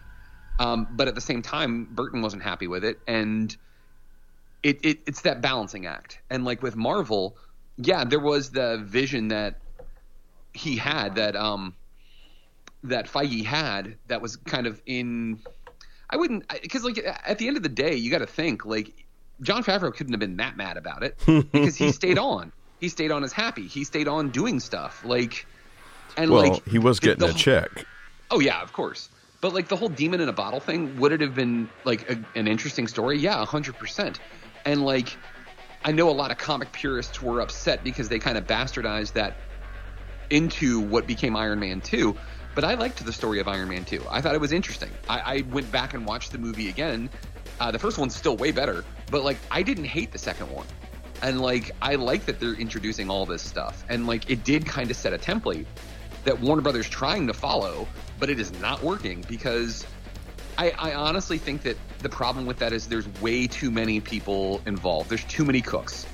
Um, 0.60 0.88
but 0.92 1.08
at 1.08 1.16
the 1.16 1.22
same 1.22 1.42
time, 1.42 1.88
Burton 1.92 2.22
wasn't 2.22 2.44
happy 2.44 2.68
with 2.68 2.84
it, 2.84 3.02
and 3.08 3.56
it, 4.62 4.86
it 4.86 5.00
it's 5.08 5.22
that 5.22 5.42
balancing 5.42 5.86
act. 5.86 6.20
And 6.30 6.46
like 6.46 6.62
with 6.62 6.76
Marvel, 6.76 7.38
yeah, 7.78 8.04
there 8.04 8.20
was 8.20 8.52
the 8.52 8.82
vision 8.86 9.30
that 9.30 9.60
he 10.54 10.78
had 10.78 11.16
that 11.16 11.36
um 11.36 11.76
that 12.84 13.08
Feige 13.08 13.46
had 13.46 13.98
that 14.08 14.22
was 14.22 14.36
kind 14.38 14.68
of 14.68 14.82
in. 14.86 15.40
I 16.10 16.18
wouldn't 16.18 16.48
because 16.62 16.84
like 16.84 17.04
at 17.26 17.40
the 17.40 17.48
end 17.48 17.58
of 17.58 17.64
the 17.64 17.70
day, 17.70 17.96
you 17.96 18.12
got 18.12 18.20
to 18.20 18.28
think 18.28 18.66
like 18.66 19.03
Jon 19.42 19.64
Favreau 19.64 19.94
couldn't 19.94 20.14
have 20.14 20.20
been 20.20 20.38
that 20.38 20.56
mad 20.58 20.78
about 20.78 21.04
it 21.04 21.18
because 21.26 21.76
he 21.76 21.92
stayed 21.92 22.18
on. 22.18 22.52
He 22.80 22.90
stayed 22.90 23.12
on 23.12 23.24
as 23.24 23.32
happy. 23.34 23.68
He 23.68 23.84
stayed 23.84 24.08
on 24.08 24.30
doing 24.30 24.60
stuff 24.60 25.04
like, 25.06 25.46
and 26.18 26.32
Well, 26.32 26.52
like 26.52 26.68
he 26.68 26.80
was 26.80 27.00
the- 27.00 27.08
getting 27.08 27.28
the 27.28 27.34
a 27.34 27.38
check. 27.38 27.86
Oh 28.32 28.40
yeah, 28.40 28.62
of 28.62 28.74
course. 28.74 29.10
But 29.42 29.54
like 29.54 29.68
the 29.68 29.76
whole 29.76 29.90
demon 29.90 30.22
in 30.22 30.30
a 30.30 30.34
bottle 30.34 30.60
thing, 30.62 30.98
would 31.00 31.12
it 31.12 31.20
have 31.22 31.36
been 31.36 31.70
like 31.84 32.10
a, 32.10 32.18
an 32.36 32.48
interesting 32.48 32.88
story? 32.88 33.18
Yeah, 33.20 33.44
hundred 33.46 33.78
percent. 33.78 34.20
And 34.66 34.86
like, 34.86 35.18
I 35.84 35.92
know 35.92 36.10
a 36.10 36.12
lot 36.14 36.32
of 36.32 36.38
comic 36.38 36.72
purists 36.72 37.22
were 37.22 37.42
upset 37.42 37.84
because 37.84 38.08
they 38.10 38.20
kind 38.20 38.38
of 38.38 38.48
bastardized 38.48 39.14
that 39.14 39.36
into 40.30 40.80
what 40.80 41.06
became 41.08 41.36
Iron 41.36 41.60
Man 41.60 41.82
two. 41.82 42.16
But 42.56 42.64
I 42.64 42.76
liked 42.76 43.04
the 43.04 43.12
story 43.14 43.40
of 43.40 43.48
Iron 43.48 43.68
Man 43.70 43.84
two. 43.84 44.02
I 44.10 44.22
thought 44.22 44.36
it 44.36 44.42
was 44.42 44.52
interesting. 44.52 44.90
I, 45.10 45.20
I 45.20 45.42
went 45.52 45.72
back 45.72 45.94
and 45.94 46.06
watched 46.06 46.32
the 46.32 46.38
movie 46.38 46.70
again. 46.70 47.10
Uh, 47.60 47.72
the 47.72 47.80
first 47.80 47.98
one's 47.98 48.16
still 48.16 48.36
way 48.38 48.52
better, 48.52 48.84
but 49.12 49.24
like 49.24 49.38
I 49.52 49.64
didn't 49.64 49.86
hate 49.86 50.12
the 50.12 50.18
second 50.18 50.52
one. 50.52 50.68
And 51.22 51.42
like 51.42 51.72
I 51.82 51.96
like 51.96 52.26
that 52.26 52.40
they're 52.40 52.54
introducing 52.54 53.10
all 53.10 53.26
this 53.26 53.42
stuff. 53.42 53.86
And 53.90 54.08
like 54.08 54.30
it 54.30 54.44
did 54.44 54.66
kind 54.66 54.92
of 54.92 54.98
set 54.98 55.14
a 55.14 55.18
template 55.18 55.66
that 56.26 56.40
Warner 56.40 56.62
Brothers 56.62 56.90
trying 56.90 57.28
to 57.28 57.34
follow, 57.34 57.88
but 58.20 58.30
it 58.30 58.40
is 58.40 58.52
not 58.60 58.82
working 58.84 59.24
because 59.28 59.86
I, 60.58 60.72
I 60.72 60.94
honestly 60.94 61.38
think 61.38 61.64
that 61.64 61.78
the 62.00 62.10
problem 62.10 62.46
with 62.46 62.60
that 62.60 62.74
is 62.74 62.88
there's 62.88 63.08
way 63.22 63.48
too 63.48 63.72
many 63.72 64.00
people 64.00 64.62
involved. 64.66 65.10
There's 65.10 65.24
too 65.26 65.46
many 65.46 65.62
cooks. 65.62 66.06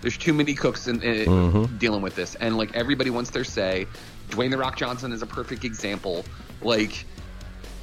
There's 0.00 0.18
too 0.18 0.34
many 0.34 0.54
cooks 0.54 0.86
in, 0.86 1.00
in 1.02 1.78
dealing 1.78 2.02
with 2.02 2.14
this, 2.14 2.34
and 2.34 2.58
like 2.58 2.74
everybody 2.74 3.10
wants 3.10 3.30
their 3.30 3.44
say. 3.44 3.86
Dwayne 4.28 4.50
the 4.50 4.58
Rock 4.58 4.76
Johnson 4.76 5.12
is 5.12 5.22
a 5.22 5.26
perfect 5.26 5.64
example. 5.64 6.24
Like, 6.60 7.06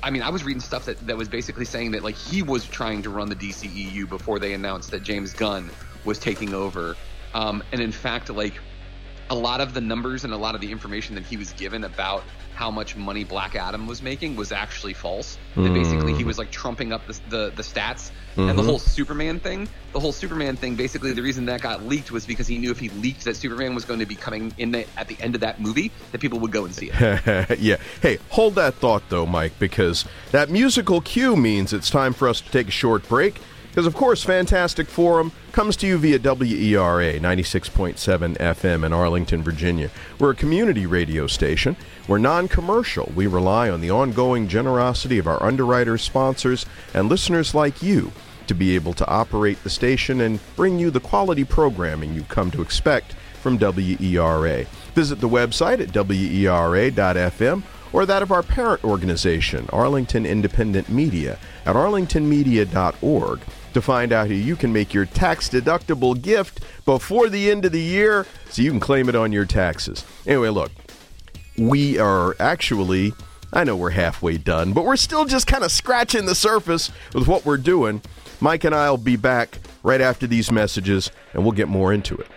I 0.04 0.10
mean, 0.10 0.22
I 0.22 0.30
was 0.30 0.44
reading 0.44 0.62
stuff 0.62 0.86
that, 0.86 1.06
that 1.08 1.16
was 1.16 1.30
basically 1.30 1.66
saying 1.66 1.92
that 1.92 2.04
like 2.04 2.16
he 2.16 2.42
was 2.42 2.66
trying 2.66 3.04
to 3.04 3.10
run 3.10 3.30
the 3.30 3.36
DCEU 3.36 4.10
before 4.10 4.40
they 4.40 4.54
announced 4.54 4.92
that 4.92 5.04
James 5.04 5.34
Gunn 5.34 5.70
was 6.06 6.18
taking 6.18 6.54
over, 6.54 6.96
um, 7.34 7.64
and 7.72 7.82
in 7.82 7.92
fact, 7.92 8.30
like 8.30 8.56
a 9.30 9.36
lot 9.36 9.62
of 9.62 9.74
the 9.74 9.82
numbers 9.82 10.24
and 10.24 10.34
a 10.34 10.38
lot 10.38 10.56
of 10.56 10.62
the 10.62 10.72
information 10.72 11.16
that 11.16 11.26
he 11.26 11.38
was 11.38 11.54
given 11.54 11.84
about 11.84 12.24
how 12.62 12.70
much 12.70 12.96
money 12.96 13.24
Black 13.24 13.56
Adam 13.56 13.88
was 13.88 14.04
making 14.04 14.36
was 14.36 14.52
actually 14.52 14.94
false. 14.94 15.40
That 15.56 15.74
basically 15.74 16.14
he 16.14 16.22
mm. 16.22 16.28
was 16.28 16.38
like 16.38 16.52
trumping 16.52 16.94
up 16.94 17.02
the 17.08 17.20
the, 17.30 17.52
the 17.56 17.64
stats 17.64 18.12
and 18.38 18.50
the 18.50 18.54
mm-hmm. 18.54 18.70
whole 18.70 18.78
Superman 18.78 19.40
thing. 19.40 19.68
The 19.94 20.00
whole 20.00 20.12
Superman 20.12 20.56
thing. 20.58 20.76
Basically, 20.76 21.12
the 21.12 21.24
reason 21.24 21.46
that 21.48 21.62
got 21.62 21.84
leaked 21.84 22.12
was 22.12 22.24
because 22.26 22.46
he 22.46 22.60
knew 22.60 22.70
if 22.70 22.78
he 22.78 22.90
leaked 22.90 23.26
that 23.26 23.36
Superman 23.36 23.74
was 23.74 23.84
going 23.84 24.00
to 24.00 24.06
be 24.06 24.14
coming 24.14 24.54
in 24.60 24.72
the, 24.72 24.86
at 24.96 25.08
the 25.08 25.18
end 25.20 25.34
of 25.34 25.42
that 25.42 25.60
movie, 25.60 25.92
that 26.12 26.22
people 26.22 26.40
would 26.40 26.52
go 26.52 26.66
and 26.66 26.74
see 26.74 26.92
it. 26.94 27.60
yeah. 27.60 27.78
Hey, 28.00 28.20
hold 28.30 28.54
that 28.56 28.76
thought 28.76 29.02
though, 29.10 29.26
Mike, 29.26 29.54
because 29.58 30.06
that 30.30 30.52
musical 30.52 31.02
cue 31.02 31.36
means 31.36 31.74
it's 31.74 31.90
time 31.90 32.14
for 32.14 32.28
us 32.28 32.42
to 32.42 32.52
take 32.52 32.68
a 32.68 32.72
short 32.72 33.08
break. 33.10 33.42
Because, 33.72 33.86
of 33.86 33.96
course, 33.96 34.22
Fantastic 34.22 34.90
Forum 34.90 35.32
comes 35.54 35.78
to 35.78 35.88
you 35.88 35.98
via 35.98 36.20
WERA 36.20 37.22
96.7 37.22 38.38
FM 38.38 38.86
in 38.86 38.92
Arlington, 38.92 39.42
Virginia. 39.42 39.90
We're 40.20 40.32
a 40.32 40.36
community 40.36 40.86
radio 40.86 41.26
station. 41.26 41.78
We're 42.06 42.18
non 42.18 42.50
commercial. 42.50 43.10
We 43.16 43.28
rely 43.28 43.70
on 43.70 43.80
the 43.80 43.90
ongoing 43.90 44.50
generosity 44.50 45.20
of 45.20 45.28
our 45.28 45.42
underwriters, 45.42 46.02
sponsors, 46.02 46.66
and 46.94 47.08
listeners 47.08 47.56
like 47.56 47.82
you 47.82 48.12
to 48.48 48.54
be 48.54 48.76
able 48.76 48.92
to 48.92 49.08
operate 49.08 49.64
the 49.64 49.70
station 49.70 50.20
and 50.20 50.42
bring 50.58 50.78
you 50.78 50.92
the 50.92 51.00
quality 51.00 51.46
programming 51.46 52.14
you've 52.14 52.28
come 52.28 52.52
to 52.52 52.62
expect 52.62 53.14
from 53.42 53.58
WERA. 53.58 54.66
Visit 54.96 55.22
the 55.22 55.30
website 55.30 55.80
at 55.80 55.94
WERA.FM 55.94 57.64
or 57.94 58.06
that 58.06 58.22
of 58.22 58.34
our 58.34 58.44
parent 58.44 58.84
organization, 58.84 59.70
Arlington 59.72 60.26
Independent 60.26 60.90
Media, 60.90 61.38
at 61.66 61.76
arlingtonmedia.org 61.76 63.40
to 63.74 63.82
find 63.82 64.12
out 64.12 64.28
how 64.28 64.34
you 64.34 64.56
can 64.56 64.72
make 64.74 64.94
your 64.94 65.06
tax 65.06 65.50
deductible 65.50 66.20
gift 66.20 66.62
before 66.86 67.30
the 67.30 67.50
end 67.52 67.66
of 67.66 67.72
the 67.72 67.82
year 67.82 68.26
so 68.50 68.62
you 68.62 68.72
can 68.72 68.80
claim 68.80 69.10
it 69.10 69.16
on 69.16 69.32
your 69.32 69.46
taxes. 69.46 70.06
Anyway, 70.26 70.50
look, 70.50 70.72
we 71.58 71.98
are 72.00 72.36
actually, 72.40 73.14
I 73.54 73.64
know 73.64 73.76
we're 73.76 73.92
halfway 73.92 74.38
done, 74.38 74.74
but 74.74 74.86
we're 74.86 74.96
still 74.96 75.26
just 75.26 75.48
kind 75.48 75.64
of 75.64 75.72
scratching 75.72 76.26
the 76.26 76.36
surface 76.36 76.92
with 77.14 77.28
what 77.28 77.46
we're 77.46 77.58
doing. 77.58 78.02
Mike 78.40 78.64
and 78.64 78.74
I 78.74 78.90
will 78.90 78.98
be 78.98 79.16
back 79.16 79.60
right 79.84 80.02
after 80.02 80.28
these 80.28 80.52
messages, 80.52 81.12
and 81.34 81.44
we'll 81.44 81.52
get 81.52 81.68
more 81.68 81.94
into 81.94 82.16
it. 82.16 82.28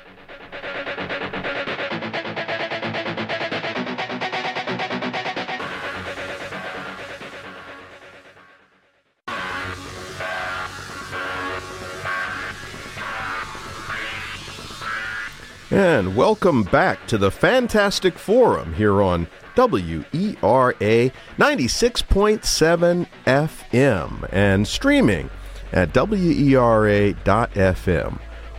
And 16.04 16.14
welcome 16.14 16.64
back 16.64 17.06
to 17.06 17.16
the 17.16 17.30
Fantastic 17.30 18.18
Forum 18.18 18.74
here 18.74 19.00
on 19.00 19.26
WERA 19.56 21.10
96.7 21.38 23.06
FM 23.24 24.28
and 24.30 24.68
streaming 24.68 25.30
at 25.72 25.94
WERA.FM. 25.94 26.20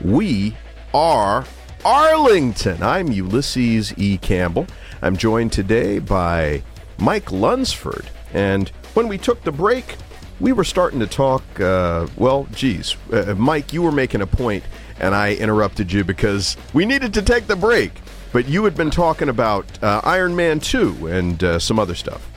We 0.02 0.58
are 0.92 1.46
Arlington. 1.86 2.82
I'm 2.82 3.12
Ulysses 3.12 3.94
E. 3.96 4.18
Campbell. 4.18 4.66
I'm 5.04 5.16
joined 5.16 5.54
today 5.54 6.00
by 6.00 6.64
Mike 6.98 7.32
Lunsford. 7.32 8.10
And 8.34 8.70
when 8.96 9.08
we 9.08 9.20
took 9.20 9.44
the 9.44 9.52
break, 9.52 9.98
we 10.40 10.52
were 10.52 10.64
starting 10.64 11.00
to 11.00 11.06
talk. 11.08 11.44
Uh, 11.60 12.08
well, 12.18 12.48
geez, 12.54 12.98
uh, 13.14 13.36
Mike, 13.38 13.72
you 13.72 13.84
were 13.84 13.92
making 13.92 14.22
a 14.22 14.28
point, 14.28 14.64
and 15.00 15.14
I 15.16 15.36
interrupted 15.36 15.92
you 15.92 16.04
because 16.04 16.58
we 16.74 16.86
needed 16.86 17.14
to 17.16 17.22
take 17.22 17.48
the 17.48 17.56
break. 17.56 17.92
But 18.32 18.48
you 18.50 18.66
had 18.66 18.76
been 18.76 18.92
talking 18.92 19.30
about 19.30 19.66
uh, 19.82 20.02
Iron 20.04 20.36
Man 20.36 20.60
2 20.60 21.08
and 21.08 21.44
uh, 21.44 21.60
some 21.60 21.80
other 21.80 21.96
stuff. 21.96 22.30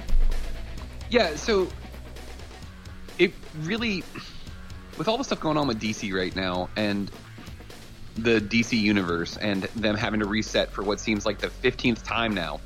Yeah, 1.10 1.34
so 1.34 1.68
it 3.18 3.32
really, 3.62 4.04
with 4.96 5.08
all 5.08 5.18
the 5.18 5.24
stuff 5.24 5.40
going 5.40 5.56
on 5.56 5.66
with 5.66 5.80
DC 5.80 6.14
right 6.14 6.34
now 6.36 6.68
and 6.76 7.10
the 8.16 8.40
DC 8.40 8.78
universe 8.78 9.36
and 9.38 9.64
them 9.74 9.96
having 9.96 10.20
to 10.20 10.26
reset 10.26 10.70
for 10.70 10.82
what 10.82 11.00
seems 11.00 11.24
like 11.26 11.38
the 11.38 11.48
15th 11.48 12.04
time 12.04 12.34
now, 12.34 12.60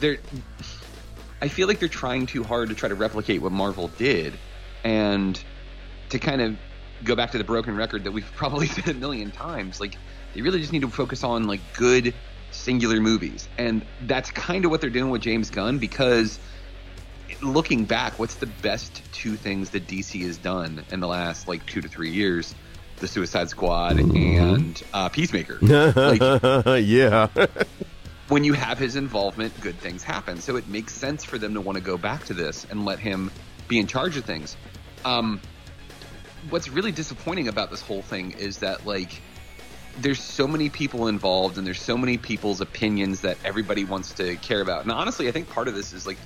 they're, 0.00 0.18
I 1.42 1.48
feel 1.48 1.68
like 1.68 1.80
they're 1.80 1.88
trying 1.88 2.26
too 2.26 2.44
hard 2.44 2.70
to 2.70 2.74
try 2.74 2.88
to 2.88 2.94
replicate 2.94 3.42
what 3.42 3.52
Marvel 3.52 3.88
did 3.88 4.34
and 4.84 5.42
to 6.10 6.18
kind 6.18 6.40
of 6.40 6.56
go 7.02 7.16
back 7.16 7.32
to 7.32 7.38
the 7.38 7.44
broken 7.44 7.76
record 7.76 8.04
that 8.04 8.12
we've 8.12 8.30
probably 8.36 8.66
said 8.66 8.88
a 8.88 8.94
million 8.94 9.30
times. 9.30 9.80
Like, 9.80 9.96
they 10.34 10.42
really 10.42 10.60
just 10.60 10.72
need 10.72 10.82
to 10.82 10.88
focus 10.88 11.24
on 11.24 11.46
like 11.46 11.60
good 11.74 12.14
singular 12.50 13.00
movies. 13.00 13.48
And 13.58 13.84
that's 14.02 14.30
kind 14.30 14.64
of 14.64 14.70
what 14.70 14.80
they're 14.80 14.90
doing 14.90 15.10
with 15.10 15.22
James 15.22 15.50
Gunn 15.50 15.78
because 15.78 16.38
looking 17.42 17.84
back, 17.84 18.18
what's 18.18 18.36
the 18.36 18.46
best 18.46 19.02
two 19.12 19.36
things 19.36 19.70
that 19.70 19.86
DC 19.86 20.22
has 20.22 20.36
done 20.36 20.84
in 20.90 21.00
the 21.00 21.08
last 21.08 21.48
like 21.48 21.64
two 21.66 21.80
to 21.80 21.88
three 21.88 22.10
years? 22.10 22.54
The 22.98 23.08
Suicide 23.08 23.50
Squad 23.50 23.98
and 23.98 24.80
uh, 24.94 25.08
Peacemaker. 25.08 25.58
like, 25.60 26.84
yeah. 26.84 27.26
when 28.28 28.44
you 28.44 28.52
have 28.52 28.78
his 28.78 28.96
involvement, 28.96 29.60
good 29.60 29.76
things 29.78 30.02
happen. 30.02 30.40
So 30.40 30.56
it 30.56 30.68
makes 30.68 30.94
sense 30.94 31.24
for 31.24 31.36
them 31.36 31.54
to 31.54 31.60
want 31.60 31.76
to 31.76 31.82
go 31.82 31.98
back 31.98 32.24
to 32.26 32.34
this 32.34 32.66
and 32.70 32.84
let 32.84 33.00
him 33.00 33.30
be 33.68 33.78
in 33.78 33.86
charge 33.86 34.16
of 34.16 34.24
things. 34.24 34.56
Um, 35.04 35.40
what's 36.50 36.68
really 36.68 36.92
disappointing 36.92 37.48
about 37.48 37.70
this 37.70 37.80
whole 37.80 38.02
thing 38.02 38.32
is 38.32 38.58
that 38.58 38.86
like 38.86 39.20
there's 39.98 40.20
so 40.20 40.46
many 40.46 40.68
people 40.68 41.06
involved 41.06 41.56
and 41.58 41.66
there's 41.66 41.80
so 41.80 41.96
many 41.96 42.18
people's 42.18 42.60
opinions 42.60 43.20
that 43.20 43.36
everybody 43.44 43.84
wants 43.84 44.12
to 44.14 44.36
care 44.36 44.60
about. 44.60 44.82
And 44.82 44.92
honestly, 44.92 45.28
I 45.28 45.30
think 45.30 45.48
part 45.48 45.68
of 45.68 45.74
this 45.74 45.92
is 45.92 46.06
like 46.06 46.18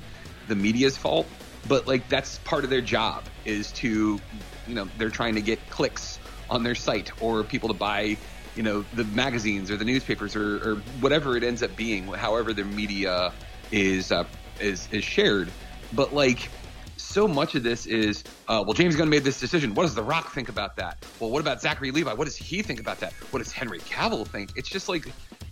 the 0.49 0.57
media's 0.57 0.97
fault, 0.97 1.27
but 1.69 1.87
like 1.87 2.09
that's 2.09 2.39
part 2.39 2.65
of 2.65 2.71
their 2.71 2.81
job 2.81 3.25
is 3.45 3.73
to, 3.73 4.19
you 4.67 4.75
know, 4.75 4.89
they're 4.97 5.11
trying 5.11 5.35
to 5.35 5.43
get 5.43 5.69
clicks 5.71 6.19
on 6.49 6.63
their 6.63 6.75
site 6.75 7.11
or 7.23 7.45
people 7.45 7.69
to 7.69 7.75
buy, 7.75 8.17
you 8.57 8.63
know, 8.63 8.85
the 8.95 9.05
magazines 9.05 9.71
or 9.71 9.77
the 9.77 9.85
newspapers 9.85 10.35
or, 10.35 10.57
or 10.57 10.77
whatever 11.01 11.37
it 11.37 11.45
ends 11.45 11.63
up 11.63 11.77
being, 11.77 12.07
however 12.07 12.55
their 12.55 12.65
media 12.65 13.33
is 13.71 14.11
uh, 14.11 14.25
is 14.61 14.89
is 14.91 15.05
shared. 15.05 15.51
But 15.93 16.15
like 16.15 16.51
so 16.99 17.29
much 17.29 17.55
of 17.55 17.63
this 17.63 17.87
is, 17.87 18.25
uh, 18.49 18.63
well, 18.65 18.75
James 18.75 18.97
Gunn 18.97 19.09
made 19.09 19.25
this 19.25 19.41
decision. 19.41 19.75
What 19.75 19.85
does 19.85 19.95
The 19.95 20.03
Rock 20.03 20.33
think 20.33 20.49
about 20.49 20.77
that? 20.77 21.05
Well, 21.21 21.31
what 21.31 21.41
about 21.41 21.61
Zachary 21.61 21.91
Levi? 21.91 22.13
What 22.13 22.25
does 22.25 22.37
he 22.37 22.63
think 22.63 22.81
about 22.81 23.01
that? 23.01 23.13
What 23.31 23.39
does 23.39 23.53
Henry 23.53 23.81
Cavill 23.81 24.27
think? 24.27 24.51
It's 24.57 24.69
just 24.69 24.89
like, 24.89 25.07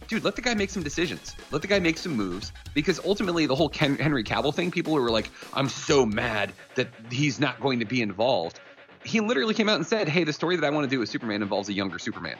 dude, 0.08 0.24
let 0.24 0.36
the 0.36 0.42
guy 0.42 0.54
make 0.54 0.70
some 0.70 0.82
decisions. 0.82 1.34
Let 1.50 1.62
the 1.62 1.68
guy 1.68 1.78
make 1.78 1.98
some 1.98 2.14
moves 2.14 2.52
because 2.74 3.00
ultimately 3.04 3.46
the 3.46 3.54
whole 3.54 3.68
Ken- 3.68 3.96
Henry 3.96 4.24
Cavill 4.24 4.54
thing, 4.54 4.70
people 4.70 4.92
were 4.92 5.10
like, 5.10 5.30
I'm 5.54 5.68
so 5.68 6.04
mad 6.04 6.52
that 6.74 6.88
he's 7.10 7.40
not 7.40 7.60
going 7.60 7.78
to 7.80 7.86
be 7.86 8.02
involved. 8.02 8.60
He 9.04 9.20
literally 9.20 9.54
came 9.54 9.68
out 9.68 9.76
and 9.76 9.86
said, 9.86 10.08
hey, 10.08 10.24
the 10.24 10.32
story 10.32 10.56
that 10.56 10.64
I 10.64 10.70
want 10.70 10.84
to 10.84 10.90
do 10.90 10.98
with 10.98 11.08
Superman 11.08 11.42
involves 11.42 11.68
a 11.68 11.72
younger 11.72 11.98
Superman. 11.98 12.36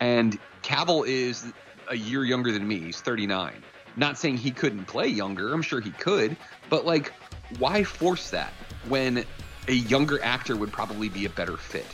And 0.00 0.38
Cavill 0.62 1.06
is 1.06 1.52
a 1.88 1.96
year 1.96 2.24
younger 2.24 2.52
than 2.52 2.66
me. 2.66 2.78
He's 2.80 3.00
39. 3.00 3.62
Not 3.96 4.18
saying 4.18 4.38
he 4.38 4.50
couldn't 4.50 4.86
play 4.86 5.06
younger. 5.06 5.52
I'm 5.52 5.62
sure 5.62 5.80
he 5.80 5.90
could. 5.90 6.36
But 6.68 6.86
like, 6.86 7.12
why 7.58 7.84
force 7.84 8.30
that 8.30 8.52
when 8.88 9.24
a 9.68 9.72
younger 9.72 10.22
actor 10.22 10.56
would 10.56 10.72
probably 10.72 11.08
be 11.08 11.24
a 11.24 11.30
better 11.30 11.56
fit? 11.56 11.86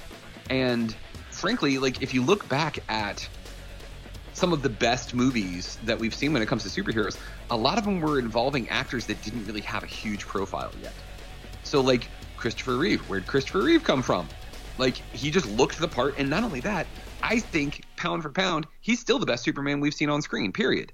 And 0.51 0.95
frankly, 1.31 1.79
like 1.79 2.03
if 2.03 2.15
you 2.15 2.23
look 2.23 2.49
back 2.49 2.79
at 2.89 3.29
some 4.33 4.53
of 4.53 4.63
the 4.63 4.69
best 4.69 5.15
movies 5.15 5.79
that 5.85 5.99
we've 5.99 6.15
seen 6.15 6.33
when 6.33 6.43
it 6.43 6.47
comes 6.47 6.63
to 6.63 6.69
superheroes, 6.69 7.17
a 7.51 7.57
lot 7.57 7.77
of 7.77 7.85
them 7.85 8.01
were 8.01 8.19
involving 8.19 8.69
actors 8.69 9.07
that 9.07 9.21
didn't 9.23 9.45
really 9.47 9.61
have 9.63 9.83
a 9.83 9.87
huge 9.87 10.27
profile 10.27 10.71
yet. 10.83 10.95
So 11.65 11.81
like 11.81 12.09
Christopher 12.37 12.77
Reeve, 12.77 13.01
where'd 13.09 13.27
Christopher 13.27 13.63
Reeve 13.63 13.83
come 13.83 14.03
from? 14.03 14.29
Like 14.79 14.97
he 15.13 15.31
just 15.31 15.47
looked 15.47 15.79
the 15.79 15.89
part, 15.89 16.15
and 16.19 16.31
not 16.31 16.45
only 16.45 16.61
that, 16.61 16.87
I 17.23 17.41
think 17.41 17.83
pound 17.97 18.23
for 18.23 18.31
pound, 18.31 18.67
he's 18.81 19.01
still 19.01 19.19
the 19.19 19.27
best 19.27 19.43
Superman 19.43 19.81
we've 19.81 19.95
seen 19.95 20.09
on 20.09 20.23
screen. 20.23 20.53
Period. 20.53 20.93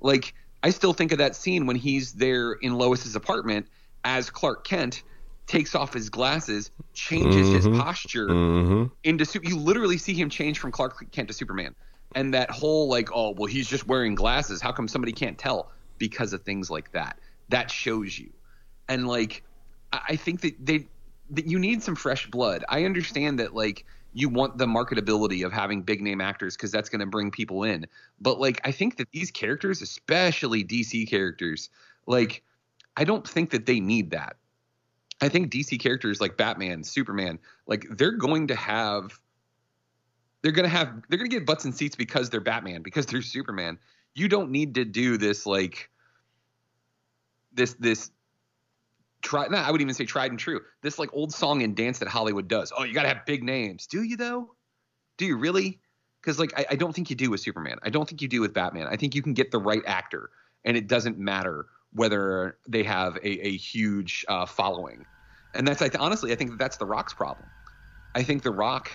Like 0.00 0.34
I 0.62 0.70
still 0.70 0.92
think 0.92 1.12
of 1.12 1.18
that 1.18 1.34
scene 1.34 1.66
when 1.66 1.76
he's 1.76 2.12
there 2.12 2.52
in 2.52 2.74
Lois's 2.74 3.16
apartment 3.16 3.68
as 4.04 4.30
Clark 4.30 4.64
Kent 4.64 5.02
takes 5.46 5.74
off 5.74 5.92
his 5.92 6.08
glasses, 6.10 6.70
changes 6.94 7.48
Mm-hmm. 7.48 7.54
his 7.54 7.68
posture 7.68 8.28
into 9.04 9.24
super. 9.24 9.48
You 9.48 9.56
literally 9.56 9.98
see 9.98 10.14
him 10.14 10.30
change 10.30 10.58
from 10.58 10.72
Clark 10.72 11.10
Kent 11.12 11.28
to 11.28 11.34
Superman, 11.34 11.74
and 12.14 12.34
that 12.34 12.50
whole 12.50 12.88
like, 12.88 13.10
oh 13.14 13.30
well, 13.30 13.46
he's 13.46 13.68
just 13.68 13.86
wearing 13.86 14.14
glasses. 14.14 14.60
How 14.60 14.72
come 14.72 14.88
somebody 14.88 15.12
can't 15.12 15.38
tell? 15.38 15.70
Because 15.98 16.32
of 16.32 16.42
things 16.42 16.70
like 16.70 16.92
that. 16.92 17.18
That 17.48 17.70
shows 17.70 18.18
you, 18.18 18.30
and 18.88 19.06
like, 19.08 19.42
I 19.92 20.00
I 20.10 20.16
think 20.16 20.40
that 20.42 20.54
they 20.64 20.88
that 21.30 21.46
you 21.46 21.58
need 21.58 21.82
some 21.82 21.96
fresh 21.96 22.26
blood. 22.26 22.64
I 22.68 22.84
understand 22.84 23.38
that 23.38 23.54
like 23.54 23.84
you 24.12 24.28
want 24.28 24.58
the 24.58 24.66
marketability 24.66 25.44
of 25.44 25.52
having 25.52 25.82
big 25.82 26.02
name 26.02 26.20
actors 26.20 26.56
because 26.56 26.70
that's 26.70 26.88
going 26.90 27.00
to 27.00 27.06
bring 27.06 27.30
people 27.30 27.64
in. 27.64 27.86
But 28.20 28.38
like 28.38 28.60
I 28.64 28.72
think 28.72 28.96
that 28.98 29.10
these 29.12 29.30
characters, 29.30 29.80
especially 29.82 30.64
DC 30.64 31.08
characters, 31.08 31.70
like 32.06 32.42
I 32.96 33.04
don't 33.04 33.26
think 33.26 33.50
that 33.50 33.66
they 33.66 33.80
need 33.80 34.10
that. 34.10 34.36
I 35.20 35.28
think 35.28 35.52
DC 35.52 35.80
characters 35.80 36.20
like 36.20 36.36
Batman, 36.36 36.82
Superman, 36.82 37.38
like 37.66 37.86
they're 37.90 38.12
going 38.16 38.48
to 38.48 38.56
have 38.56 39.18
they're 40.42 40.52
going 40.52 40.68
to 40.68 40.76
have 40.76 41.02
they're 41.08 41.18
going 41.18 41.30
to 41.30 41.36
get 41.36 41.46
butts 41.46 41.64
and 41.64 41.74
seats 41.74 41.94
because 41.94 42.28
they're 42.28 42.40
Batman, 42.40 42.82
because 42.82 43.06
they're 43.06 43.22
Superman. 43.22 43.78
You 44.14 44.28
don't 44.28 44.50
need 44.50 44.74
to 44.74 44.84
do 44.84 45.16
this 45.16 45.46
like 45.46 45.88
this 47.52 47.74
this 47.74 48.10
try 49.22 49.46
I 49.46 49.70
would 49.70 49.80
even 49.80 49.94
say 49.94 50.04
tried 50.04 50.32
and 50.32 50.40
true. 50.40 50.60
This 50.82 50.98
like 50.98 51.10
old 51.12 51.32
song 51.32 51.62
and 51.62 51.76
dance 51.76 52.00
that 52.00 52.08
Hollywood 52.08 52.48
does. 52.48 52.72
Oh, 52.76 52.82
you 52.82 52.92
gotta 52.92 53.08
have 53.08 53.24
big 53.24 53.44
names. 53.44 53.86
Do 53.86 54.02
you 54.02 54.16
though? 54.16 54.54
Do 55.16 55.24
you 55.24 55.36
really? 55.36 55.78
Because 56.20 56.40
like 56.40 56.52
I, 56.58 56.66
I 56.70 56.74
don't 56.74 56.92
think 56.92 57.10
you 57.10 57.16
do 57.16 57.30
with 57.30 57.40
Superman. 57.40 57.78
I 57.82 57.90
don't 57.90 58.08
think 58.08 58.20
you 58.20 58.28
do 58.28 58.40
with 58.40 58.52
Batman. 58.52 58.88
I 58.88 58.96
think 58.96 59.14
you 59.14 59.22
can 59.22 59.34
get 59.34 59.52
the 59.52 59.58
right 59.58 59.82
actor, 59.86 60.30
and 60.64 60.76
it 60.76 60.88
doesn't 60.88 61.16
matter 61.16 61.66
whether 61.94 62.56
they 62.68 62.82
have 62.82 63.16
a, 63.16 63.46
a 63.46 63.56
huge 63.56 64.24
uh, 64.28 64.46
following. 64.46 65.06
And 65.54 65.66
that's 65.66 65.82
I 65.82 65.88
th- 65.88 66.00
honestly 66.00 66.32
I 66.32 66.36
think 66.36 66.50
that 66.50 66.58
that's 66.58 66.76
the 66.78 66.86
Rock's 66.86 67.12
problem. 67.12 67.48
I 68.14 68.22
think 68.22 68.42
the 68.42 68.50
Rock 68.50 68.90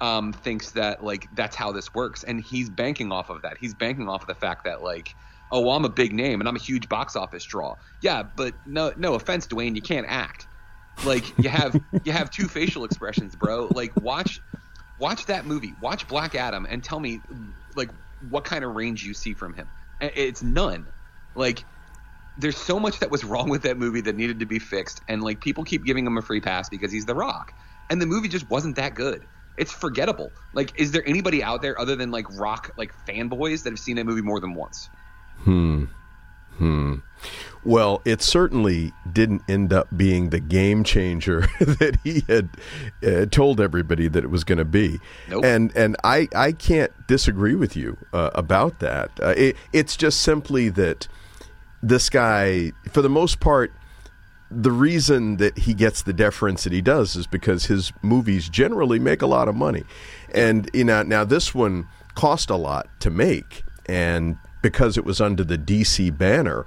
um, 0.00 0.32
thinks 0.32 0.72
that 0.72 1.04
like 1.04 1.28
that's 1.34 1.56
how 1.56 1.72
this 1.72 1.92
works, 1.94 2.24
and 2.24 2.40
he's 2.40 2.70
banking 2.70 3.12
off 3.12 3.30
of 3.30 3.42
that. 3.42 3.58
He's 3.58 3.74
banking 3.74 4.08
off 4.08 4.22
of 4.22 4.28
the 4.28 4.34
fact 4.34 4.64
that 4.64 4.82
like, 4.82 5.14
oh, 5.50 5.60
well, 5.60 5.76
I'm 5.76 5.84
a 5.84 5.90
big 5.90 6.12
name 6.12 6.40
and 6.40 6.48
I'm 6.48 6.56
a 6.56 6.60
huge 6.60 6.88
box 6.88 7.16
office 7.16 7.44
draw. 7.44 7.76
Yeah, 8.00 8.22
but 8.22 8.54
no, 8.66 8.92
no 8.96 9.14
offense, 9.14 9.46
Dwayne, 9.46 9.74
you 9.74 9.82
can't 9.82 10.06
act. 10.08 10.46
Like 11.04 11.36
you 11.38 11.48
have 11.48 11.80
you 12.04 12.12
have 12.12 12.30
two 12.30 12.48
facial 12.48 12.84
expressions, 12.84 13.34
bro. 13.36 13.68
Like 13.70 13.92
watch 14.00 14.40
watch 14.98 15.26
that 15.26 15.46
movie, 15.46 15.74
watch 15.80 16.06
Black 16.08 16.34
Adam, 16.34 16.66
and 16.68 16.82
tell 16.82 17.00
me 17.00 17.20
like 17.76 17.90
what 18.28 18.44
kind 18.44 18.64
of 18.64 18.74
range 18.74 19.04
you 19.04 19.14
see 19.14 19.34
from 19.34 19.54
him. 19.54 19.68
It's 20.00 20.42
none. 20.42 20.86
Like 21.34 21.64
there's 22.38 22.56
so 22.56 22.78
much 22.78 23.00
that 23.00 23.10
was 23.10 23.24
wrong 23.24 23.50
with 23.50 23.62
that 23.62 23.76
movie 23.76 24.00
that 24.02 24.16
needed 24.16 24.40
to 24.40 24.46
be 24.46 24.58
fixed, 24.58 25.02
and 25.08 25.22
like 25.22 25.40
people 25.40 25.64
keep 25.64 25.84
giving 25.84 26.06
him 26.06 26.16
a 26.16 26.22
free 26.22 26.40
pass 26.40 26.68
because 26.68 26.92
he's 26.92 27.04
The 27.04 27.14
Rock, 27.14 27.52
and 27.90 28.00
the 28.00 28.06
movie 28.06 28.28
just 28.28 28.48
wasn't 28.48 28.76
that 28.76 28.94
good. 28.94 29.26
It's 29.56 29.72
forgettable. 29.72 30.30
Like, 30.54 30.72
is 30.80 30.92
there 30.92 31.02
anybody 31.06 31.42
out 31.42 31.62
there 31.62 31.78
other 31.80 31.96
than 31.96 32.12
like 32.12 32.26
Rock 32.38 32.70
like 32.76 32.92
fanboys 33.06 33.64
that 33.64 33.70
have 33.70 33.80
seen 33.80 33.96
that 33.96 34.04
movie 34.04 34.22
more 34.22 34.40
than 34.40 34.54
once? 34.54 34.88
Hmm. 35.38 35.86
Hmm. 36.56 36.96
Well, 37.64 38.02
it 38.04 38.22
certainly 38.22 38.92
didn't 39.10 39.42
end 39.48 39.72
up 39.72 39.88
being 39.96 40.30
the 40.30 40.40
game 40.40 40.84
changer 40.84 41.40
that 41.60 41.98
he 42.04 42.22
had 42.28 42.50
uh, 43.04 43.26
told 43.26 43.60
everybody 43.60 44.08
that 44.08 44.24
it 44.24 44.30
was 44.30 44.44
going 44.44 44.58
to 44.58 44.64
be. 44.64 45.00
Nope. 45.28 45.44
And 45.44 45.76
and 45.76 45.96
I 46.04 46.28
I 46.34 46.52
can't 46.52 46.92
disagree 47.08 47.56
with 47.56 47.76
you 47.76 47.98
uh, 48.12 48.30
about 48.34 48.78
that. 48.78 49.10
Uh, 49.20 49.34
it, 49.36 49.56
it's 49.72 49.96
just 49.96 50.20
simply 50.20 50.68
that 50.70 51.08
this 51.82 52.10
guy, 52.10 52.72
for 52.90 53.02
the 53.02 53.08
most 53.08 53.40
part, 53.40 53.72
the 54.50 54.72
reason 54.72 55.36
that 55.36 55.58
he 55.58 55.74
gets 55.74 56.02
the 56.02 56.12
deference 56.12 56.64
that 56.64 56.72
he 56.72 56.80
does 56.80 57.16
is 57.16 57.26
because 57.26 57.66
his 57.66 57.92
movies 58.02 58.48
generally 58.48 58.98
make 58.98 59.20
a 59.22 59.26
lot 59.26 59.46
of 59.48 59.54
money, 59.54 59.84
and 60.34 60.70
you 60.72 60.84
know 60.84 61.02
now 61.02 61.22
this 61.24 61.54
one 61.54 61.86
cost 62.14 62.48
a 62.50 62.56
lot 62.56 62.88
to 63.00 63.10
make, 63.10 63.62
and 63.86 64.36
because 64.62 64.96
it 64.96 65.04
was 65.04 65.20
under 65.20 65.44
the 65.44 65.58
DC 65.58 66.16
banner. 66.16 66.64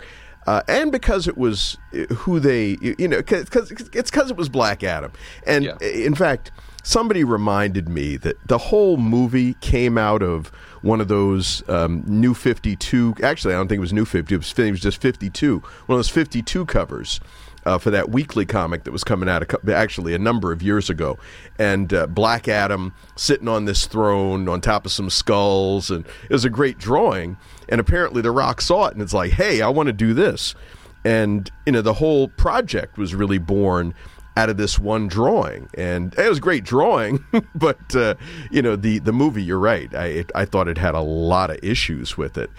Uh, 0.48 0.64
and 0.68 0.92
because 0.92 1.28
it 1.28 1.38
was 1.38 1.78
uh, 1.94 1.98
who 2.16 2.40
they, 2.40 2.76
you 2.82 2.96
you 2.98 3.08
know, 3.08 3.18
because 3.18 3.70
it's 3.94 4.10
because 4.10 4.32
it 4.32 4.38
was 4.38 4.50
Black 4.50 4.84
Adam, 4.84 5.12
and 5.46 5.66
Yeah. 5.66 5.78
in 5.80 6.16
fact, 6.16 6.52
somebody 6.84 7.24
reminded 7.24 7.88
me 7.88 8.18
that 8.18 8.38
the 8.48 8.58
whole 8.58 8.98
movie 8.98 9.54
came 9.62 10.00
out 10.00 10.24
of 10.24 10.52
one 10.82 11.02
of 11.02 11.08
those 11.08 11.68
um, 11.70 12.04
new 12.06 12.34
52 12.34 13.16
actually 13.24 13.54
i 13.54 13.58
don't 13.58 13.68
think 13.68 13.78
it 13.78 13.82
was 13.82 13.94
new 13.94 14.06
50 14.06 14.34
it 14.34 14.38
was, 14.38 14.54
it 14.58 14.72
was 14.72 14.82
just 14.82 15.02
52 15.02 15.60
one 15.60 15.66
of 15.90 15.98
those 15.98 16.10
52 16.10 16.66
covers 16.66 17.20
uh, 17.66 17.78
for 17.78 17.92
that 17.92 18.10
weekly 18.10 18.46
comic 18.46 18.84
that 18.84 18.92
was 18.92 19.04
coming 19.04 19.30
out 19.30 19.44
a, 19.44 19.76
actually 19.76 20.14
a 20.14 20.20
number 20.20 20.52
of 20.52 20.62
years 20.62 20.90
ago. 20.90 21.18
And 21.60 21.94
uh, 21.94 22.08
black 22.08 22.48
adam 22.48 22.94
sitting 23.16 23.48
on 23.48 23.66
this 23.66 23.86
throne 23.86 24.50
on 24.50 24.62
top 24.62 24.86
of 24.86 24.92
some 24.92 25.10
skulls 25.10 25.92
and 25.92 26.06
it 26.24 26.34
was 26.34 26.46
a 26.46 26.50
great 26.50 26.78
drawing. 26.78 27.38
And 27.70 27.80
apparently 27.80 28.22
the 28.22 28.32
rock 28.32 28.62
saw 28.62 28.88
it 28.88 28.94
and 28.94 29.02
it's 29.02 29.14
like 29.14 29.32
hey 29.32 29.62
i 29.62 29.70
want 29.70 29.88
to 29.88 29.94
do 29.94 30.14
this. 30.14 30.56
And 31.04 31.50
you 31.66 31.72
know 31.72 31.82
the 31.82 31.96
whole 31.96 32.28
project 32.28 32.98
was 32.98 33.16
really 33.16 33.40
born 33.40 33.94
out 34.38 34.50
of 34.50 34.58
this 34.58 34.80
one 34.80 35.08
drawing, 35.08 35.70
and 35.74 36.14
it 36.18 36.30
was 36.30 36.38
a 36.38 36.42
great 36.42 36.64
drawing. 36.64 37.24
but 37.56 37.96
uh, 37.96 38.16
you 38.50 38.62
know, 38.62 38.76
the 38.76 39.00
the 39.00 39.14
movie, 39.14 39.44
you're 39.44 39.60
right. 39.60 39.94
I 39.94 40.06
it, 40.06 40.32
I 40.36 40.46
thought 40.46 40.68
it 40.68 40.78
had 40.78 40.96
a 40.96 41.02
lot 41.02 41.50
of 41.50 41.60
issues 41.64 42.18
with 42.18 42.38
it, 42.38 42.50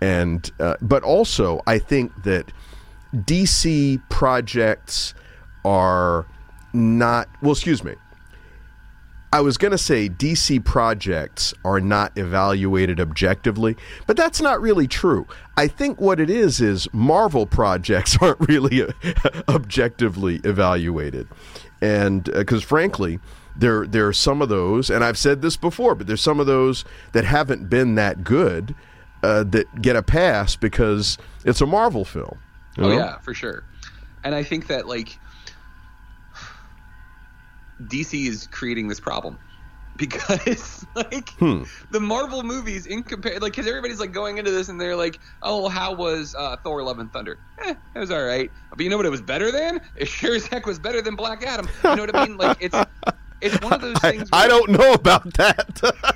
and 0.00 0.50
uh, 0.60 0.76
but 0.80 1.02
also 1.02 1.62
I 1.66 1.78
think 1.78 2.24
that 2.24 2.52
DC 3.14 4.02
projects 4.08 5.14
are 5.64 6.26
not 6.72 7.28
well. 7.40 7.52
Excuse 7.52 7.82
me. 7.84 7.94
I 9.34 9.40
was 9.40 9.58
going 9.58 9.72
to 9.72 9.78
say 9.78 10.08
DC 10.08 10.64
projects 10.64 11.52
are 11.64 11.80
not 11.80 12.16
evaluated 12.16 13.00
objectively, 13.00 13.76
but 14.06 14.16
that's 14.16 14.40
not 14.40 14.60
really 14.60 14.86
true. 14.86 15.26
I 15.56 15.66
think 15.66 16.00
what 16.00 16.20
it 16.20 16.30
is 16.30 16.60
is 16.60 16.86
Marvel 16.92 17.44
projects 17.44 18.16
aren't 18.22 18.38
really 18.48 18.84
objectively 19.48 20.36
evaluated. 20.44 21.26
And 21.82 22.22
because 22.22 22.62
frankly, 22.62 23.18
there 23.56 23.88
there 23.88 24.06
are 24.06 24.12
some 24.12 24.40
of 24.40 24.50
those, 24.50 24.88
and 24.88 25.02
I've 25.02 25.18
said 25.18 25.42
this 25.42 25.56
before, 25.56 25.96
but 25.96 26.06
there's 26.06 26.22
some 26.22 26.38
of 26.38 26.46
those 26.46 26.84
that 27.10 27.24
haven't 27.24 27.68
been 27.68 27.96
that 27.96 28.22
good 28.22 28.72
uh, 29.24 29.42
that 29.48 29.82
get 29.82 29.96
a 29.96 30.02
pass 30.04 30.54
because 30.54 31.18
it's 31.44 31.60
a 31.60 31.66
Marvel 31.66 32.04
film. 32.04 32.38
Oh 32.78 32.82
know? 32.82 32.96
yeah, 32.96 33.18
for 33.18 33.34
sure. 33.34 33.64
And 34.22 34.32
I 34.32 34.44
think 34.44 34.68
that 34.68 34.86
like 34.86 35.18
DC 37.82 38.26
is 38.28 38.46
creating 38.46 38.88
this 38.88 39.00
problem 39.00 39.38
because 39.96 40.84
like 40.96 41.30
Hmm. 41.38 41.62
the 41.90 42.00
Marvel 42.00 42.42
movies 42.42 42.86
in 42.86 43.02
compare 43.04 43.38
like 43.38 43.52
because 43.52 43.66
everybody's 43.68 44.00
like 44.00 44.12
going 44.12 44.38
into 44.38 44.50
this 44.50 44.68
and 44.68 44.80
they're 44.80 44.96
like, 44.96 45.20
oh, 45.42 45.68
how 45.68 45.92
was 45.94 46.34
uh, 46.36 46.56
Thor: 46.64 46.82
Love 46.82 46.98
and 46.98 47.12
Thunder? 47.12 47.38
Eh, 47.64 47.74
it 47.94 47.98
was 47.98 48.10
all 48.10 48.24
right. 48.24 48.50
But 48.70 48.80
you 48.80 48.90
know 48.90 48.96
what? 48.96 49.06
It 49.06 49.10
was 49.10 49.22
better 49.22 49.52
than. 49.52 49.80
It 49.94 50.08
sure 50.08 50.34
as 50.34 50.46
heck 50.46 50.66
was 50.66 50.78
better 50.80 51.00
than 51.00 51.14
Black 51.14 51.44
Adam. 51.44 51.68
You 51.84 51.94
know 51.96 52.02
what 52.06 52.16
I 52.16 52.26
mean? 52.26 52.36
Like 52.36 52.56
it's 52.60 52.76
it's 53.40 53.60
one 53.62 53.72
of 53.74 53.80
those 53.82 53.98
things. 54.00 54.28
I 54.32 54.40
where- 54.42 54.48
don't 54.48 54.70
know 54.70 54.92
about 54.94 55.32
that. 55.34 55.80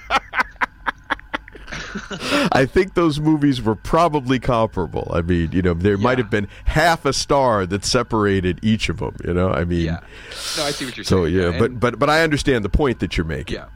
I 2.53 2.67
think 2.67 2.95
those 2.95 3.21
movies 3.21 3.63
were 3.63 3.75
probably 3.75 4.39
comparable. 4.39 5.11
I 5.15 5.23
mean, 5.23 5.53
you 5.53 5.63
know, 5.63 5.75
there 5.75 5.97
might 5.99 6.19
have 6.19 6.31
been 6.31 6.49
half 6.65 7.05
a 7.05 7.13
star 7.13 7.67
that 7.67 7.85
separated 7.85 8.59
each 8.63 8.89
of 8.89 8.99
them. 8.99 9.17
You 9.25 9.35
know, 9.35 9.51
I 9.51 9.65
mean, 9.65 9.85
Yeah. 9.87 10.01
No, 10.57 10.65
I 10.65 10.71
see 10.71 10.85
what 10.85 10.97
you're 10.97 11.05
so 11.05 11.25
saying. 11.25 11.37
So 11.37 11.41
yeah, 11.43 11.49
and- 11.51 11.59
but 11.59 11.81
but 11.81 11.99
but 11.99 12.11
I 12.11 12.23
understand 12.23 12.65
the 12.65 12.69
point 12.71 13.01
that 13.01 13.17
you're 13.17 13.27
making. 13.27 13.57
Yeah, 13.57 13.67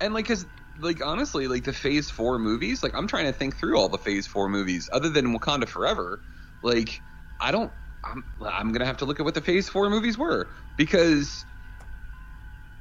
and 0.00 0.14
like, 0.14 0.26
cause 0.26 0.46
like 0.80 1.04
honestly, 1.04 1.46
like 1.48 1.64
the 1.64 1.72
Phase 1.72 2.10
Four 2.10 2.38
movies, 2.38 2.82
like 2.82 2.94
I'm 2.94 3.06
trying 3.06 3.26
to 3.26 3.32
think 3.32 3.56
through 3.56 3.78
all 3.78 3.88
the 3.88 3.98
Phase 3.98 4.26
Four 4.26 4.48
movies 4.48 4.88
other 4.92 5.08
than 5.08 5.38
Wakanda 5.38 5.68
Forever. 5.68 6.20
Like, 6.62 7.00
I 7.40 7.50
don't. 7.52 7.70
I'm 8.04 8.24
I'm 8.44 8.72
gonna 8.72 8.84
have 8.86 8.98
to 8.98 9.04
look 9.04 9.20
at 9.20 9.24
what 9.24 9.34
the 9.34 9.40
Phase 9.40 9.68
Four 9.68 9.88
movies 9.88 10.18
were 10.18 10.48
because, 10.76 11.44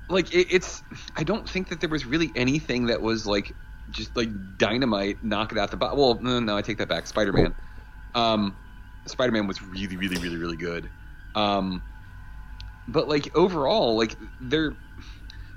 like, 0.10 0.34
it, 0.34 0.48
it's. 0.52 0.84
I 1.16 1.24
don't 1.24 1.48
think 1.48 1.70
that 1.70 1.80
there 1.80 1.90
was 1.90 2.06
really 2.06 2.32
anything 2.36 2.88
that 2.88 3.02
was 3.02 3.26
like 3.26 3.54
just 3.90 4.16
like 4.16 4.30
dynamite, 4.58 5.24
knock 5.24 5.52
it 5.52 5.58
out 5.58 5.72
the 5.72 5.78
box. 5.78 5.96
Well, 5.96 6.20
no, 6.22 6.40
no, 6.40 6.58
I 6.58 6.62
take 6.62 6.78
that 6.78 6.90
back. 6.90 7.08
Spider 7.08 7.34
Man. 7.34 7.54
Um, 8.16 8.58
Spider 9.08 9.32
Man 9.32 9.48
was 9.48 9.62
really, 9.62 9.98
really, 9.98 10.18
really, 10.18 10.38
really 10.38 10.58
good. 10.58 10.90
Um, 11.36 11.84
but 12.88 13.08
like 13.08 13.36
overall, 13.36 13.98
like 13.98 14.16
they're 14.40 14.74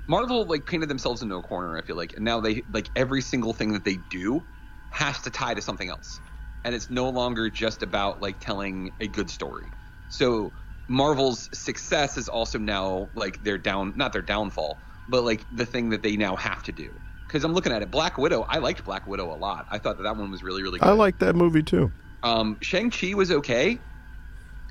Marvel 0.07 0.45
like 0.45 0.65
painted 0.65 0.89
themselves 0.89 1.21
into 1.21 1.35
a 1.35 1.41
corner. 1.41 1.77
I 1.77 1.81
feel 1.81 1.95
like, 1.95 2.13
and 2.13 2.23
now 2.23 2.39
they 2.39 2.63
like 2.71 2.89
every 2.95 3.21
single 3.21 3.53
thing 3.53 3.73
that 3.73 3.83
they 3.83 3.97
do 4.09 4.43
has 4.91 5.21
to 5.21 5.29
tie 5.29 5.53
to 5.53 5.61
something 5.61 5.89
else, 5.89 6.19
and 6.63 6.73
it's 6.73 6.89
no 6.89 7.09
longer 7.09 7.49
just 7.49 7.83
about 7.83 8.21
like 8.21 8.39
telling 8.39 8.91
a 8.99 9.07
good 9.07 9.29
story. 9.29 9.65
So 10.09 10.53
Marvel's 10.87 11.49
success 11.57 12.17
is 12.17 12.29
also 12.29 12.57
now 12.57 13.09
like 13.13 13.43
their 13.43 13.57
down, 13.57 13.93
not 13.95 14.13
their 14.13 14.21
downfall, 14.21 14.79
but 15.09 15.23
like 15.23 15.45
the 15.51 15.65
thing 15.65 15.89
that 15.89 16.03
they 16.03 16.15
now 16.15 16.35
have 16.35 16.63
to 16.63 16.71
do. 16.71 16.89
Because 17.27 17.43
I'm 17.43 17.53
looking 17.53 17.73
at 17.73 17.81
it, 17.81 17.91
Black 17.91 18.17
Widow. 18.17 18.45
I 18.47 18.59
liked 18.59 18.83
Black 18.85 19.05
Widow 19.05 19.33
a 19.33 19.35
lot. 19.35 19.67
I 19.69 19.79
thought 19.79 19.97
that 19.97 20.03
that 20.03 20.15
one 20.15 20.31
was 20.31 20.43
really, 20.43 20.63
really 20.63 20.79
good. 20.79 20.87
I 20.87 20.93
like 20.93 21.19
that 21.19 21.35
movie 21.35 21.63
too. 21.63 21.91
Um, 22.23 22.57
Shang 22.61 22.89
Chi 22.89 23.13
was 23.13 23.31
okay. 23.31 23.81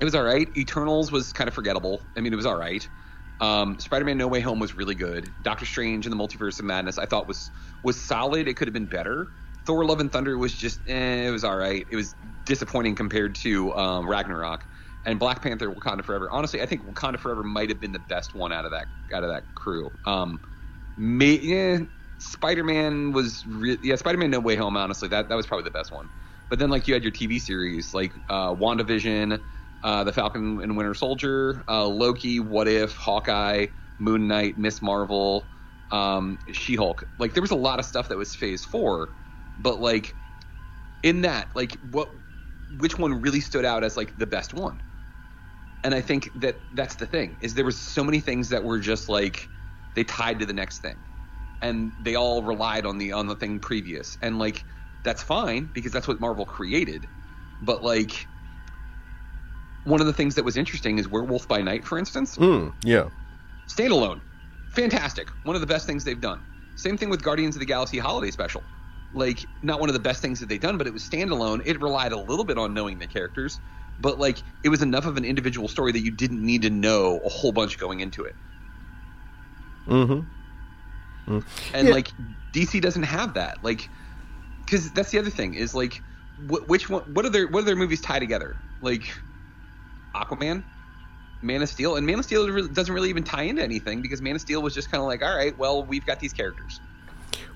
It 0.01 0.05
was 0.05 0.15
all 0.15 0.23
right. 0.23 0.49
Eternals 0.57 1.11
was 1.13 1.33
kind 1.33 1.49
of 1.49 1.55
forgettable. 1.55 2.09
I 2.17 2.21
mean, 2.21 2.33
it 2.33 2.37
was 2.37 2.47
all 2.47 2.57
right. 2.57 2.87
Um, 3.41 3.79
Spider-Man: 3.79 4.17
No 4.17 4.29
Way 4.29 4.41
Home 4.41 4.59
was 4.59 4.75
really 4.75 4.95
good. 4.95 5.33
Doctor 5.43 5.67
Strange 5.67 6.07
and 6.07 6.13
the 6.13 6.17
Multiverse 6.17 6.59
of 6.59 6.65
Madness 6.65 6.99
I 6.99 7.07
thought 7.07 7.29
was 7.29 7.51
was 7.83 8.01
solid. 8.03 8.49
It 8.49 8.55
could 8.57 8.69
have 8.69 8.75
been 8.75 8.87
better. 8.87 9.29
Thor: 9.67 9.85
Love 9.85 10.01
and 10.01 10.11
Thunder 10.11 10.39
was 10.39 10.55
just 10.55 10.81
eh, 10.89 11.27
it 11.27 11.31
was 11.31 11.45
all 11.45 11.57
right. 11.57 11.87
It 11.91 11.97
was 11.97 12.15
disappointing 12.45 12.95
compared 12.95 13.35
to 13.37 13.75
um, 13.75 14.09
Ragnarok. 14.09 14.67
And 15.05 15.19
Black 15.19 15.43
Panther: 15.43 15.71
Wakanda 15.71 16.05
Forever. 16.05 16.31
Honestly, 16.31 16.63
I 16.63 16.67
think 16.67 16.87
Wakanda 16.87 17.19
Forever 17.19 17.43
might 17.43 17.69
have 17.69 17.81
been 17.81 17.93
the 17.93 17.99
best 17.99 18.35
one 18.35 18.53
out 18.53 18.65
of 18.65 18.73
that 18.73 18.87
out 19.13 19.23
of 19.23 19.31
that 19.31 19.55
crew. 19.55 19.91
Um, 20.07 20.41
may, 20.97 21.87
yeah, 22.21 22.27
Spider-Man 22.29 23.13
was 23.13 23.45
re- 23.47 23.79
yeah, 23.83 23.97
Spider-Man: 23.97 24.31
No 24.31 24.41
Way 24.41 24.57
Home. 24.57 24.77
Honestly, 24.77 25.09
that 25.09 25.29
that 25.29 25.35
was 25.35 25.47
probably 25.47 25.65
the 25.65 25.71
best 25.71 25.93
one. 25.93 26.11
But 26.49 26.59
then 26.59 26.71
like 26.71 26.89
you 26.89 26.95
had 26.95 27.03
your 27.03 27.13
TV 27.13 27.39
series 27.41 27.95
like 27.95 28.15
uh, 28.29 28.55
WandaVision, 28.55 29.43
uh, 29.83 30.05
The 30.05 30.13
Falcon 30.13 30.61
and 30.63 30.77
Winter 30.77 30.95
Soldier, 30.95 31.65
uh, 31.69 31.87
Loki, 31.87 32.41
What 32.41 32.69
If, 32.69 32.95
Hawkeye, 32.97 33.69
Moon 33.99 34.29
Knight, 34.29 34.59
Miss 34.59 34.81
Marvel, 34.83 35.51
um, 35.91 36.39
She-Hulk. 36.53 37.05
Like 37.19 37.35
there 37.35 37.43
was 37.43 37.51
a 37.51 37.57
lot 37.57 37.79
of 37.81 37.85
stuff 37.85 38.09
that 38.09 38.17
was 38.17 38.35
Phase 38.35 38.65
Four, 38.65 39.11
but 39.59 39.81
like 39.81 40.17
in 41.03 41.23
that, 41.23 41.51
like 41.55 41.79
what, 41.81 42.11
which 42.71 42.99
one 42.99 43.21
really 43.21 43.41
stood 43.41 43.65
out 43.65 43.85
as 43.85 43.97
like 43.97 44.17
the 44.19 44.27
best 44.27 44.55
one? 44.55 44.83
And 45.85 45.95
I 45.95 46.01
think 46.01 46.31
that 46.35 46.63
that's 46.73 46.97
the 46.97 47.07
thing 47.07 47.37
is 47.41 47.55
there 47.55 47.65
was 47.65 47.81
so 47.81 48.03
many 48.05 48.21
things 48.21 48.49
that 48.51 48.65
were 48.65 48.79
just 48.81 49.09
like 49.09 49.51
they 49.95 50.05
tied 50.05 50.41
to 50.41 50.47
the 50.47 50.53
next 50.53 50.81
thing, 50.81 51.05
and 51.63 51.93
they 51.99 52.15
all 52.15 52.43
relied 52.43 52.87
on 52.87 52.99
the 52.99 53.13
on 53.13 53.27
the 53.27 53.37
thing 53.37 53.61
previous, 53.61 54.17
and 54.21 54.39
like 54.39 54.65
that's 55.03 55.23
fine 55.23 55.71
because 55.73 55.93
that's 55.93 56.09
what 56.09 56.21
Marvel 56.21 56.45
created, 56.45 57.09
but 57.61 57.83
like 57.83 58.29
one 59.85 60.01
of 60.01 60.07
the 60.07 60.13
things 60.13 60.35
that 60.35 60.45
was 60.45 60.57
interesting 60.57 60.99
is 60.99 61.09
Werewolf 61.09 61.47
by 61.47 61.63
Night, 61.63 61.85
for 61.85 61.97
instance, 61.99 62.37
Mm, 62.37 62.75
yeah. 62.83 63.09
standalone, 63.69 64.21
fantastic, 64.69 65.31
one 65.45 65.55
of 65.55 65.61
the 65.61 65.67
best 65.67 65.87
things 65.87 66.05
they've 66.05 66.21
done. 66.21 66.43
Same 66.75 66.97
thing 66.97 67.09
with 67.09 67.23
Guardians 67.23 67.57
of 67.57 67.61
the 67.61 67.67
Galaxy 67.67 67.99
Holiday 67.99 68.31
Special, 68.31 68.65
like 69.13 69.49
not 69.63 69.81
one 69.81 69.89
of 69.89 69.95
the 69.95 70.01
best 70.01 70.21
things 70.21 70.41
that 70.41 70.49
they've 70.49 70.61
done, 70.61 70.77
but 70.77 70.87
it 70.87 70.93
was 70.93 71.09
standalone. 71.09 71.63
It 71.65 71.81
relied 71.81 72.13
a 72.13 72.19
little 72.19 72.45
bit 72.45 72.59
on 72.59 72.75
knowing 72.75 72.99
the 72.99 73.07
characters, 73.07 73.61
but 73.99 74.19
like 74.19 74.43
it 74.63 74.69
was 74.69 74.83
enough 74.83 75.07
of 75.07 75.17
an 75.17 75.25
individual 75.25 75.69
story 75.69 75.93
that 75.93 76.03
you 76.03 76.11
didn't 76.11 76.43
need 76.45 76.63
to 76.63 76.71
know 76.71 77.21
a 77.25 77.29
whole 77.29 77.53
bunch 77.53 77.79
going 77.79 78.01
into 78.01 78.25
it. 78.25 78.37
Mm-hmm. 79.89 80.29
And 81.27 81.45
Yeah. 81.75 81.83
like 81.95 82.09
DC 82.53 82.81
doesn't 82.81 83.03
have 83.03 83.35
that. 83.35 83.63
Like, 83.63 83.89
because 84.65 84.91
that's 84.93 85.11
the 85.11 85.19
other 85.19 85.31
thing 85.31 85.55
is 85.55 85.75
like, 85.75 86.03
wh- 86.49 86.69
which 86.69 86.89
one? 86.89 87.03
What 87.15 87.25
are 87.25 87.31
their 87.31 87.47
what 87.49 87.63
are 87.63 87.67
their 87.67 87.77
movies 87.77 88.01
tie 88.01 88.19
together? 88.19 88.57
Like, 88.81 89.13
Aquaman, 90.15 90.63
Man 91.43 91.63
of 91.63 91.69
Steel, 91.69 91.97
and 91.97 92.07
Man 92.07 92.19
of 92.19 92.25
Steel 92.25 92.67
doesn't 92.69 92.95
really 92.95 93.11
even 93.11 93.25
tie 93.25 93.43
into 93.43 93.63
anything 93.63 94.03
because 94.03 94.23
Man 94.23 94.35
of 94.35 94.41
Steel 94.41 94.63
was 94.63 94.75
just 94.75 94.91
kind 94.91 95.01
of 95.01 95.07
like, 95.07 95.23
all 95.23 95.35
right, 95.37 95.57
well, 95.59 95.85
we've 95.85 96.07
got 96.07 96.21
these 96.21 96.33
characters. 96.33 96.81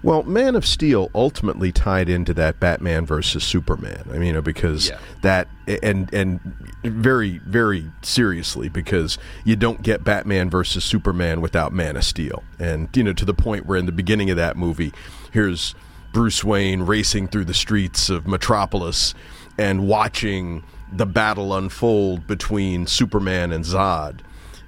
Well, 0.02 0.22
Man 0.22 0.56
of 0.56 0.64
Steel 0.66 1.10
ultimately 1.14 1.72
tied 1.72 2.08
into 2.08 2.32
that 2.34 2.58
Batman 2.58 3.04
versus 3.04 3.44
Superman. 3.44 4.02
I 4.10 4.14
mean, 4.14 4.28
you 4.28 4.32
know, 4.32 4.40
because 4.42 4.88
Yeah. 4.88 4.98
that 5.22 5.48
and 5.82 6.12
and 6.14 6.40
very 6.82 7.38
very 7.46 7.90
seriously 8.02 8.68
because 8.70 9.18
you 9.44 9.56
don't 9.56 9.82
get 9.82 10.02
Batman 10.02 10.48
versus 10.48 10.84
Superman 10.84 11.40
without 11.42 11.72
Man 11.72 11.96
of 11.96 12.04
Steel. 12.04 12.42
And 12.58 12.88
you 12.94 13.04
know, 13.04 13.12
to 13.12 13.24
the 13.24 13.34
point 13.34 13.66
where 13.66 13.76
in 13.78 13.86
the 13.86 13.92
beginning 13.92 14.30
of 14.30 14.36
that 14.38 14.56
movie, 14.56 14.92
here's 15.32 15.74
Bruce 16.12 16.42
Wayne 16.42 16.82
racing 16.82 17.28
through 17.28 17.44
the 17.44 17.54
streets 17.54 18.08
of 18.08 18.26
Metropolis 18.26 19.14
and 19.58 19.86
watching 19.86 20.64
the 20.92 21.06
battle 21.06 21.54
unfold 21.54 22.26
between 22.26 22.86
Superman 22.86 23.52
and 23.52 23.64
Zod 23.64 24.20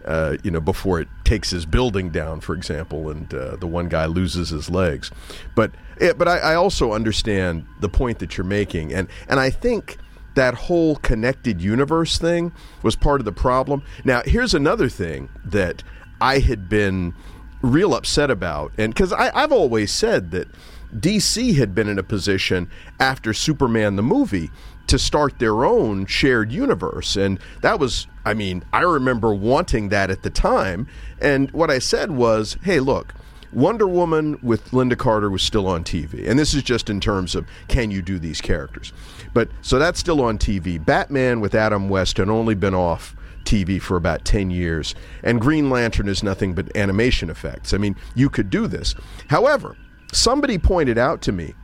uh, 0.05 0.37
you 0.43 0.51
know, 0.51 0.61
before 0.61 1.01
it 1.01 1.09
takes 1.25 1.51
his 1.51 1.67
building 1.67 2.11
down, 2.11 2.41
for 2.41 2.55
example, 2.55 3.11
and 3.11 3.33
uh, 3.33 3.57
the 3.57 3.67
one 3.67 3.89
guy 3.89 4.07
loses 4.07 4.51
his 4.51 4.71
legs. 4.71 5.11
But 5.55 5.73
eh, 6.01 6.13
but 6.13 6.29
I, 6.29 6.39
I 6.39 6.55
also 6.55 6.93
understand 6.93 7.67
the 7.81 7.89
point 7.89 8.19
that 8.19 8.37
you're 8.37 8.45
making, 8.45 8.93
and 8.93 9.09
and 9.29 9.41
I 9.41 9.51
think 9.51 9.99
that 10.35 10.55
whole 10.55 10.97
connected 10.97 11.61
universe 11.61 12.19
thing 12.19 12.53
was 12.83 12.97
part 12.97 13.21
of 13.21 13.25
the 13.25 13.33
problem. 13.33 13.83
Now, 14.05 14.23
here's 14.25 14.55
another 14.55 14.89
thing 14.89 15.29
that 15.45 15.83
I 16.21 16.39
had 16.39 16.69
been 16.69 17.15
real 17.61 17.95
upset 17.95 18.31
about, 18.31 18.73
and 18.79 18.95
because 18.95 19.13
I've 19.13 19.53
always 19.53 19.93
said 19.93 20.31
that 20.33 20.49
DC 20.95 21.57
had 21.57 21.75
been 21.75 21.89
in 21.89 21.99
a 21.99 22.03
position 22.03 22.71
after 23.01 23.33
Superman 23.33 23.97
the 23.97 24.03
movie 24.03 24.51
to 24.87 24.99
start 24.99 25.39
their 25.39 25.65
own 25.65 26.07
shared 26.07 26.53
universe. 26.53 27.17
And 27.17 27.39
that 27.63 27.79
was, 27.79 28.07
I 28.25 28.35
mean, 28.35 28.65
I 28.73 28.81
remember 28.81 29.35
wanting 29.35 29.89
that 29.91 30.11
at 30.11 30.23
the 30.23 30.31
time. 30.31 30.87
And 31.21 31.51
what 31.53 31.71
I 31.71 31.79
said 31.79 32.11
was, 32.11 32.57
hey, 32.63 32.81
look, 32.81 33.15
Wonder 33.53 33.87
Woman 33.87 34.39
with 34.43 34.71
Lynda 34.71 34.97
Carter 34.97 35.31
was 35.31 35.43
still 35.43 35.67
on 35.67 35.85
TV. 35.85 36.29
And 36.29 36.39
this 36.39 36.55
is 36.55 36.63
just 36.63 36.89
in 36.89 37.01
terms 37.01 37.35
of 37.35 37.47
can 37.69 37.91
you 37.91 38.01
do 38.01 38.19
these 38.19 38.41
characters? 38.41 38.93
But 39.35 39.51
so 39.61 39.79
that's 39.79 39.99
still 40.01 40.23
on 40.23 40.39
TV. 40.39 40.83
Batman 40.83 41.41
with 41.41 41.55
Adam 41.55 41.89
West 41.89 42.17
had 42.17 42.29
only 42.29 42.55
been 42.55 42.75
off 42.75 43.15
TV 43.45 43.81
for 43.81 43.97
about 43.97 44.25
10 44.25 44.51
years. 44.51 44.95
And 45.23 45.41
Green 45.41 45.69
Lantern 45.69 46.09
is 46.09 46.23
nothing 46.23 46.55
but 46.55 46.75
animation 46.77 47.29
effects. 47.29 47.75
I 47.75 47.79
mean, 47.79 47.97
you 48.15 48.31
could 48.31 48.51
do 48.51 48.67
this. 48.67 48.95
However, 49.29 49.77
somebody 50.13 50.59
pointed 50.59 50.97
out 50.97 51.21
to 51.23 51.33
me 51.33 51.55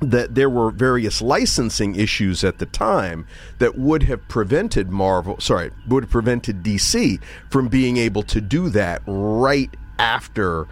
that 0.00 0.34
there 0.34 0.50
were 0.50 0.70
various 0.70 1.20
licensing 1.20 1.94
issues 1.94 2.42
at 2.42 2.58
the 2.58 2.66
time 2.66 3.26
that 3.58 3.76
would 3.76 4.04
have 4.04 4.26
prevented 4.28 4.90
Marvel, 4.90 5.38
sorry, 5.40 5.70
would 5.86 6.04
have 6.04 6.10
prevented 6.10 6.62
DC 6.62 7.20
from 7.50 7.68
being 7.68 7.96
able 7.96 8.22
to 8.22 8.40
do 8.40 8.68
that 8.70 9.02
right 9.06 9.70
after 9.98 10.66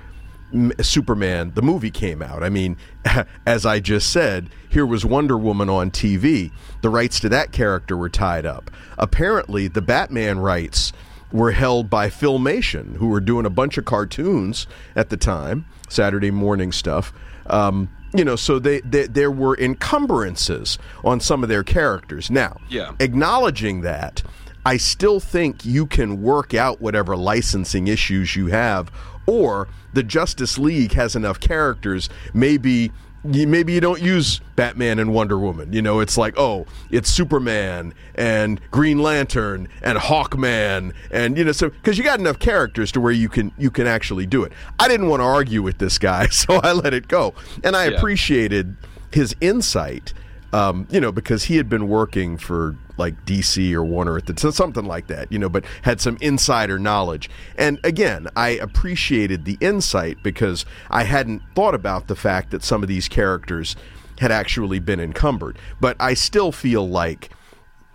Superman 0.81 1.53
the 1.55 1.63
movie 1.63 1.91
came 1.91 2.23
out. 2.23 2.43
I 2.43 2.49
mean, 2.49 2.77
as 3.47 3.67
I 3.67 3.81
just 3.81 4.11
said, 4.11 4.49
here 4.69 4.87
was 4.87 5.05
Wonder 5.05 5.37
Woman 5.37 5.69
on 5.69 5.91
TV. 5.91 6.51
The 6.81 6.89
rights 6.89 7.21
to 7.21 7.29
that 7.29 7.53
character 7.53 7.97
were 7.97 8.09
tied 8.09 8.47
up. 8.47 8.71
Apparently, 8.97 9.69
the 9.69 9.83
Batman 9.83 10.39
rights 10.39 10.93
were 11.31 11.53
held 11.53 11.91
by 11.91 12.09
Filmation, 12.09 12.97
who 12.97 13.09
were 13.09 13.21
doing 13.21 13.45
a 13.45 13.51
bunch 13.51 13.77
of 13.77 13.85
cartoons 13.85 14.67
at 14.97 15.11
the 15.11 15.17
time, 15.19 15.67
Saturday 15.89 16.31
morning 16.31 16.73
stuff. 16.73 17.13
Um, 17.47 17.91
you 18.15 18.25
know, 18.25 18.37
so 18.37 18.59
they, 18.59 18.81
they 18.81 19.07
there 19.07 19.31
were 19.31 19.57
encumbrances 19.59 20.79
on 21.05 21.21
some 21.21 21.43
of 21.43 21.49
their 21.49 21.63
characters. 21.63 22.31
Now, 22.31 22.59
Yeah. 22.69 22.93
acknowledging 23.01 23.83
that, 23.83 24.23
I 24.65 24.77
still 24.77 25.21
think 25.21 25.65
you 25.65 25.87
can 25.87 26.23
work 26.23 26.55
out 26.55 26.81
whatever 26.81 27.17
licensing 27.17 27.87
issues 27.89 28.37
you 28.37 28.47
have, 28.49 28.91
or 29.27 29.69
the 29.93 30.03
Justice 30.03 30.59
League 30.59 30.93
has 30.93 31.15
enough 31.17 31.41
characters. 31.41 32.09
Maybe 32.35 32.93
you, 33.25 33.47
maybe 33.47 33.73
you 33.73 33.81
don't 33.81 34.01
use 34.01 34.41
Batman 34.57 34.99
and 34.99 35.13
Wonder 35.13 35.39
Woman. 35.39 35.73
You 35.73 35.83
know, 35.83 36.01
it's 36.01 36.17
like, 36.17 36.35
oh, 36.39 36.67
it's 36.91 37.11
Superman 37.11 37.93
and 38.15 38.61
Green 38.71 38.99
Lantern 39.03 39.69
and 39.83 39.99
Hawkman, 39.99 40.93
and 41.11 41.37
you 41.37 41.45
know, 41.45 41.53
so 41.53 41.69
because 41.71 41.99
you 41.99 42.05
got 42.05 42.21
enough 42.21 42.39
characters 42.39 42.93
to 42.93 43.01
where 43.01 43.13
you 43.13 43.29
can 43.29 43.53
you 43.59 43.71
can 43.71 43.87
actually 43.87 44.27
do 44.27 44.45
it. 44.45 44.53
I 44.79 44.89
didn't 44.89 45.09
want 45.09 45.21
to 45.21 45.25
argue 45.25 45.63
with 45.63 45.79
this 45.79 45.99
guy, 45.99 46.27
so 46.31 46.55
I 46.57 46.73
let 46.73 46.95
it 46.95 47.09
go, 47.09 47.35
and 47.65 47.75
I 47.77 47.89
Yeah. 47.89 47.97
appreciated 47.97 48.77
his 49.11 49.35
insight. 49.41 50.13
Um, 50.53 50.87
you 50.91 50.99
know, 51.01 51.13
because 51.13 51.45
he 51.45 51.57
had 51.59 51.69
been 51.69 51.89
working 51.89 52.39
for 52.39 52.75
like 52.99 53.25
DC 53.25 53.73
or 53.73 53.85
Warner 53.85 54.17
at 54.17 54.27
the 54.27 54.53
something 54.53 54.85
like 54.85 55.07
that, 55.09 55.31
you 55.31 55.39
know, 55.39 55.49
but 55.49 55.65
had 55.83 56.01
some 56.01 56.19
insider 56.21 56.79
knowledge. 56.79 57.31
And 57.57 57.79
again, 57.85 58.29
I 58.37 58.51
appreciated 58.51 59.45
the 59.45 59.57
insight 59.61 60.23
because 60.23 60.65
I 60.91 61.05
hadn't 61.05 61.43
thought 61.55 61.75
about 61.75 62.09
the 62.09 62.17
fact 62.17 62.51
that 62.51 62.63
some 62.63 62.83
of 62.83 62.89
these 62.89 63.09
characters 63.09 63.77
had 64.19 64.33
actually 64.33 64.81
been 64.81 65.01
encumbered. 65.01 65.59
But 65.81 65.97
I 66.01 66.15
still 66.15 66.53
feel 66.53 66.89
like 66.89 67.31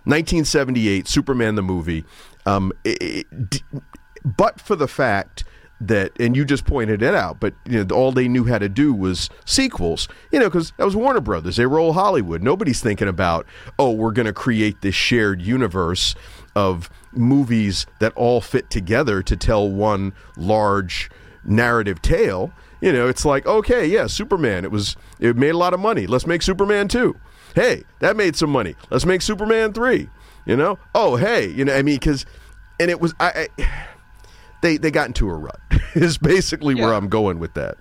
1978 0.04 1.06
Superman 1.06 1.54
the 1.54 1.62
movie, 1.62 2.04
um, 2.46 2.72
it, 2.84 3.26
it, 3.32 3.62
but 4.24 4.60
for 4.60 4.76
the 4.76 4.88
fact 4.88 5.44
that, 5.88 6.12
and 6.18 6.36
you 6.36 6.44
just 6.44 6.64
pointed 6.64 7.02
it 7.02 7.14
out, 7.14 7.40
but 7.40 7.54
you 7.66 7.84
know, 7.84 7.94
all 7.94 8.12
they 8.12 8.28
knew 8.28 8.44
how 8.44 8.58
to 8.58 8.68
do 8.68 8.92
was 8.92 9.30
sequels. 9.44 10.08
You 10.30 10.40
know, 10.40 10.48
because 10.48 10.72
that 10.76 10.84
was 10.84 10.96
Warner 10.96 11.20
Brothers. 11.20 11.56
They 11.56 11.64
old 11.64 11.94
Hollywood. 11.94 12.42
Nobody's 12.42 12.80
thinking 12.80 13.08
about, 13.08 13.46
oh, 13.78 13.92
we're 13.92 14.12
going 14.12 14.26
to 14.26 14.32
create 14.32 14.80
this 14.80 14.94
shared 14.94 15.42
universe 15.42 16.14
of 16.54 16.88
movies 17.12 17.86
that 18.00 18.12
all 18.14 18.40
fit 18.40 18.70
together 18.70 19.22
to 19.22 19.36
tell 19.36 19.68
one 19.68 20.12
large 20.36 21.10
narrative 21.44 22.00
tale. 22.02 22.52
You 22.80 22.92
know, 22.92 23.08
it's 23.08 23.24
like, 23.24 23.46
okay, 23.46 23.86
yeah, 23.86 24.06
Superman. 24.06 24.64
It 24.64 24.70
was 24.70 24.96
it 25.18 25.36
made 25.36 25.50
a 25.54 25.58
lot 25.58 25.74
of 25.74 25.80
money. 25.80 26.06
Let's 26.06 26.26
make 26.26 26.42
Superman 26.42 26.88
two. 26.88 27.18
Hey, 27.54 27.84
that 28.00 28.16
made 28.16 28.36
some 28.36 28.50
money. 28.50 28.74
Let's 28.90 29.06
make 29.06 29.22
Superman 29.22 29.72
three. 29.72 30.08
You 30.44 30.56
know? 30.56 30.78
Oh, 30.94 31.16
hey, 31.16 31.48
you 31.48 31.64
know, 31.64 31.74
I 31.74 31.82
mean, 31.82 31.96
because, 31.96 32.26
and 32.78 32.90
it 32.90 33.00
was 33.00 33.14
I, 33.18 33.48
I 33.58 33.86
they 34.64 34.78
they 34.78 34.90
got 34.90 35.08
into 35.08 35.28
a 35.28 35.34
rut. 35.34 35.60
is 35.94 36.18
basically 36.18 36.74
where 36.74 36.92
I'm 36.92 37.08
going 37.08 37.38
with 37.38 37.54
that. 37.54 37.76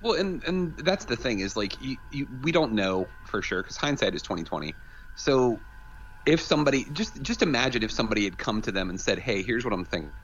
Well, 0.00 0.14
and 0.14 0.42
and 0.44 0.76
that's 0.78 1.04
the 1.04 1.16
thing 1.16 1.40
is 1.40 1.56
like 1.56 1.80
you, 1.80 1.98
you, 2.10 2.26
we 2.42 2.52
don't 2.52 2.72
know 2.72 3.10
for 3.24 3.42
sure 3.42 3.62
because 3.62 3.76
hindsight 3.76 4.14
is 4.14 4.22
twenty 4.22 4.42
twenty. 4.42 4.74
So 5.14 5.60
if 6.26 6.40
somebody 6.40 6.84
just 6.92 7.20
just 7.22 7.42
imagine 7.42 7.82
if 7.82 7.92
somebody 7.92 8.24
had 8.24 8.38
come 8.38 8.62
to 8.62 8.72
them 8.72 8.88
and 8.88 9.00
said, 9.00 9.18
"Hey, 9.18 9.42
here's 9.42 9.64
what 9.64 9.74
I'm 9.74 9.84
thinking. 9.84 10.14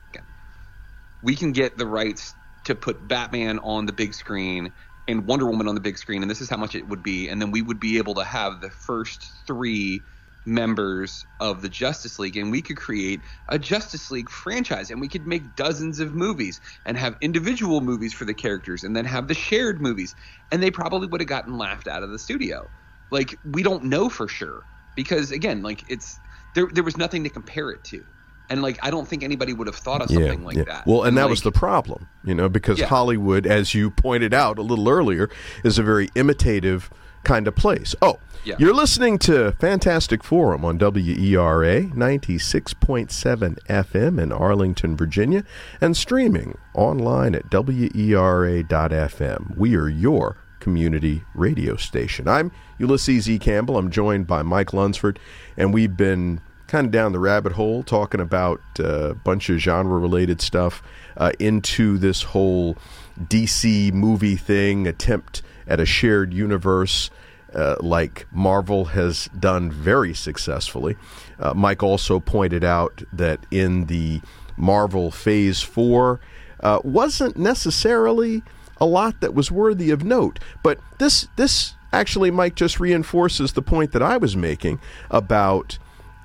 We 1.22 1.37
can 1.37 1.53
get 1.53 1.77
the 1.77 1.87
rights 1.87 2.35
to 2.64 2.74
put 2.74 3.07
Batman 3.07 3.59
on 3.61 3.87
the 3.87 3.93
big 3.93 4.14
screen 4.14 4.72
and 5.09 5.27
Wonder 5.27 5.47
Woman 5.47 5.68
on 5.68 5.74
the 5.74 5.81
big 5.81 5.99
screen, 5.99 6.22
and 6.22 6.31
this 6.31 6.41
is 6.41 6.51
how 6.51 6.57
much 6.57 6.74
it 6.74 6.89
would 6.89 7.03
be, 7.03 7.29
and 7.29 7.41
then 7.41 7.51
we 7.51 7.62
would 7.62 7.81
be 7.81 7.99
able 7.99 8.14
to 8.14 8.24
have 8.24 8.61
the 8.61 8.70
first 8.70 9.47
three 9.47 10.05
members 10.47 11.26
of 11.40 11.62
the 11.62 11.68
Justice 11.68 12.18
League, 12.18 12.36
and 12.36 12.51
we 12.51 12.62
could 12.62 12.76
create 12.76 13.20
a 13.49 13.59
Justice 13.59 14.11
League 14.11 14.30
franchise, 14.30 14.90
and 14.90 15.01
we 15.01 15.09
could 15.09 15.26
make 15.26 15.57
dozens 15.57 16.01
of 16.01 16.14
movies 16.14 16.61
and 16.84 16.97
have 16.97 17.16
individual 17.20 17.80
movies 17.80 18.14
for 18.14 18.24
the 18.24 18.34
characters, 18.34 18.84
and 18.84 18.94
then 18.97 19.05
have 19.05 19.28
the 19.28 19.34
shared 19.34 19.80
movies, 19.80 20.14
and 20.53 20.62
they 20.62 20.70
probably 20.70 21.09
would 21.09 21.20
have 21.20 21.28
gotten 21.28 21.59
laughed 21.59 21.88
out 21.88 22.03
of 22.03 22.11
the 22.11 22.18
studio. 22.18 22.68
Like 23.11 23.38
we 23.44 23.62
don't 23.62 23.84
know 23.84 24.09
for 24.09 24.28
sure 24.28 24.62
because 24.94 25.30
again, 25.30 25.62
like 25.62 25.84
it's 25.88 26.18
there. 26.55 26.66
There 26.72 26.84
was 26.84 26.97
nothing 26.97 27.24
to 27.24 27.30
compare 27.30 27.70
it 27.70 27.84
to, 27.84 28.05
and 28.49 28.62
like 28.62 28.78
I 28.82 28.90
don't 28.90 29.07
think 29.07 29.22
anybody 29.22 29.53
would 29.53 29.68
have 29.68 29.76
thought 29.76 30.03
of 30.03 30.11
something 30.11 30.44
like 30.44 30.64
that. 30.66 30.86
Well, 30.86 31.05
and 31.05 31.16
that 31.16 31.28
was 31.28 31.42
the 31.42 31.53
problem, 31.53 32.09
you 32.24 32.34
know, 32.34 32.49
because 32.49 32.78
Yeah. 32.78 32.86
Hollywood, 32.86 33.47
as 33.47 33.74
you 33.74 33.90
pointed 33.90 34.34
out 34.34 34.59
a 34.59 34.62
little 34.62 34.88
earlier, 34.88 35.28
is 35.62 35.78
a 35.78 35.82
very 35.82 36.09
imitative 36.16 36.90
kind 37.27 37.49
of 37.49 37.57
place. 37.57 37.95
Oh, 38.01 38.20
Yeah. 38.45 38.55
you're 38.61 38.72
listening 38.72 39.18
to 39.18 39.51
Fantastic 39.59 40.22
Forum 40.22 40.64
on 40.64 40.79
WERA 40.79 41.91
96.7 41.93 43.57
FM 43.68 44.18
in 44.22 44.31
Arlington, 44.33 44.97
Virginia, 44.97 45.43
and 45.81 45.97
streaming 45.97 46.57
online 46.72 47.35
at 47.35 47.51
WERA.FM. 47.51 49.57
We 49.57 49.74
are 49.77 49.89
your 49.89 50.37
community 50.61 51.24
radio 51.35 51.74
station. 51.77 52.29
I'm 52.29 52.53
Ulysses 52.79 53.29
E. 53.29 53.39
Campbell. 53.41 53.77
I'm 53.77 53.91
joined 53.91 54.27
by 54.29 54.43
Mike 54.43 54.72
Lunsford, 54.72 55.18
and 55.57 55.74
we've 55.74 55.97
been 55.97 56.41
kind 56.68 56.87
of 56.87 56.93
down 56.93 57.12
the 57.12 57.20
rabbit 57.20 57.53
hole 57.53 57.83
talking 57.83 58.20
about 58.20 58.61
uh, 58.79 59.11
a 59.11 59.14
bunch 59.14 59.49
of 59.51 59.59
genre 59.59 59.99
related 59.99 60.41
stuff 60.41 60.83
uh, 61.16 61.33
into 61.39 61.99
this 61.99 62.22
whole 62.22 62.77
DC 63.20 63.93
movie 63.93 64.37
thing, 64.37 64.87
attempt 64.87 65.43
at 65.66 65.80
a 65.80 65.86
shared 65.86 66.32
universe. 66.32 67.10
Uh, 67.54 67.76
like 67.80 68.26
Marvel 68.32 68.86
has 68.86 69.30
done 69.38 69.70
very 69.70 70.12
successfully. 70.12 70.96
Uh, 71.38 71.54
Mike 71.54 71.82
also 71.82 72.20
pointed 72.20 72.64
out 72.64 73.02
that 73.12 73.40
in 73.50 73.86
the 73.86 74.20
Marvel 74.56 75.10
Phase 75.10 75.62
4 75.62 76.20
uh, 76.60 76.80
wasn't 76.84 77.36
necessarily 77.36 78.42
a 78.78 78.86
lot 78.86 79.20
that 79.20 79.34
was 79.34 79.50
worthy 79.50 79.90
of 79.90 80.04
note. 80.04 80.38
But 80.62 80.78
this 80.98 81.28
this 81.36 81.74
actually, 81.92 82.30
Mike, 82.30 82.56
just 82.56 82.80
reinforces 82.80 83.52
the 83.52 83.62
point 83.62 83.92
that 83.92 84.02
I 84.02 84.16
was 84.16 84.36
making 84.36 84.80
about 85.10 85.78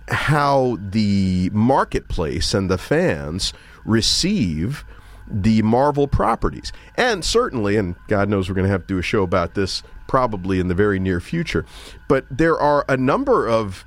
how 0.09 0.77
the 0.81 1.49
marketplace 1.53 2.53
and 2.53 2.69
the 2.69 2.77
fans 2.77 3.53
receive 3.85 4.83
the 5.31 5.61
Marvel 5.61 6.07
properties. 6.07 6.71
And 6.95 7.23
certainly, 7.23 7.77
and 7.77 7.95
God 8.07 8.29
knows 8.29 8.49
we're 8.49 8.55
going 8.55 8.67
to 8.67 8.71
have 8.71 8.81
to 8.81 8.87
do 8.87 8.97
a 8.97 9.03
show 9.03 9.23
about 9.23 9.55
this 9.55 9.83
probably 10.07 10.59
in 10.59 10.67
the 10.67 10.75
very 10.75 10.99
near 10.99 11.21
future, 11.21 11.65
but 12.07 12.25
there 12.29 12.59
are 12.59 12.83
a 12.89 12.97
number 12.97 13.47
of 13.47 13.85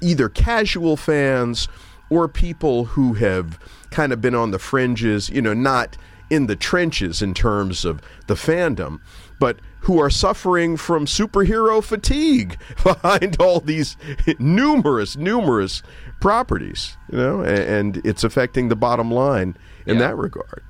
either 0.00 0.28
casual 0.28 0.96
fans 0.96 1.66
or 2.08 2.28
people 2.28 2.84
who 2.84 3.14
have 3.14 3.58
kind 3.90 4.12
of 4.12 4.20
been 4.20 4.34
on 4.34 4.52
the 4.52 4.60
fringes, 4.60 5.28
you 5.28 5.42
know, 5.42 5.54
not 5.54 5.96
in 6.30 6.46
the 6.46 6.56
trenches 6.56 7.20
in 7.22 7.34
terms 7.34 7.84
of 7.84 8.00
the 8.28 8.34
fandom, 8.34 9.00
but 9.40 9.58
who 9.86 9.98
are 10.00 10.10
suffering 10.10 10.76
from 10.76 11.06
superhero 11.06 11.82
fatigue 11.82 12.58
behind 12.84 13.36
all 13.40 13.60
these 13.60 13.96
numerous, 14.38 15.16
numerous 15.16 15.82
properties, 16.20 16.96
you 17.10 17.18
know, 17.18 17.40
and, 17.40 17.58
and 17.58 18.06
it's 18.06 18.24
affecting 18.24 18.68
the 18.68 18.76
bottom 18.76 19.10
line 19.10 19.56
in 19.86 19.94
Yeah. 19.96 20.08
that 20.08 20.16
regard. 20.16 20.62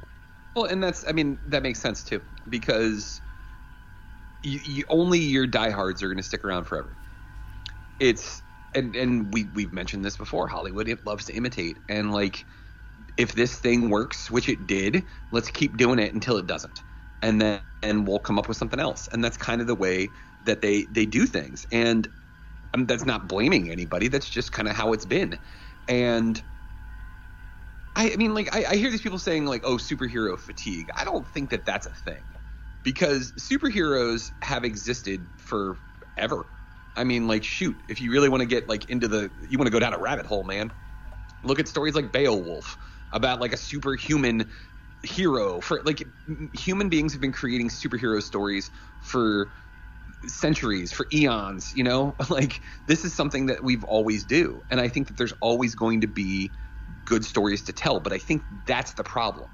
Well, 0.54 0.66
and 0.66 0.82
that's 0.82 1.06
I 1.08 1.12
mean 1.12 1.38
that 1.48 1.62
makes 1.62 1.80
sense 1.80 2.02
too 2.02 2.22
because 2.48 3.20
you, 4.42 4.60
you 4.64 4.84
only 4.88 5.18
your 5.18 5.46
diehards 5.46 6.02
are 6.02 6.08
going 6.08 6.16
to 6.18 6.22
stick 6.22 6.44
around 6.44 6.64
forever. 6.64 6.96
It's 8.00 8.42
and 8.74 8.94
and 8.96 9.32
we 9.32 9.44
we've 9.54 9.72
mentioned 9.72 10.04
this 10.04 10.16
before. 10.16 10.46
Hollywood 10.48 10.88
it 10.88 11.04
loves 11.06 11.24
to 11.26 11.34
imitate 11.34 11.78
and 11.88 12.12
like 12.12 12.44
if 13.16 13.34
this 13.34 13.58
thing 13.58 13.88
works, 13.88 14.30
which 14.30 14.48
it 14.48 14.66
did, 14.66 15.04
let's 15.30 15.50
keep 15.50 15.76
doing 15.78 15.98
it 15.98 16.12
until 16.12 16.36
it 16.36 16.46
doesn't, 16.46 16.80
and 17.22 17.40
then 17.40 17.62
and 17.82 18.08
we'll 18.08 18.18
come 18.20 18.38
up 18.38 18.48
with 18.48 18.56
something 18.56 18.80
else. 18.80 19.08
And 19.12 19.24
that's 19.24 19.36
kind 19.36 19.60
of 19.60 19.66
the 19.66 19.74
way 19.74 20.12
that 20.42 20.62
they 20.62 20.86
they 20.86 21.06
do 21.06 21.26
things. 21.26 21.66
And 21.72 22.12
I 22.74 22.78
mean, 22.78 22.86
that's 22.86 23.06
not 23.06 23.28
blaming 23.28 23.70
anybody. 23.70 24.08
That's 24.08 24.28
just 24.30 24.52
kind 24.52 24.68
of 24.68 24.76
how 24.76 24.92
it's 24.92 25.06
been. 25.06 25.40
And 25.88 26.42
I, 27.94 28.12
I 28.12 28.16
mean, 28.16 28.34
like 28.34 28.54
I, 28.54 28.64
I 28.72 28.76
hear 28.76 28.90
these 28.90 29.02
people 29.02 29.18
saying 29.18 29.46
like, 29.46 29.62
"Oh, 29.64 29.76
superhero 29.76 30.38
fatigue." 30.38 30.90
I 30.96 31.04
don't 31.04 31.26
think 31.26 31.50
that 31.50 31.64
that's 31.64 31.86
a 31.86 31.94
thing 31.94 32.24
because 32.82 33.32
superheroes 33.32 34.32
have 34.42 34.64
existed 34.64 35.30
forever. 35.38 36.46
I 36.96 37.04
mean, 37.04 37.26
like, 37.28 37.44
shoot, 37.44 37.82
if 37.88 38.00
you 38.00 38.10
really 38.12 38.28
want 38.28 38.40
to 38.42 38.46
get 38.46 38.68
like 38.68 38.86
into 38.86 39.08
the, 39.08 39.30
you 39.48 39.58
want 39.58 39.66
to 39.66 39.72
go 39.72 39.80
down 39.80 39.94
a 39.94 39.98
rabbit 39.98 40.26
hole, 40.26 40.44
man. 40.44 40.72
Look 41.42 41.60
at 41.60 41.68
stories 41.68 41.94
like 41.94 42.12
Beowulf 42.12 42.78
about 43.12 43.40
like 43.40 43.52
a 43.52 43.56
superhuman 43.56 44.50
hero. 45.06 45.60
For 45.60 45.82
like, 45.84 46.06
human 46.52 46.88
beings 46.88 47.12
have 47.12 47.20
been 47.20 47.32
creating 47.32 47.68
superhero 47.70 48.22
stories 48.22 48.70
for 49.00 49.52
centuries 50.26 50.92
for 50.92 51.06
eons 51.12 51.72
you 51.74 51.82
know 51.82 52.14
like 52.30 52.62
this 52.86 53.04
is 53.04 53.14
something 53.14 53.46
that 53.46 53.62
we've 53.62 53.84
always 53.84 54.24
do 54.24 54.62
and 54.70 54.80
i 54.80 54.88
think 54.88 55.08
that 55.08 55.16
there's 55.16 55.32
always 55.40 55.74
going 55.74 56.00
to 56.00 56.06
be 56.06 56.52
good 57.04 57.24
stories 57.24 57.62
to 57.64 57.72
tell 57.72 58.00
but 58.00 58.12
i 58.12 58.18
think 58.18 58.44
that's 58.66 58.94
the 58.94 59.04
problem 59.04 59.50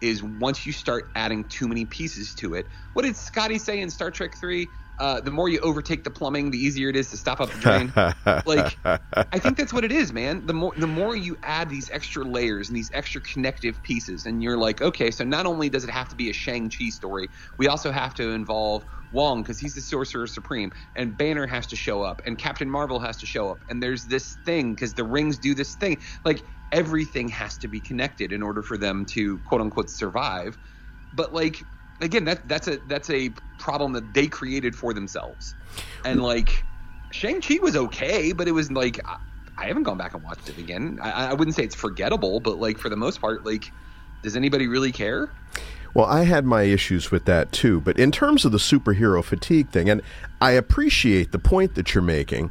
is 0.00 0.22
once 0.22 0.66
you 0.66 0.72
start 0.72 1.10
adding 1.14 1.44
too 1.44 1.68
many 1.68 1.84
pieces 1.84 2.34
to 2.34 2.54
it 2.54 2.68
what 2.92 3.02
did 3.02 3.16
scotty 3.16 3.58
say 3.58 3.80
in 3.80 3.90
star 3.90 4.10
trek 4.10 4.34
3 4.36 4.70
uh, 5.00 5.18
the 5.18 5.30
more 5.30 5.48
you 5.48 5.58
overtake 5.60 6.04
the 6.04 6.10
plumbing, 6.10 6.50
the 6.50 6.58
easier 6.58 6.90
it 6.90 6.94
is 6.94 7.08
to 7.08 7.16
stop 7.16 7.40
up 7.40 7.50
the 7.50 7.58
drain. 7.58 7.90
like, 8.46 8.78
I 8.84 9.38
think 9.38 9.56
that's 9.56 9.72
what 9.72 9.82
it 9.82 9.92
is, 9.92 10.12
man. 10.12 10.44
The 10.44 10.52
more 10.52 10.74
the 10.76 10.86
more 10.86 11.16
you 11.16 11.38
add 11.42 11.70
these 11.70 11.88
extra 11.90 12.22
layers 12.22 12.68
and 12.68 12.76
these 12.76 12.90
extra 12.92 13.22
connective 13.22 13.82
pieces, 13.82 14.26
and 14.26 14.42
you're 14.42 14.58
like, 14.58 14.82
okay, 14.82 15.10
so 15.10 15.24
not 15.24 15.46
only 15.46 15.70
does 15.70 15.84
it 15.84 15.90
have 15.90 16.10
to 16.10 16.16
be 16.16 16.28
a 16.28 16.34
Shang 16.34 16.68
Chi 16.68 16.90
story, 16.90 17.30
we 17.56 17.66
also 17.66 17.90
have 17.90 18.12
to 18.16 18.32
involve 18.32 18.84
Wong 19.10 19.42
because 19.42 19.58
he's 19.58 19.74
the 19.74 19.80
Sorcerer 19.80 20.26
Supreme, 20.26 20.70
and 20.94 21.16
Banner 21.16 21.46
has 21.46 21.66
to 21.68 21.76
show 21.76 22.02
up, 22.02 22.20
and 22.26 22.36
Captain 22.36 22.68
Marvel 22.68 23.00
has 23.00 23.16
to 23.18 23.26
show 23.26 23.50
up, 23.50 23.64
and 23.70 23.82
there's 23.82 24.04
this 24.04 24.34
thing 24.44 24.74
because 24.74 24.92
the 24.92 25.04
rings 25.04 25.38
do 25.38 25.54
this 25.54 25.76
thing. 25.76 26.02
Like 26.26 26.44
everything 26.72 27.28
has 27.28 27.56
to 27.58 27.68
be 27.68 27.80
connected 27.80 28.32
in 28.32 28.42
order 28.42 28.62
for 28.62 28.76
them 28.76 29.04
to 29.06 29.38
quote 29.38 29.60
unquote 29.60 29.90
survive. 29.90 30.56
But 31.14 31.34
like 31.34 31.62
again, 32.00 32.24
that 32.24 32.48
that's 32.48 32.68
a 32.68 32.78
that's 32.88 33.10
a 33.10 33.30
problem 33.58 33.92
that 33.92 34.14
they 34.14 34.26
created 34.26 34.74
for 34.74 34.94
themselves, 34.94 35.54
and 36.04 36.20
mm. 36.20 36.24
like 36.24 36.64
Shang 37.10 37.40
Chi 37.40 37.58
was 37.60 37.76
okay, 37.76 38.32
but 38.32 38.48
it 38.48 38.52
was 38.52 38.70
like. 38.70 39.00
I, 39.06 39.18
I 39.58 39.66
haven't 39.66 39.82
gone 39.82 39.98
back 39.98 40.14
and 40.14 40.22
watched 40.22 40.48
it 40.48 40.56
again. 40.56 40.98
I, 41.02 41.26
I 41.26 41.34
wouldn't 41.34 41.54
say 41.54 41.64
it's 41.64 41.74
forgettable, 41.74 42.40
but 42.40 42.58
like 42.58 42.78
for 42.78 42.88
the 42.88 42.96
most 42.96 43.20
part, 43.20 43.44
like, 43.44 43.70
does 44.22 44.34
anybody 44.34 44.68
really 44.68 44.90
care? 44.90 45.30
Well, 45.92 46.06
I 46.06 46.24
had 46.24 46.44
my 46.44 46.62
issues 46.62 47.10
with 47.10 47.24
that 47.26 47.52
too. 47.52 47.80
But 47.80 47.98
in 47.98 48.12
terms 48.12 48.44
of 48.44 48.52
the 48.52 48.58
superhero 48.58 49.22
fatigue 49.22 49.68
thing, 49.70 49.90
and 49.90 50.02
I 50.40 50.52
appreciate 50.52 51.32
the 51.32 51.38
point 51.38 51.74
that 51.74 51.94
you're 51.94 52.02
making, 52.02 52.50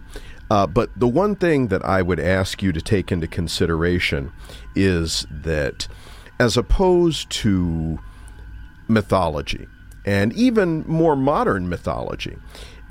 uh, 0.49 0.67
but 0.67 0.89
the 0.97 1.07
one 1.07 1.35
thing 1.35 1.67
that 1.67 1.83
I 1.85 2.01
would 2.01 2.19
ask 2.19 2.63
you 2.63 2.71
to 2.71 2.81
take 2.81 3.11
into 3.11 3.27
consideration 3.27 4.31
is 4.75 5.25
that 5.29 5.87
as 6.39 6.57
opposed 6.57 7.29
to 7.29 7.99
mythology, 8.87 9.67
and 10.05 10.33
even 10.33 10.83
more 10.87 11.15
modern 11.15 11.69
mythology, 11.69 12.37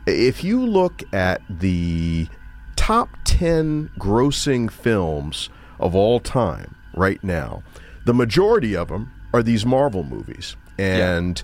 if 0.07 0.45
you 0.45 0.65
look 0.65 1.03
at 1.13 1.41
the 1.49 2.29
top 2.77 3.09
10 3.25 3.91
grossing 3.99 4.71
films 4.71 5.51
of 5.81 5.95
all 5.95 6.21
time 6.21 6.75
right 6.95 7.23
now, 7.25 7.63
the 8.05 8.15
majority 8.15 8.77
of 8.77 8.89
them 8.89 9.13
are 9.33 9.43
these 9.43 9.67
Marvel 9.67 10.05
movies. 10.05 10.57
And 10.79 11.43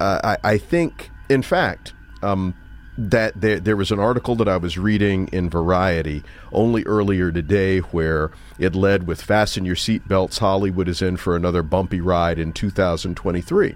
yeah. 0.00 0.06
uh, 0.06 0.36
I, 0.44 0.52
I, 0.52 0.58
think, 0.58 1.10
in 1.28 1.42
fact, 1.42 1.94
um, 2.22 2.54
that 2.96 3.40
there, 3.40 3.58
there 3.58 3.76
was 3.76 3.90
an 3.90 3.98
article 3.98 4.36
that 4.36 4.48
I 4.48 4.56
was 4.56 4.78
reading 4.78 5.28
in 5.32 5.50
Variety 5.50 6.22
only 6.52 6.84
earlier 6.84 7.32
today 7.32 7.78
where 7.78 8.30
it 8.58 8.74
led 8.74 9.06
with 9.06 9.20
Fasten 9.20 9.64
Your 9.64 9.76
Seatbelts, 9.76 10.38
Hollywood 10.38 10.88
is 10.88 11.02
in 11.02 11.16
for 11.16 11.34
another 11.34 11.62
bumpy 11.62 12.00
ride 12.00 12.38
in 12.38 12.52
2023. 12.52 13.74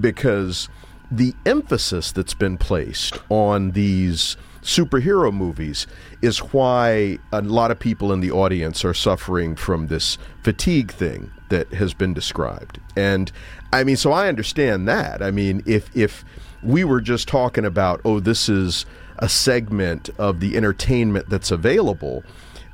Because 0.00 0.68
the 1.10 1.34
emphasis 1.46 2.12
that's 2.12 2.34
been 2.34 2.58
placed 2.58 3.18
on 3.28 3.70
these 3.70 4.36
superhero 4.62 5.32
movies 5.32 5.86
is 6.20 6.38
why 6.38 7.18
a 7.32 7.40
lot 7.40 7.70
of 7.70 7.78
people 7.78 8.12
in 8.12 8.20
the 8.20 8.30
audience 8.30 8.84
are 8.84 8.92
suffering 8.92 9.56
from 9.56 9.86
this 9.86 10.18
fatigue 10.42 10.90
thing 10.90 11.30
that 11.48 11.72
has 11.72 11.94
been 11.94 12.12
described. 12.12 12.78
And 12.96 13.32
I 13.72 13.84
mean, 13.84 13.96
so 13.96 14.12
I 14.12 14.28
understand 14.28 14.86
that. 14.88 15.22
I 15.22 15.30
mean, 15.30 15.62
if 15.64 15.94
if 15.96 16.24
we 16.62 16.84
were 16.84 17.00
just 17.00 17.28
talking 17.28 17.64
about, 17.64 18.00
oh, 18.04 18.20
this 18.20 18.48
is 18.48 18.86
a 19.18 19.28
segment 19.28 20.10
of 20.18 20.40
the 20.40 20.56
entertainment 20.56 21.28
that's 21.28 21.50
available, 21.50 22.22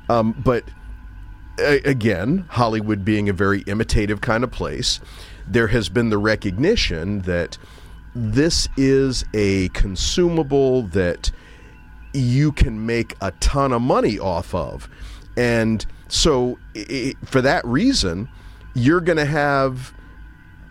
um, 0.09 0.33
but 0.43 0.63
a- 1.59 1.81
again, 1.89 2.45
Hollywood 2.49 3.03
being 3.03 3.29
a 3.29 3.33
very 3.33 3.61
imitative 3.61 4.21
kind 4.21 4.43
of 4.43 4.51
place, 4.51 4.99
there 5.47 5.67
has 5.67 5.89
been 5.89 6.09
the 6.09 6.17
recognition 6.17 7.21
that 7.21 7.57
this 8.13 8.67
is 8.77 9.25
a 9.33 9.69
consumable 9.69 10.83
that 10.83 11.31
you 12.13 12.51
can 12.51 12.85
make 12.85 13.15
a 13.21 13.31
ton 13.39 13.73
of 13.73 13.81
money 13.81 14.17
off 14.17 14.55
of. 14.55 14.89
And 15.35 15.85
so, 16.07 16.57
it, 16.73 17.17
for 17.25 17.41
that 17.41 17.65
reason, 17.65 18.29
you're 18.73 19.01
going 19.01 19.17
to 19.17 19.25
have 19.25 19.93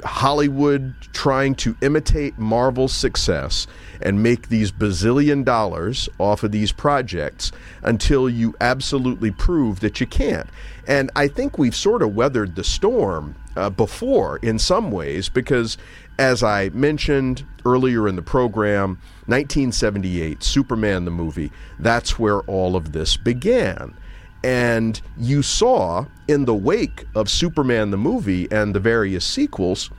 Hollywood 0.05 0.94
trying 1.12 1.55
to 1.57 1.76
imitate 1.80 2.38
Marvel's 2.38 2.92
success 2.92 3.66
and 4.02 4.22
make 4.22 4.48
these 4.48 4.70
bazillion 4.70 5.44
dollars 5.44 6.09
off 6.18 6.42
of 6.42 6.52
these 6.52 6.72
projects 6.72 7.52
until 7.82 8.28
you 8.28 8.55
absolutely 8.61 9.30
prove 9.30 9.80
that 9.80 10.00
you 10.00 10.07
can't. 10.07 10.48
And 10.86 11.11
I 11.16 11.28
think 11.28 11.59
we've 11.59 11.74
sort 11.74 12.02
of 12.02 12.14
weathered 12.14 12.57
the 12.57 12.64
storm 12.64 13.34
uh, 13.57 13.70
before 13.70 14.38
in 14.38 14.59
some 14.59 14.90
ways 14.90 15.28
because, 15.28 15.78
as 16.18 16.42
I 16.42 16.68
mentioned 16.70 17.44
earlier 17.64 18.07
in 18.07 18.16
the 18.16 18.22
program, 18.22 18.98
1978, 19.26 20.42
Superman 20.42 21.05
the 21.05 21.11
movie, 21.11 21.50
that's 21.78 22.18
where 22.18 22.40
all 22.42 22.76
of 22.76 22.92
this 22.92 23.16
began. 23.16 23.94
And 24.42 25.00
you 25.16 25.42
saw 25.42 26.05
in 26.28 26.44
the 26.44 26.54
wake 26.54 27.06
of 27.14 27.28
Superman 27.28 27.90
the 27.90 27.96
movie 27.96 28.50
and 28.50 28.74
the 28.74 28.80
various 28.80 29.24
sequels, 29.24 29.90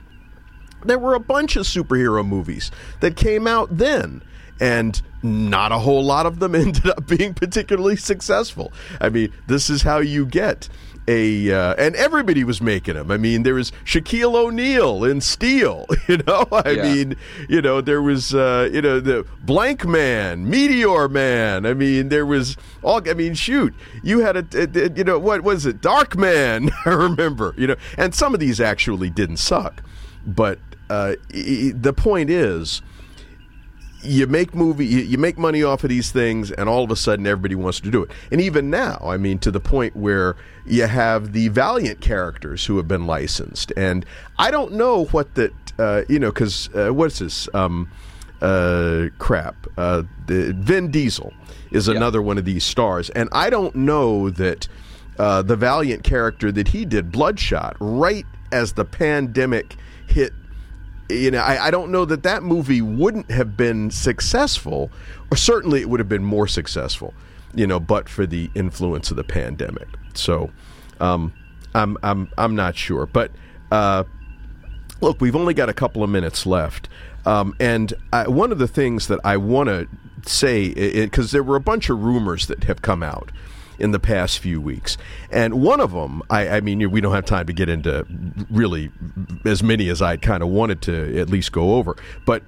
there 0.84 0.98
were 0.98 1.14
a 1.14 1.20
bunch 1.20 1.56
of 1.56 1.64
superhero 1.64 2.26
movies 2.26 2.70
that 3.00 3.16
came 3.16 3.46
out 3.46 3.76
then. 3.76 4.22
And 4.58 5.00
not 5.22 5.70
a 5.70 5.78
whole 5.78 6.02
lot 6.02 6.24
of 6.24 6.38
them 6.38 6.54
ended 6.54 6.86
up 6.86 7.06
being 7.06 7.34
particularly 7.34 7.96
successful. 7.96 8.72
I 9.00 9.10
mean, 9.10 9.32
this 9.46 9.68
is 9.68 9.82
how 9.82 9.98
you 9.98 10.24
get 10.24 10.68
a 11.08 11.52
uh, 11.52 11.74
and 11.74 11.94
everybody 11.96 12.44
was 12.44 12.60
making 12.60 12.94
them. 12.94 13.10
I 13.10 13.16
mean, 13.16 13.42
there 13.42 13.54
was 13.54 13.72
Shaquille 13.84 14.34
O'Neal 14.34 15.04
in 15.04 15.20
Steel. 15.20 15.86
You 16.08 16.18
know, 16.18 16.46
I 16.52 16.70
yeah. 16.70 16.82
mean, 16.82 17.16
you 17.48 17.60
know, 17.60 17.80
there 17.80 18.00
was 18.00 18.32
uh, 18.32 18.70
you 18.72 18.80
know 18.80 19.00
the 19.00 19.26
Blankman, 19.44 20.44
Meteor 20.44 21.08
Man. 21.08 21.66
I 21.66 21.74
mean, 21.74 22.10
there 22.10 22.24
was 22.24 22.56
all. 22.84 23.00
I 23.08 23.14
mean, 23.14 23.34
shoot, 23.34 23.74
you 24.04 24.20
had 24.20 24.36
a, 24.36 24.46
a 24.54 24.90
you 24.94 25.02
know 25.02 25.18
what 25.18 25.42
was 25.42 25.66
it, 25.66 25.80
Darkman? 25.80 26.70
I 26.86 26.90
remember. 26.90 27.54
You 27.58 27.66
know, 27.66 27.76
and 27.98 28.14
some 28.14 28.34
of 28.34 28.40
these 28.40 28.60
actually 28.60 29.10
didn't 29.10 29.38
suck, 29.38 29.82
but 30.24 30.60
uh, 30.88 31.16
the 31.30 31.92
point 31.96 32.30
is 32.30 32.82
you 34.06 34.26
make 34.26 34.54
movie 34.54 34.86
you, 34.86 34.98
you, 35.00 35.18
make 35.18 35.38
money 35.38 35.62
off 35.62 35.84
of 35.84 35.90
these 35.90 36.10
things 36.10 36.50
and 36.50 36.68
all 36.68 36.84
of 36.84 36.90
a 36.90 36.96
sudden 36.96 37.26
everybody 37.26 37.54
wants 37.54 37.80
to 37.80 37.90
do 37.90 38.02
it. 38.02 38.10
And 38.30 38.40
even 38.40 38.70
now 38.70 39.00
i 39.04 39.16
mean 39.16 39.38
to 39.40 39.50
the 39.50 39.60
point 39.60 39.96
where 39.96 40.36
you 40.64 40.86
have 40.86 41.32
the 41.32 41.48
valiant 41.48 42.00
characters 42.00 42.66
who 42.66 42.76
have 42.76 42.88
been 42.88 43.06
licensed. 43.06 43.72
And 43.76 44.06
i 44.38 44.50
don't 44.50 44.72
know 44.72 45.04
what 45.06 45.34
that 45.34 45.52
uh, 45.78 46.02
you 46.08 46.18
know 46.18 46.30
because 46.30 46.70
uh, 46.74 46.90
what's 46.90 47.18
this? 47.18 47.48
Um, 47.54 47.90
uh, 48.42 49.08
crap. 49.18 49.66
Uh, 49.78 50.02
the 50.26 50.52
vin 50.52 50.90
diesel 50.90 51.32
is 51.70 51.88
another 51.88 52.20
one 52.20 52.36
of 52.38 52.44
these 52.44 52.64
stars. 52.64 53.10
And 53.10 53.28
i 53.32 53.50
don't 53.50 53.74
know 53.74 54.30
that 54.30 54.68
uh, 55.18 55.42
the 55.42 55.56
valiant 55.56 56.02
character 56.02 56.52
that 56.52 56.68
he 56.68 56.84
did 56.84 57.10
bloodshot 57.10 57.76
right 57.80 58.26
as 58.52 58.74
the 58.74 58.84
pandemic 58.84 59.76
hit 60.06 60.32
you 61.08 61.30
know, 61.30 61.38
I, 61.38 61.66
I, 61.66 61.70
don't 61.70 61.90
know 61.90 62.04
that 62.04 62.22
that 62.24 62.42
movie 62.42 62.82
wouldn't 62.82 63.30
have 63.30 63.56
been 63.56 63.90
successful, 63.90 64.90
or 65.30 65.36
certainly 65.36 65.80
it 65.80 65.88
would 65.88 66.00
have 66.00 66.08
been 66.08 66.24
more 66.24 66.46
successful, 66.48 67.14
you 67.54 67.66
know, 67.66 67.78
but 67.78 68.08
for 68.08 68.26
the 68.26 68.50
influence 68.54 69.10
of 69.10 69.16
the 69.16 69.24
pandemic. 69.24 69.88
So, 70.14 70.50
um, 71.00 71.32
I'm 71.74 71.96
I'm 72.02 72.28
I'm 72.38 72.56
not 72.56 72.76
sure, 72.76 73.06
but 73.06 73.30
uh, 73.70 74.04
look, 75.00 75.20
we've 75.20 75.36
only 75.36 75.54
got 75.54 75.68
a 75.68 75.74
couple 75.74 76.02
of 76.02 76.10
minutes 76.10 76.46
left, 76.46 76.88
um, 77.24 77.54
and 77.60 77.92
I, 78.12 78.26
one 78.28 78.50
of 78.50 78.58
the 78.58 78.68
things 78.68 79.08
that 79.08 79.20
I 79.24 79.36
want 79.36 79.68
to 79.68 79.86
say, 80.26 80.72
because 81.04 81.30
there 81.30 81.42
were 81.42 81.56
a 81.56 81.60
bunch 81.60 81.90
of 81.90 82.02
rumors 82.02 82.46
that 82.46 82.64
have 82.64 82.82
come 82.82 83.02
out 83.02 83.30
in 83.78 83.90
the 83.90 84.00
past 84.00 84.38
few 84.38 84.60
weeks. 84.60 84.96
And 85.30 85.62
one 85.62 85.80
of 85.80 85.92
them, 85.92 86.22
I, 86.30 86.48
I 86.48 86.60
mean, 86.60 86.90
we 86.90 87.00
don't 87.00 87.14
have 87.14 87.24
time 87.24 87.46
to 87.46 87.52
get 87.52 87.68
into 87.68 88.06
really 88.50 88.90
as 89.44 89.62
many 89.62 89.88
as 89.88 90.02
I 90.02 90.16
kind 90.16 90.42
of 90.42 90.48
wanted 90.48 90.82
to 90.82 91.18
at 91.18 91.28
least 91.28 91.52
go 91.52 91.74
over. 91.74 91.96
But 92.24 92.42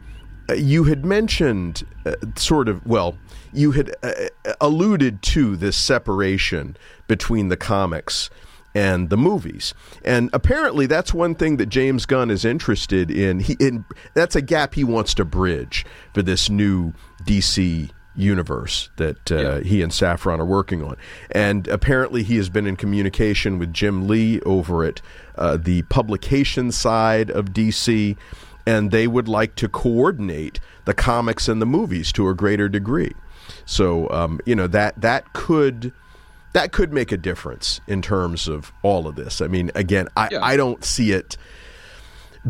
uh, 0.48 0.54
you 0.54 0.84
had 0.84 1.04
mentioned 1.04 1.84
uh, 2.06 2.14
sort 2.36 2.68
of, 2.68 2.84
well, 2.86 3.16
you 3.52 3.72
had 3.72 3.94
uh, 4.02 4.12
alluded 4.60 5.22
to 5.22 5.56
this 5.56 5.76
separation 5.76 6.76
between 7.06 7.48
the 7.48 7.56
comics 7.56 8.30
and 8.74 9.10
the 9.10 9.16
movies. 9.16 9.74
And 10.04 10.30
apparently 10.32 10.86
that's 10.86 11.12
one 11.12 11.34
thing 11.34 11.56
that 11.56 11.66
James 11.66 12.06
Gunn 12.06 12.30
is 12.30 12.44
interested 12.44 13.10
in. 13.10 13.40
He 13.40 13.56
in, 13.58 13.84
that's 14.14 14.36
a 14.36 14.42
gap 14.42 14.74
he 14.74 14.84
wants 14.84 15.14
to 15.14 15.24
bridge 15.24 15.84
for 16.14 16.22
this 16.22 16.48
new 16.48 16.92
DC 17.24 17.90
universe 18.18 18.90
that 18.96 19.30
uh, 19.30 19.36
yeah. 19.36 19.60
he 19.60 19.82
and 19.82 19.92
Safran 19.92 20.38
are 20.38 20.44
working 20.44 20.82
on. 20.82 20.96
And 21.30 21.68
apparently, 21.68 22.22
he 22.22 22.36
has 22.36 22.48
been 22.48 22.66
in 22.66 22.76
communication 22.76 23.58
with 23.58 23.72
Jim 23.72 24.08
Lee 24.08 24.40
over 24.42 24.84
at 24.84 25.00
uh, 25.36 25.56
the 25.56 25.82
publication 25.82 26.72
side 26.72 27.30
of 27.30 27.46
DC, 27.46 28.16
and 28.66 28.90
they 28.90 29.06
would 29.06 29.28
like 29.28 29.54
to 29.56 29.68
coordinate 29.68 30.60
the 30.84 30.94
comics 30.94 31.48
and 31.48 31.62
the 31.62 31.66
movies 31.66 32.12
to 32.12 32.28
a 32.28 32.34
greater 32.34 32.68
degree. 32.68 33.12
So, 33.64 34.10
um, 34.10 34.40
you 34.44 34.54
know 34.54 34.66
that 34.66 35.00
that 35.00 35.32
could 35.32 35.92
that 36.52 36.72
could 36.72 36.92
make 36.92 37.12
a 37.12 37.16
difference 37.16 37.80
in 37.86 38.02
terms 38.02 38.48
of 38.48 38.72
all 38.82 39.06
of 39.06 39.14
this. 39.14 39.40
I 39.40 39.46
mean, 39.46 39.70
again, 39.74 40.08
I, 40.16 40.28
yeah. 40.30 40.42
I 40.42 40.56
don't 40.56 40.84
see 40.84 41.12
it 41.12 41.36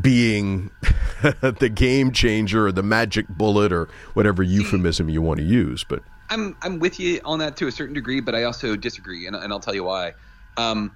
being 0.01 0.71
the 1.41 1.71
game 1.73 2.13
changer 2.13 2.67
or 2.67 2.73
the 2.73 2.83
magic 2.83 3.29
bullet 3.29 3.73
or 3.73 3.89
whatever 4.15 4.43
euphemism 4.43 5.09
you 5.09 5.23
want 5.23 5.39
to 5.39 5.45
use. 5.45 5.85
But 5.85 6.03
I'm 6.31 6.57
I'm 6.63 6.79
with 6.79 7.01
you 7.01 7.21
on 7.25 7.39
that 7.41 7.57
to 7.59 7.67
a 7.67 7.73
certain 7.73 7.95
degree, 7.95 8.21
but 8.21 8.35
I 8.35 8.45
also 8.45 8.77
disagree, 8.77 9.27
and, 9.27 9.35
and 9.35 9.53
I'll 9.53 9.61
tell 9.61 9.75
you 9.75 9.85
why. 9.85 10.15
Um, 10.57 10.95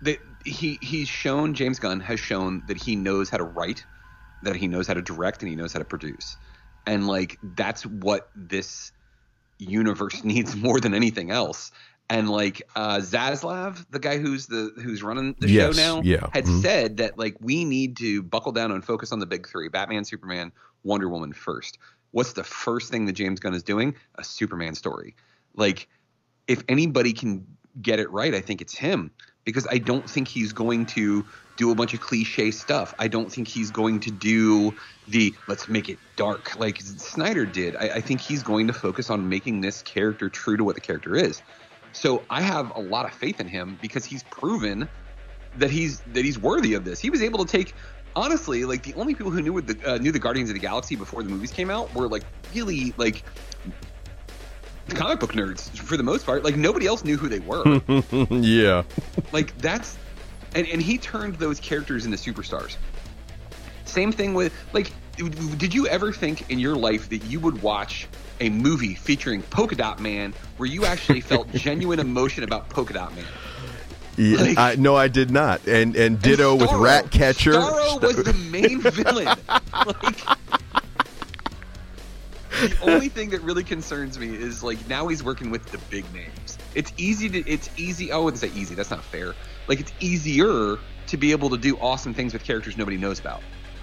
the, 0.00 0.18
he 0.44 0.78
he's 0.80 1.08
shown 1.08 1.54
James 1.54 1.78
Gunn 1.78 2.00
has 2.00 2.20
shown 2.20 2.62
that 2.68 2.76
he 2.76 2.96
knows 2.96 3.28
how 3.28 3.38
to 3.38 3.44
write, 3.44 3.84
that 4.42 4.56
he 4.56 4.68
knows 4.68 4.86
how 4.86 4.94
to 4.94 5.02
direct, 5.02 5.42
and 5.42 5.50
he 5.50 5.56
knows 5.56 5.72
how 5.72 5.78
to 5.78 5.84
produce, 5.84 6.36
and 6.86 7.06
like 7.06 7.38
that's 7.42 7.84
what 7.84 8.30
this 8.34 8.92
universe 9.58 10.24
needs 10.24 10.56
more 10.56 10.80
than 10.80 10.94
anything 10.94 11.30
else. 11.30 11.72
And 12.10 12.30
like 12.30 12.62
uh, 12.74 12.98
Zaslav, 12.98 13.84
the 13.90 13.98
guy 13.98 14.18
who's 14.18 14.46
the 14.46 14.72
who's 14.82 15.02
running 15.02 15.34
the 15.38 15.48
Yes, 15.48 15.76
show 15.76 15.96
now, 15.96 16.02
yeah. 16.02 16.26
had 16.32 16.46
Mhm. 16.46 16.62
said 16.62 16.96
that 16.98 17.18
like 17.18 17.36
we 17.40 17.66
need 17.66 17.98
to 17.98 18.22
buckle 18.22 18.52
down 18.52 18.72
and 18.72 18.82
focus 18.82 19.12
on 19.12 19.18
the 19.18 19.26
big 19.26 19.46
three: 19.46 19.68
Batman, 19.68 20.04
Superman, 20.04 20.50
Wonder 20.84 21.08
Woman 21.08 21.34
first. 21.34 21.76
What's 22.12 22.32
the 22.32 22.44
first 22.44 22.90
thing 22.90 23.04
that 23.06 23.12
James 23.12 23.40
Gunn 23.40 23.52
is 23.52 23.62
doing? 23.62 23.94
A 24.14 24.24
Superman 24.24 24.74
story. 24.74 25.14
Like, 25.54 25.86
if 26.46 26.62
anybody 26.68 27.12
can 27.12 27.46
get 27.82 28.00
it 28.00 28.10
right, 28.10 28.34
I 28.34 28.40
think 28.40 28.62
it's 28.62 28.74
him 28.74 29.10
because 29.44 29.66
I 29.70 29.76
don't 29.76 30.08
think 30.08 30.28
he's 30.28 30.52
going 30.52 30.86
to 30.86 31.26
do 31.58 31.70
a 31.70 31.74
bunch 31.74 31.92
of 31.92 32.00
cliche 32.00 32.50
stuff. 32.50 32.94
I 32.98 33.08
don't 33.08 33.30
think 33.30 33.48
he's 33.48 33.70
going 33.70 34.00
to 34.00 34.10
do 34.10 34.74
the 35.08 35.34
let's 35.46 35.68
make 35.68 35.90
it 35.90 35.98
dark 36.16 36.58
like 36.58 36.80
Snyder 36.80 37.44
did. 37.44 37.76
I, 37.76 37.96
I 37.96 38.00
think 38.00 38.22
he's 38.22 38.42
going 38.42 38.66
to 38.68 38.72
focus 38.72 39.10
on 39.10 39.28
making 39.28 39.60
this 39.60 39.82
character 39.82 40.30
true 40.30 40.56
to 40.56 40.64
what 40.64 40.74
the 40.74 40.80
character 40.80 41.14
is. 41.14 41.42
So 41.98 42.22
I 42.30 42.42
have 42.42 42.76
a 42.76 42.80
lot 42.80 43.06
of 43.06 43.12
faith 43.12 43.40
in 43.40 43.48
him 43.48 43.76
because 43.82 44.04
he's 44.04 44.22
proven 44.22 44.88
that 45.56 45.68
he's 45.68 45.98
that 46.12 46.24
he's 46.24 46.38
worthy 46.38 46.74
of 46.74 46.84
this. 46.84 47.00
He 47.00 47.10
was 47.10 47.22
able 47.22 47.44
to 47.44 47.50
take 47.50 47.74
honestly 48.14 48.64
like 48.64 48.84
the 48.84 48.94
only 48.94 49.16
people 49.16 49.32
who 49.32 49.42
knew 49.42 49.52
what 49.52 49.66
the 49.66 49.76
uh, 49.84 49.98
knew 49.98 50.12
the 50.12 50.20
Guardians 50.20 50.48
of 50.48 50.54
the 50.54 50.60
Galaxy 50.60 50.94
before 50.94 51.24
the 51.24 51.28
movies 51.28 51.50
came 51.50 51.70
out 51.70 51.92
were 51.96 52.06
like 52.06 52.22
really 52.54 52.94
like 52.96 53.24
comic 54.90 55.18
book 55.18 55.32
nerds 55.32 55.76
for 55.76 55.96
the 55.96 56.04
most 56.04 56.24
part. 56.24 56.44
Like 56.44 56.56
nobody 56.56 56.86
else 56.86 57.04
knew 57.04 57.16
who 57.16 57.28
they 57.28 57.40
were. 57.40 57.80
yeah, 58.30 58.84
like 59.32 59.58
that's 59.58 59.98
and 60.54 60.68
and 60.68 60.80
he 60.80 60.98
turned 60.98 61.34
those 61.34 61.58
characters 61.58 62.06
into 62.06 62.16
superstars. 62.16 62.76
Same 63.86 64.12
thing 64.12 64.34
with 64.34 64.54
like 64.72 64.92
did 65.16 65.74
you 65.74 65.88
ever 65.88 66.12
think 66.12 66.48
in 66.48 66.60
your 66.60 66.76
life 66.76 67.08
that 67.08 67.24
you 67.24 67.40
would 67.40 67.60
watch 67.60 68.06
a 68.40 68.48
movie 68.50 68.94
featuring 68.94 69.42
Polka 69.42 69.74
Dot 69.76 70.00
Man 70.00 70.34
where 70.56 70.68
you 70.68 70.84
actually 70.84 71.20
felt 71.20 71.50
genuine 71.54 71.98
emotion 72.00 72.44
about 72.44 72.68
Polka 72.68 72.94
Dot 72.94 73.14
Man? 73.14 73.24
Yeah, 74.16 74.38
Like- 74.40 74.58
I, 74.58 74.74
no, 74.76 74.96
I 74.96 75.08
did 75.08 75.30
not. 75.30 75.66
And 75.68 75.94
and 75.96 76.20
ditto 76.20 76.52
And 76.52 76.60
with 76.60 76.70
Starro. 76.70 76.82
Ratcatcher. 76.84 77.52
Starro 77.52 78.02
was 78.02 78.16
the 78.24 78.34
main 78.34 78.80
villain. 78.82 79.26
like, 79.26 80.16
the 82.60 82.76
only 82.82 83.08
thing 83.08 83.30
that 83.30 83.40
really 83.42 83.62
concerns 83.62 84.18
me 84.18 84.28
is 84.34 84.62
like 84.64 84.88
now 84.88 85.06
he's 85.06 85.22
working 85.22 85.50
with 85.50 85.64
the 85.70 85.78
big 85.90 86.04
names. 86.12 86.58
It's 86.74 86.92
easy 86.96 87.28
to 87.28 87.38
it's 87.48 87.70
easy. 87.76 88.10
Oh, 88.10 88.20
I 88.20 88.24
wouldn't 88.24 88.40
say 88.40 88.50
easy. 88.54 88.74
That's 88.74 88.90
not 88.90 89.04
fair. 89.04 89.34
Like 89.68 89.78
it's 89.80 89.92
easier 90.00 90.78
to 91.06 91.16
be 91.16 91.30
able 91.30 91.50
to 91.50 91.56
do 91.56 91.76
awesome 91.78 92.12
things 92.12 92.32
with 92.32 92.42
characters 92.42 92.76
nobody 92.76 92.96
knows 92.96 93.20
about. 93.20 93.40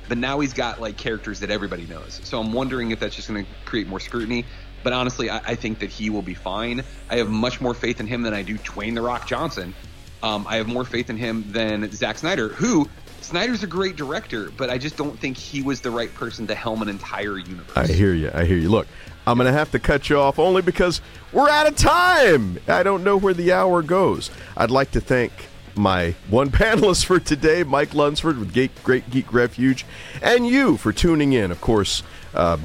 But 0.07 0.17
now 0.17 0.39
he's 0.39 0.53
got 0.53 0.79
like 0.79 0.97
characters 0.97 1.39
that 1.39 1.49
everybody 1.49 1.85
knows. 1.85 2.21
So 2.23 2.39
I'm 2.39 2.53
wondering 2.53 2.91
if 2.91 2.99
that's 2.99 3.15
just 3.15 3.27
going 3.27 3.45
to 3.45 3.51
create 3.65 3.87
more 3.87 3.99
scrutiny. 3.99 4.45
But 4.83 4.93
honestly, 4.93 5.29
I, 5.29 5.37
I 5.37 5.55
think 5.55 5.79
that 5.79 5.89
he 5.89 6.09
will 6.09 6.21
be 6.21 6.35
fine. 6.35 6.83
I 7.09 7.17
have 7.17 7.29
much 7.29 7.59
more 7.59 7.73
faith 7.73 7.99
in 7.99 8.07
him 8.07 8.21
than 8.21 8.33
I 8.33 8.43
do 8.43 8.57
Dwayne 8.59 8.93
the 8.93 9.01
Rock 9.01 9.27
Johnson. 9.27 9.73
Um, 10.21 10.45
I 10.47 10.57
have 10.57 10.67
more 10.67 10.85
faith 10.85 11.09
in 11.09 11.17
him 11.17 11.51
than 11.51 11.91
Zack 11.91 12.17
Snyder, 12.17 12.49
who 12.49 12.87
Snyder's 13.21 13.63
a 13.63 13.67
great 13.67 13.95
director, 13.95 14.51
but 14.55 14.69
I 14.69 14.77
just 14.77 14.97
don't 14.97 15.19
think 15.19 15.37
he 15.37 15.63
was 15.63 15.81
the 15.81 15.89
right 15.89 16.13
person 16.13 16.45
to 16.47 16.55
helm 16.55 16.83
an 16.83 16.89
entire 16.89 17.37
universe. 17.37 17.75
I 17.75 17.87
hear 17.87 18.13
you. 18.13 18.29
I 18.33 18.45
hear 18.45 18.57
you. 18.57 18.69
Look, 18.69 18.87
I'm 19.25 19.37
going 19.37 19.47
to 19.47 19.57
have 19.57 19.71
to 19.71 19.79
cut 19.79 20.09
you 20.09 20.19
off 20.19 20.37
only 20.37 20.61
because 20.61 21.01
we're 21.33 21.49
out 21.49 21.67
of 21.67 21.75
time. 21.75 22.59
I 22.67 22.83
don't 22.83 23.03
know 23.03 23.17
where 23.17 23.33
the 23.33 23.51
hour 23.53 23.81
goes. 23.81 24.29
I'd 24.55 24.71
like 24.71 24.91
to 24.91 25.01
thank 25.01 25.31
my 25.77 26.15
one 26.29 26.49
panelist 26.49 27.05
for 27.05 27.19
today, 27.19 27.63
Mike 27.63 27.93
Lunsford 27.93 28.37
with 28.37 28.53
Great, 28.83 29.09
Geek 29.09 29.33
Refuge, 29.33 29.85
and 30.21 30.47
you 30.47 30.77
for 30.77 30.91
tuning 30.91 31.33
in. 31.33 31.51
Of 31.51 31.61
course, 31.61 32.03
uh, 32.33 32.57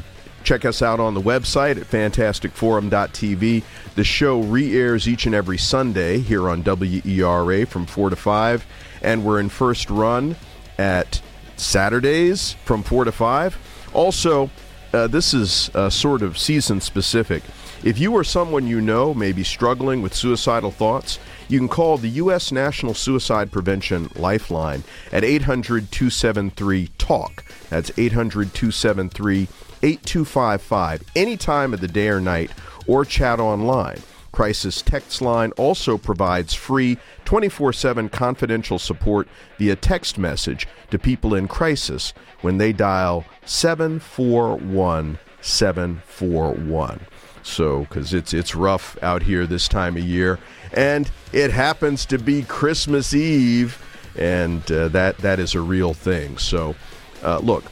check 0.43 0.65
us 0.65 0.83
out 0.83 1.01
on 1.01 1.15
the 1.15 1.21
website 1.21 1.81
at 1.81 1.87
fantasticforum.tv. 1.87 3.63
The 3.95 4.05
show 4.05 4.41
re 4.41 4.77
airs 4.77 5.09
each 5.09 5.27
and 5.27 5.35
every 5.35 5.59
Sunday 5.59 6.19
here 6.19 6.49
on 6.49 6.63
WERA 6.63 7.67
from 7.67 7.87
4 7.87 8.11
to 8.11 8.17
5, 8.17 8.67
and 9.03 9.25
we're 9.25 9.41
in 9.41 9.49
first 9.49 9.91
run 9.91 10.37
at 10.79 11.21
Saturdays 11.57 12.55
from 12.65 12.83
4 12.83 13.05
to 13.05 13.13
5. 13.13 13.91
Also, 13.93 14.51
uh, 14.93 15.07
this 15.07 15.35
is 15.35 15.71
uh, 15.75 15.91
sort 15.91 16.23
of 16.23 16.39
season 16.39 16.81
specific. 16.81 17.43
If 17.83 17.99
you 17.99 18.13
or 18.13 18.25
someone 18.25 18.67
you 18.67 18.81
know 18.81 19.15
may 19.15 19.33
be 19.33 19.45
struggling 19.45 20.03
with 20.03 20.15
suicidal 20.15 20.71
thoughts, 20.71 21.19
you 21.51 21.59
can 21.59 21.69
call 21.69 21.99
the 21.99 22.09
U.S. 22.09 22.53
National 22.53 22.95
Suicide 22.95 23.51
Prevention 23.51 24.09
Lifeline 24.15 24.85
at 25.11 25.25
800 25.25 25.91
273 25.91 26.91
TALK. 26.97 27.45
That's 27.69 27.91
800 27.97 28.55
273 28.55 29.49
8255 29.83 31.03
any 31.17 31.37
time 31.37 31.75
of 31.75 31.81
the 31.81 31.89
day 31.89 32.09
or 32.09 32.21
night, 32.21 32.53
or 32.87 33.05
chat 33.05 33.41
online. 33.41 34.01
Crisis 34.33 34.81
Text 34.81 35.21
Line 35.21 35.51
also 35.53 35.99
provides 35.99 36.55
free 36.55 36.99
24 37.25 37.73
7 37.73 38.09
confidential 38.09 38.79
support 38.79 39.27
via 39.59 39.75
text 39.75 40.19
message 40.19 40.69
to 40.91 40.99
people 41.01 41.35
in 41.35 41.49
crisis 41.49 42.13
when 42.43 42.59
they 42.59 42.73
dial 42.73 43.25
741 43.45 45.19
741. 45.41 47.01
So, 47.43 47.81
because 47.81 48.13
it's, 48.15 48.35
it's 48.35 48.55
rough 48.55 48.97
out 49.03 49.23
here 49.23 49.47
this 49.47 49.67
time 49.67 49.97
of 49.97 50.03
year, 50.03 50.39
and 50.73 51.11
it 51.33 51.51
happens 51.51 52.07
to 52.07 52.19
be 52.19 52.43
Christmas 52.43 53.15
Eve, 53.15 53.83
and 54.17 54.61
uh, 54.71 54.89
that, 54.89 55.19
that 55.19 55.39
is 55.39 55.55
a 55.55 55.61
real 55.61 55.95
thing. 55.95 56.39
So, 56.39 56.75
uh, 57.23 57.39
look, 57.39 57.65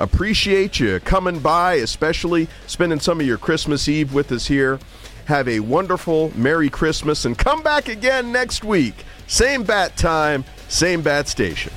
appreciate 0.00 0.80
you 0.80 1.00
coming 1.00 1.38
by, 1.38 1.74
especially 1.74 2.48
spending 2.66 3.00
some 3.00 3.20
of 3.20 3.26
your 3.26 3.38
Christmas 3.38 3.88
Eve 3.88 4.12
with 4.12 4.32
us 4.32 4.46
here. 4.46 4.78
Have 5.26 5.48
a 5.48 5.60
wonderful 5.60 6.32
Merry 6.36 6.68
Christmas 6.68 7.24
and 7.24 7.36
come 7.36 7.62
back 7.62 7.88
again 7.88 8.30
next 8.30 8.62
week. 8.62 9.04
Same 9.26 9.62
bat 9.62 9.96
time, 9.96 10.44
same 10.68 11.00
bat 11.00 11.28
station. 11.28 11.72